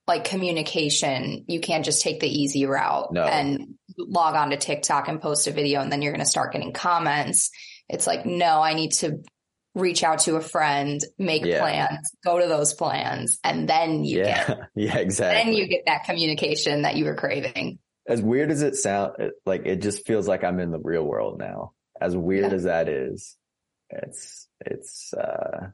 like 0.07 0.23
communication, 0.23 1.43
you 1.47 1.59
can't 1.59 1.83
just 1.85 2.01
take 2.01 2.19
the 2.21 2.27
easy 2.29 2.65
route 2.65 3.11
No. 3.11 3.23
and 3.23 3.75
log 3.97 4.35
on 4.35 4.51
to 4.51 4.57
TikTok 4.57 5.07
and 5.09 5.21
post 5.21 5.47
a 5.47 5.51
video 5.51 5.81
and 5.81 5.91
then 5.91 6.01
you're 6.01 6.13
going 6.13 6.23
to 6.23 6.29
start 6.29 6.53
getting 6.53 6.71
comments. 6.71 7.51
It's 7.89 8.07
like, 8.07 8.25
no, 8.25 8.61
I 8.61 8.73
need 8.73 8.91
to 8.93 9.21
reach 9.75 10.03
out 10.03 10.19
to 10.19 10.35
a 10.37 10.41
friend, 10.41 10.99
make 11.19 11.45
Yeah. 11.45 11.59
plans, 11.59 12.09
go 12.25 12.39
to 12.39 12.47
those 12.47 12.73
plans, 12.73 13.37
and 13.43 13.67
then 13.69 14.03
you 14.05 14.23
get, 14.23 14.47
yeah. 14.49 14.55
yeah, 14.75 14.97
exactly. 14.97 15.43
then 15.51 15.53
you 15.61 15.67
get 15.67 15.83
that 15.85 16.05
communication 16.05 16.81
that 16.83 16.95
you 16.95 17.05
were 17.05 17.15
craving. 17.15 17.79
as 18.07 18.21
weird 18.21 18.49
as 18.49 18.61
it 18.61 18.75
sound, 18.75 19.11
like 19.45 19.65
it 19.65 19.81
just 19.81 20.07
feels 20.07 20.27
like 20.27 20.43
I'm 20.45 20.59
in 20.61 20.71
the 20.71 20.79
real 20.79 21.03
world 21.03 21.37
now. 21.37 21.73
As 21.99 22.15
weird 22.15 22.51
Yeah. 22.51 22.55
as 22.55 22.63
that 22.63 22.87
is, 22.89 23.35
it's, 23.89 24.47
it's, 24.65 25.13
uh, 25.13 25.71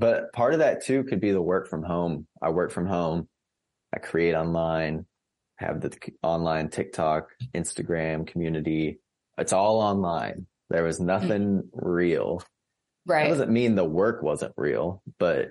but 0.00 0.32
part 0.32 0.54
of 0.54 0.60
that 0.60 0.84
too 0.84 1.04
could 1.04 1.20
be 1.20 1.32
the 1.32 1.42
work 1.42 1.68
from 1.68 1.82
home. 1.82 2.26
I 2.42 2.50
work 2.50 2.72
from 2.72 2.86
home. 2.86 3.28
I 3.94 3.98
create 3.98 4.34
online, 4.34 5.06
have 5.56 5.80
the 5.80 5.96
online 6.22 6.70
TikTok, 6.70 7.28
Instagram 7.54 8.26
community. 8.26 9.00
It's 9.36 9.52
all 9.52 9.80
online. 9.80 10.46
There 10.70 10.84
was 10.84 10.98
mm. 10.98 11.06
nothing 11.06 11.68
real. 11.72 12.38
That 13.06 13.14
Right. 13.14 13.28
doesn't 13.28 13.50
mean 13.50 13.74
the 13.74 13.84
work 13.84 14.22
wasn't 14.22 14.54
real, 14.56 15.02
but 15.18 15.48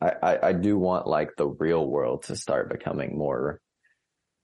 I, 0.00 0.12
I, 0.22 0.48
I 0.48 0.52
do 0.52 0.78
want 0.78 1.06
like 1.06 1.30
the 1.36 1.48
real 1.48 1.86
world 1.86 2.24
to 2.24 2.36
start 2.36 2.70
becoming 2.70 3.16
more 3.16 3.60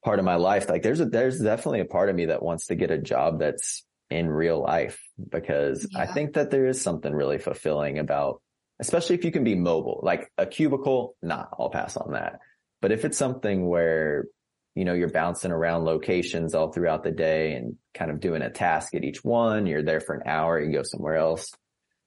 part 0.04 0.18
of 0.18 0.24
my 0.24 0.36
life. 0.36 0.68
Like 0.68 0.82
there's 0.82 1.00
a, 1.00 1.06
there's 1.06 1.40
definitely 1.40 1.80
a 1.80 1.84
part 1.84 2.08
of 2.08 2.16
me 2.16 2.26
that 2.26 2.42
wants 2.42 2.66
to 2.66 2.74
get 2.74 2.90
a 2.90 2.98
job 2.98 3.40
that's 3.40 3.84
in 4.10 4.28
real 4.28 4.60
life 4.60 5.00
because 5.28 5.86
I 5.94 6.06
think 6.06 6.34
that 6.34 6.50
there 6.50 6.66
is 6.66 6.80
something 6.80 7.12
really 7.12 7.38
fulfilling 7.38 7.98
about, 7.98 8.40
especially 8.80 9.16
if 9.16 9.24
you 9.24 9.32
can 9.32 9.44
be 9.44 9.54
mobile, 9.54 10.00
like 10.02 10.30
a 10.38 10.46
cubicle. 10.46 11.16
Nah, 11.22 11.46
I'll 11.58 11.70
pass 11.70 11.96
on 11.96 12.12
that. 12.12 12.40
But 12.80 12.92
if 12.92 13.04
it's 13.04 13.18
something 13.18 13.66
where 13.66 14.26
you 14.74 14.84
know, 14.84 14.94
you're 14.94 15.08
bouncing 15.10 15.50
around 15.50 15.84
locations 15.84 16.54
all 16.54 16.70
throughout 16.70 17.02
the 17.02 17.10
day 17.10 17.54
and 17.54 17.74
kind 17.94 18.12
of 18.12 18.20
doing 18.20 18.42
a 18.42 18.50
task 18.50 18.94
at 18.94 19.02
each 19.02 19.24
one. 19.24 19.66
You're 19.66 19.82
there 19.82 19.98
for 19.98 20.14
an 20.14 20.22
hour, 20.24 20.60
you 20.60 20.72
go 20.72 20.84
somewhere 20.84 21.16
else. 21.16 21.50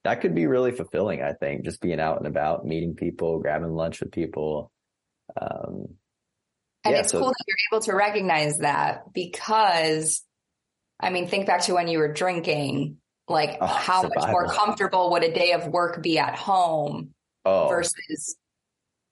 That 0.04 0.22
could 0.22 0.34
be 0.34 0.46
really 0.46 0.72
fulfilling, 0.72 1.22
I 1.22 1.34
think, 1.34 1.66
just 1.66 1.82
being 1.82 2.00
out 2.00 2.16
and 2.16 2.26
about, 2.26 2.64
meeting 2.64 2.94
people, 2.94 3.40
grabbing 3.40 3.74
lunch 3.74 4.00
with 4.00 4.10
people. 4.10 4.72
Um, 5.38 5.98
And 6.82 6.94
Yeah, 6.94 7.00
it's 7.00 7.12
so- 7.12 7.18
cool 7.20 7.28
that 7.28 7.44
you're 7.46 7.76
able 7.76 7.84
to 7.84 7.92
recognize 7.92 8.56
that 8.60 9.12
because, 9.12 10.22
I 10.98 11.10
mean, 11.10 11.28
think 11.28 11.46
back 11.46 11.60
to 11.64 11.74
when 11.74 11.88
you 11.88 11.98
were 11.98 12.14
drinking, 12.14 13.01
like 13.32 13.58
Oh, 13.60 13.66
how 13.66 14.02
much 14.02 14.28
more 14.28 14.46
comfortable 14.46 15.10
would 15.12 15.24
a 15.24 15.32
day 15.32 15.52
of 15.52 15.66
work 15.66 16.02
be 16.02 16.18
at 16.18 16.36
home 16.36 17.10
oh, 17.44 17.68
versus 17.68 18.36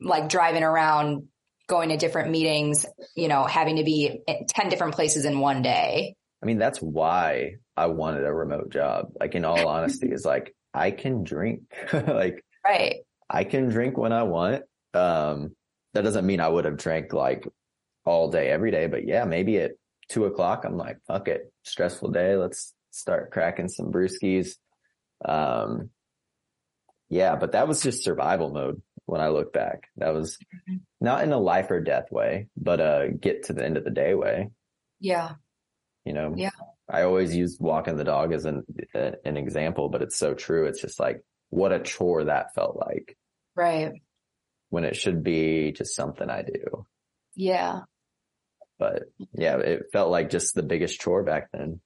like 0.00 0.28
driving 0.28 0.62
around, 0.62 1.28
going 1.66 1.90
to 1.90 1.96
different 1.96 2.30
meetings, 2.30 2.86
you 3.16 3.28
know, 3.28 3.44
having 3.44 3.76
to 3.76 3.84
be 3.84 4.20
at 4.28 4.48
10 4.48 4.68
different 4.68 4.94
places 4.94 5.24
in 5.24 5.40
one 5.40 5.62
day. 5.62 6.14
I 6.42 6.46
mean, 6.46 6.58
that's 6.58 6.78
why 6.78 7.56
I 7.76 7.86
wanted 7.86 8.24
a 8.24 8.32
remote 8.32 8.70
job. 8.70 9.12
Like 9.18 9.34
in 9.34 9.44
all 9.44 9.68
honesty, 9.68 10.08
is 10.12 10.24
like 10.24 10.54
I 10.72 10.90
can 10.90 11.24
drink. 11.24 11.62
like 11.92 12.44
Right. 12.64 12.96
I 13.28 13.44
can 13.44 13.68
drink 13.68 13.96
when 13.96 14.12
I 14.12 14.24
want. 14.24 14.62
Um, 14.92 15.54
that 15.94 16.02
doesn't 16.02 16.26
mean 16.26 16.40
I 16.40 16.48
would 16.48 16.64
have 16.64 16.76
drank 16.76 17.12
like 17.12 17.46
all 18.04 18.30
day, 18.30 18.48
every 18.48 18.70
day, 18.70 18.86
but 18.86 19.06
yeah, 19.06 19.24
maybe 19.24 19.58
at 19.58 19.72
two 20.08 20.24
o'clock, 20.24 20.64
I'm 20.64 20.76
like, 20.76 20.98
fuck 21.06 21.28
it. 21.28 21.52
Stressful 21.64 22.10
day. 22.10 22.36
Let's 22.36 22.74
start 22.91 23.30
cracking 23.30 23.68
some 23.68 23.93
brewskis. 23.93 24.57
Um, 25.24 25.91
yeah, 27.09 27.36
but 27.36 27.53
that 27.53 27.68
was 27.68 27.82
just 27.82 28.05
survival 28.05 28.51
mode 28.53 28.82
when 29.07 29.20
I 29.20 29.28
look 29.28 29.53
back. 29.53 29.88
That 29.97 30.14
was 30.14 30.38
Mhm. 30.68 30.80
not 31.01 31.24
in 31.24 31.32
a 31.32 31.38
life 31.38 31.70
or 31.70 31.80
death 31.80 32.11
way, 32.12 32.49
but 32.57 32.80
uh 32.80 33.09
get 33.09 33.45
to 33.45 33.53
the 33.53 33.64
end 33.64 33.76
of 33.76 33.84
the 33.84 33.91
day 33.91 34.14
way. 34.14 34.51
Yeah. 35.01 35.34
You 36.05 36.12
know, 36.12 36.34
Yeah. 36.36 36.51
I 36.88 37.03
always 37.03 37.34
use 37.36 37.57
walking 37.61 37.97
the 37.97 38.05
dog 38.05 38.32
as 38.32 38.45
an 38.45 38.64
uh, 38.95 39.12
an 39.24 39.36
example, 39.36 39.88
but 39.88 40.03
it's 40.03 40.16
so 40.16 40.34
true. 40.34 40.66
It's 40.66 40.80
just 40.80 40.99
like 41.01 41.22
what 41.51 41.72
a 41.72 41.80
chore 41.80 42.24
that 42.24 42.55
felt 42.55 42.76
like 42.76 43.16
Right. 43.57 44.01
when 44.68 44.84
it 44.84 44.95
should 44.97 45.22
be 45.24 45.72
just 45.72 45.95
something 45.97 46.30
I 46.30 46.43
do. 46.43 46.86
Yeah. 47.34 47.80
But 48.78 49.05
yeah, 49.32 49.59
it 49.59 49.91
felt 49.93 50.11
like 50.11 50.30
just 50.30 50.55
the 50.55 50.62
biggest 50.62 51.01
chore 51.01 51.22
back 51.24 51.51
then. 51.53 51.80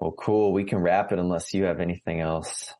Well, 0.00 0.12
cool. 0.12 0.52
We 0.52 0.64
can 0.64 0.78
wrap 0.78 1.12
it 1.12 1.18
unless 1.18 1.54
you 1.54 1.64
have 1.64 1.80
anything 1.80 2.20
else. 2.20 2.72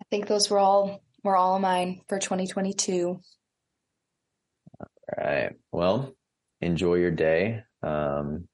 I 0.00 0.04
think 0.10 0.26
those 0.26 0.50
were 0.50 0.58
all, 0.58 1.02
were 1.22 1.36
all 1.36 1.58
mine 1.58 2.00
for 2.08 2.18
2022. 2.18 3.18
All 4.80 4.86
right. 5.16 5.52
Well, 5.72 6.14
enjoy 6.60 6.94
your 6.96 7.10
day. 7.10 7.62
Um, 7.82 8.48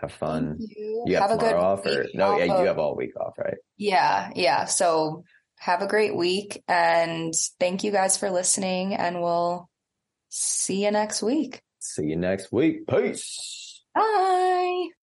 have 0.00 0.12
fun. 0.12 0.56
Thank 0.58 0.76
you. 0.76 1.04
You 1.06 1.16
have, 1.16 1.30
a 1.30 1.36
good 1.36 1.54
off 1.54 1.86
or 1.86 2.06
no? 2.14 2.32
off 2.32 2.38
Yeah, 2.38 2.52
of- 2.54 2.60
you 2.60 2.66
have 2.66 2.78
all 2.78 2.96
week 2.96 3.16
off, 3.20 3.38
right? 3.38 3.58
Yeah, 3.76 4.30
yeah. 4.34 4.64
So 4.64 5.24
have 5.58 5.82
a 5.82 5.86
great 5.86 6.16
week 6.16 6.62
and 6.66 7.32
thank 7.60 7.84
you 7.84 7.92
guys 7.92 8.16
for 8.16 8.30
listening 8.30 8.94
and 8.94 9.20
we'll 9.20 9.68
see 10.28 10.84
you 10.84 10.90
next 10.90 11.22
week. 11.22 11.62
See 11.78 12.06
you 12.06 12.16
next 12.16 12.50
week. 12.50 12.86
Peace. 12.88 13.84
Bye. 13.94 14.88